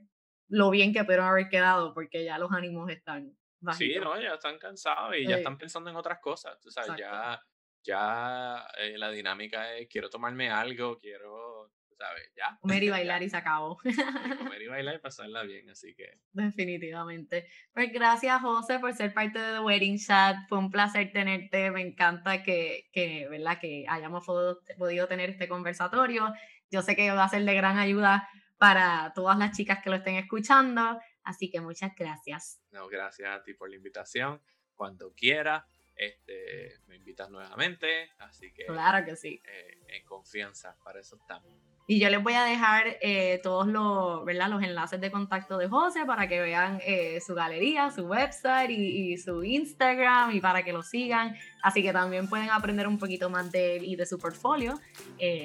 lo 0.49 0.71
bien 0.71 0.93
que 0.93 1.05
pudieron 1.05 1.27
haber 1.27 1.49
quedado, 1.49 1.93
porque 1.95 2.25
ya 2.25 2.39
los 2.39 2.53
ánimos 2.53 2.91
están 2.91 3.37
bajitos. 3.61 3.95
Sí, 3.95 4.01
no, 4.01 4.21
ya 4.21 4.35
están 4.35 4.59
cansados 4.59 5.17
y 5.17 5.27
ya 5.27 5.37
están 5.37 5.59
pensando 5.59 5.91
en 5.91 5.97
otras 5.97 6.21
cosas. 6.21 6.59
Tú 6.61 6.71
sabes, 6.71 6.93
ya 6.99 7.41
ya 7.85 8.67
eh, 8.77 8.99
la 8.99 9.11
dinámica 9.11 9.75
es 9.75 9.89
quiero 9.89 10.11
tomarme 10.11 10.51
algo, 10.51 10.99
quiero 10.99 11.73
¿sabes? 11.99 12.31
Ya. 12.37 12.57
Comer 12.61 12.83
y 12.83 12.91
bailar 12.91 13.23
y 13.23 13.29
se 13.29 13.37
acabó. 13.37 13.77
comer 14.39 14.63
y 14.63 14.69
bailar 14.69 14.95
y 14.95 14.99
pasarla 14.99 15.43
bien, 15.43 15.69
así 15.69 15.95
que. 15.95 16.21
Definitivamente. 16.33 17.49
Pues 17.73 17.93
gracias, 17.93 18.41
José, 18.41 18.79
por 18.79 18.95
ser 18.95 19.13
parte 19.13 19.39
de 19.39 19.55
The 19.55 19.61
Wedding 19.61 19.99
Chat. 19.99 20.37
Fue 20.49 20.59
un 20.59 20.71
placer 20.71 21.13
tenerte. 21.13 21.71
Me 21.71 21.83
encanta 21.83 22.43
que, 22.43 22.89
que, 22.93 23.29
¿verdad? 23.29 23.59
que 23.61 23.85
hayamos 23.89 24.25
podido 24.25 25.09
tener 25.09 25.31
este 25.31 25.49
conversatorio. 25.49 26.33
Yo 26.71 26.83
sé 26.83 26.95
que 26.95 27.11
va 27.11 27.25
a 27.25 27.29
ser 27.29 27.45
de 27.45 27.55
gran 27.55 27.79
ayuda 27.79 28.29
para 28.59 29.13
todas 29.15 29.39
las 29.39 29.57
chicas 29.57 29.83
que 29.83 29.91
lo 29.91 29.97
estén 29.97 30.17
escuchando. 30.17 31.01
Así 31.25 31.51
que 31.51 31.61
muchas 31.61 31.95
gracias. 31.95 32.61
No, 32.71 32.89
gracias 32.89 33.29
a 33.29 33.43
ti 33.43 33.55
por 33.55 33.69
la 33.69 33.77
invitación. 33.77 34.41
Cuando 34.75 35.13
quieras, 35.13 35.65
este, 35.95 36.75
me 36.87 36.97
invitas 36.97 37.29
nuevamente. 37.29 38.13
Así 38.19 38.53
que. 38.53 38.67
Claro 38.67 39.05
que 39.05 39.17
sí. 39.17 39.43
Eh, 39.45 39.79
en 39.89 40.05
confianza, 40.05 40.77
para 40.85 41.01
eso 41.01 41.17
estamos. 41.17 41.53
Y 41.91 41.99
yo 42.01 42.11
les 42.11 42.23
voy 42.23 42.35
a 42.35 42.45
dejar 42.45 42.99
eh, 43.01 43.41
todos 43.43 43.67
los, 43.67 44.23
¿verdad? 44.27 44.51
los 44.51 44.63
enlaces 44.63 45.01
de 45.01 45.11
contacto 45.11 45.57
de 45.57 45.69
José 45.69 46.05
para 46.05 46.29
que 46.29 46.39
vean 46.39 46.81
eh, 46.85 47.19
su 47.27 47.35
galería, 47.35 47.91
su 47.91 48.03
website 48.03 48.69
y, 48.69 49.13
y, 49.13 49.17
su 49.17 49.43
Instagram 49.43 50.37
y 50.37 50.41
para 50.43 50.63
que 50.63 50.75
lo 50.75 50.83
sigan. 50.83 51.35
Así 51.63 51.83
que 51.83 51.91
también 51.95 52.29
pueden 52.29 52.51
aprender 52.51 52.87
un 52.87 52.99
poquito 52.99 53.31
más 53.31 53.51
de 53.51 53.79
él 53.79 53.85
y 53.85 53.97
de 53.97 54.05
su 54.05 54.19
portfolio. 54.19 54.79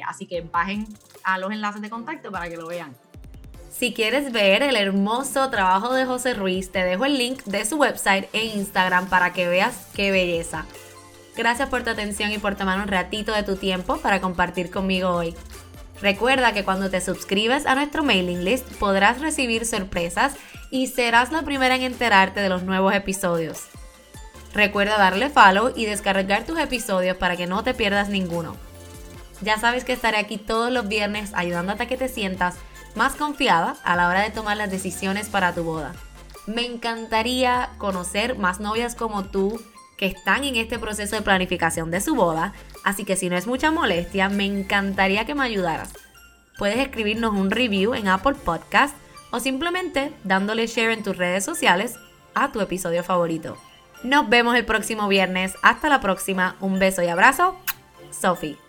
así 0.05 0.25
que 0.27 0.41
bajen 0.41 0.85
a 1.23 1.37
los 1.37 1.49
enlaces 1.49 1.81
de 1.81 1.89
contacto 1.89 2.29
para 2.29 2.49
que 2.49 2.57
lo 2.57 2.67
vean. 2.67 2.93
Si 3.71 3.93
quieres 3.93 4.33
ver 4.33 4.63
el 4.63 4.75
hermoso 4.75 5.49
trabajo 5.49 5.93
de 5.93 6.05
José 6.05 6.33
Ruiz, 6.33 6.73
te 6.73 6.83
dejo 6.83 7.05
el 7.05 7.17
link 7.17 7.41
de 7.45 7.63
su 7.63 7.77
website 7.77 8.27
e 8.33 8.47
Instagram 8.47 9.07
para 9.07 9.31
que 9.31 9.47
veas 9.47 9.87
qué 9.95 10.11
belleza. 10.11 10.65
Gracias 11.37 11.69
por 11.69 11.83
tu 11.83 11.89
atención 11.89 12.31
y 12.31 12.37
por 12.37 12.55
tomar 12.55 12.79
un 12.79 12.89
ratito 12.89 13.33
de 13.33 13.43
tu 13.43 13.55
tiempo 13.55 13.97
para 13.97 14.19
compartir 14.19 14.69
conmigo 14.69 15.09
hoy. 15.09 15.33
Recuerda 16.03 16.51
que 16.51 16.65
cuando 16.65 16.89
te 16.89 16.99
suscribes 16.99 17.65
a 17.65 17.75
nuestro 17.75 18.03
mailing 18.03 18.43
list 18.43 18.69
podrás 18.73 19.21
recibir 19.21 19.65
sorpresas 19.65 20.33
y 20.69 20.87
serás 20.87 21.31
la 21.31 21.43
primera 21.43 21.77
en 21.77 21.81
enterarte 21.81 22.41
de 22.41 22.49
los 22.49 22.63
nuevos 22.63 22.93
episodios. 22.93 23.67
Recuerda 24.53 24.97
darle 24.97 25.29
follow 25.29 25.71
y 25.73 25.85
descargar 25.85 26.43
tus 26.43 26.59
episodios 26.59 27.15
para 27.15 27.37
que 27.37 27.47
no 27.47 27.63
te 27.63 27.73
pierdas 27.73 28.09
ninguno. 28.09 28.57
Ya 29.39 29.57
sabes 29.57 29.85
que 29.85 29.93
estaré 29.93 30.17
aquí 30.17 30.37
todos 30.37 30.73
los 30.73 30.89
viernes 30.89 31.31
ayudándote 31.35 31.83
a 31.83 31.87
que 31.87 31.95
te 31.95 32.09
sientas 32.09 32.57
más 32.95 33.15
confiada 33.15 33.77
a 33.85 33.95
la 33.95 34.09
hora 34.09 34.23
de 34.23 34.31
tomar 34.31 34.57
las 34.57 34.69
decisiones 34.69 35.29
para 35.29 35.55
tu 35.55 35.63
boda. 35.63 35.93
Me 36.47 36.65
encantaría 36.65 37.69
conocer 37.77 38.37
más 38.37 38.59
novias 38.59 38.95
como 38.95 39.23
tú 39.23 39.61
que 39.97 40.05
están 40.05 40.43
en 40.43 40.55
este 40.55 40.79
proceso 40.79 41.15
de 41.15 41.21
planificación 41.21 41.91
de 41.91 42.01
su 42.01 42.15
boda, 42.15 42.53
así 42.83 43.05
que 43.05 43.15
si 43.15 43.29
no 43.29 43.37
es 43.37 43.47
mucha 43.47 43.71
molestia, 43.71 44.29
me 44.29 44.45
encantaría 44.45 45.25
que 45.25 45.35
me 45.35 45.43
ayudaras. 45.43 45.93
Puedes 46.57 46.77
escribirnos 46.77 47.33
un 47.33 47.51
review 47.51 47.93
en 47.93 48.07
Apple 48.07 48.35
Podcast 48.35 48.95
o 49.31 49.39
simplemente 49.39 50.13
dándole 50.23 50.67
share 50.67 50.91
en 50.91 51.03
tus 51.03 51.17
redes 51.17 51.43
sociales 51.43 51.95
a 52.35 52.51
tu 52.51 52.61
episodio 52.61 53.03
favorito. 53.03 53.57
Nos 54.03 54.29
vemos 54.29 54.55
el 54.55 54.65
próximo 54.65 55.07
viernes. 55.07 55.55
Hasta 55.61 55.89
la 55.89 56.01
próxima. 56.01 56.55
Un 56.59 56.77
beso 56.77 57.01
y 57.01 57.07
abrazo. 57.07 57.55
Sophie. 58.11 58.62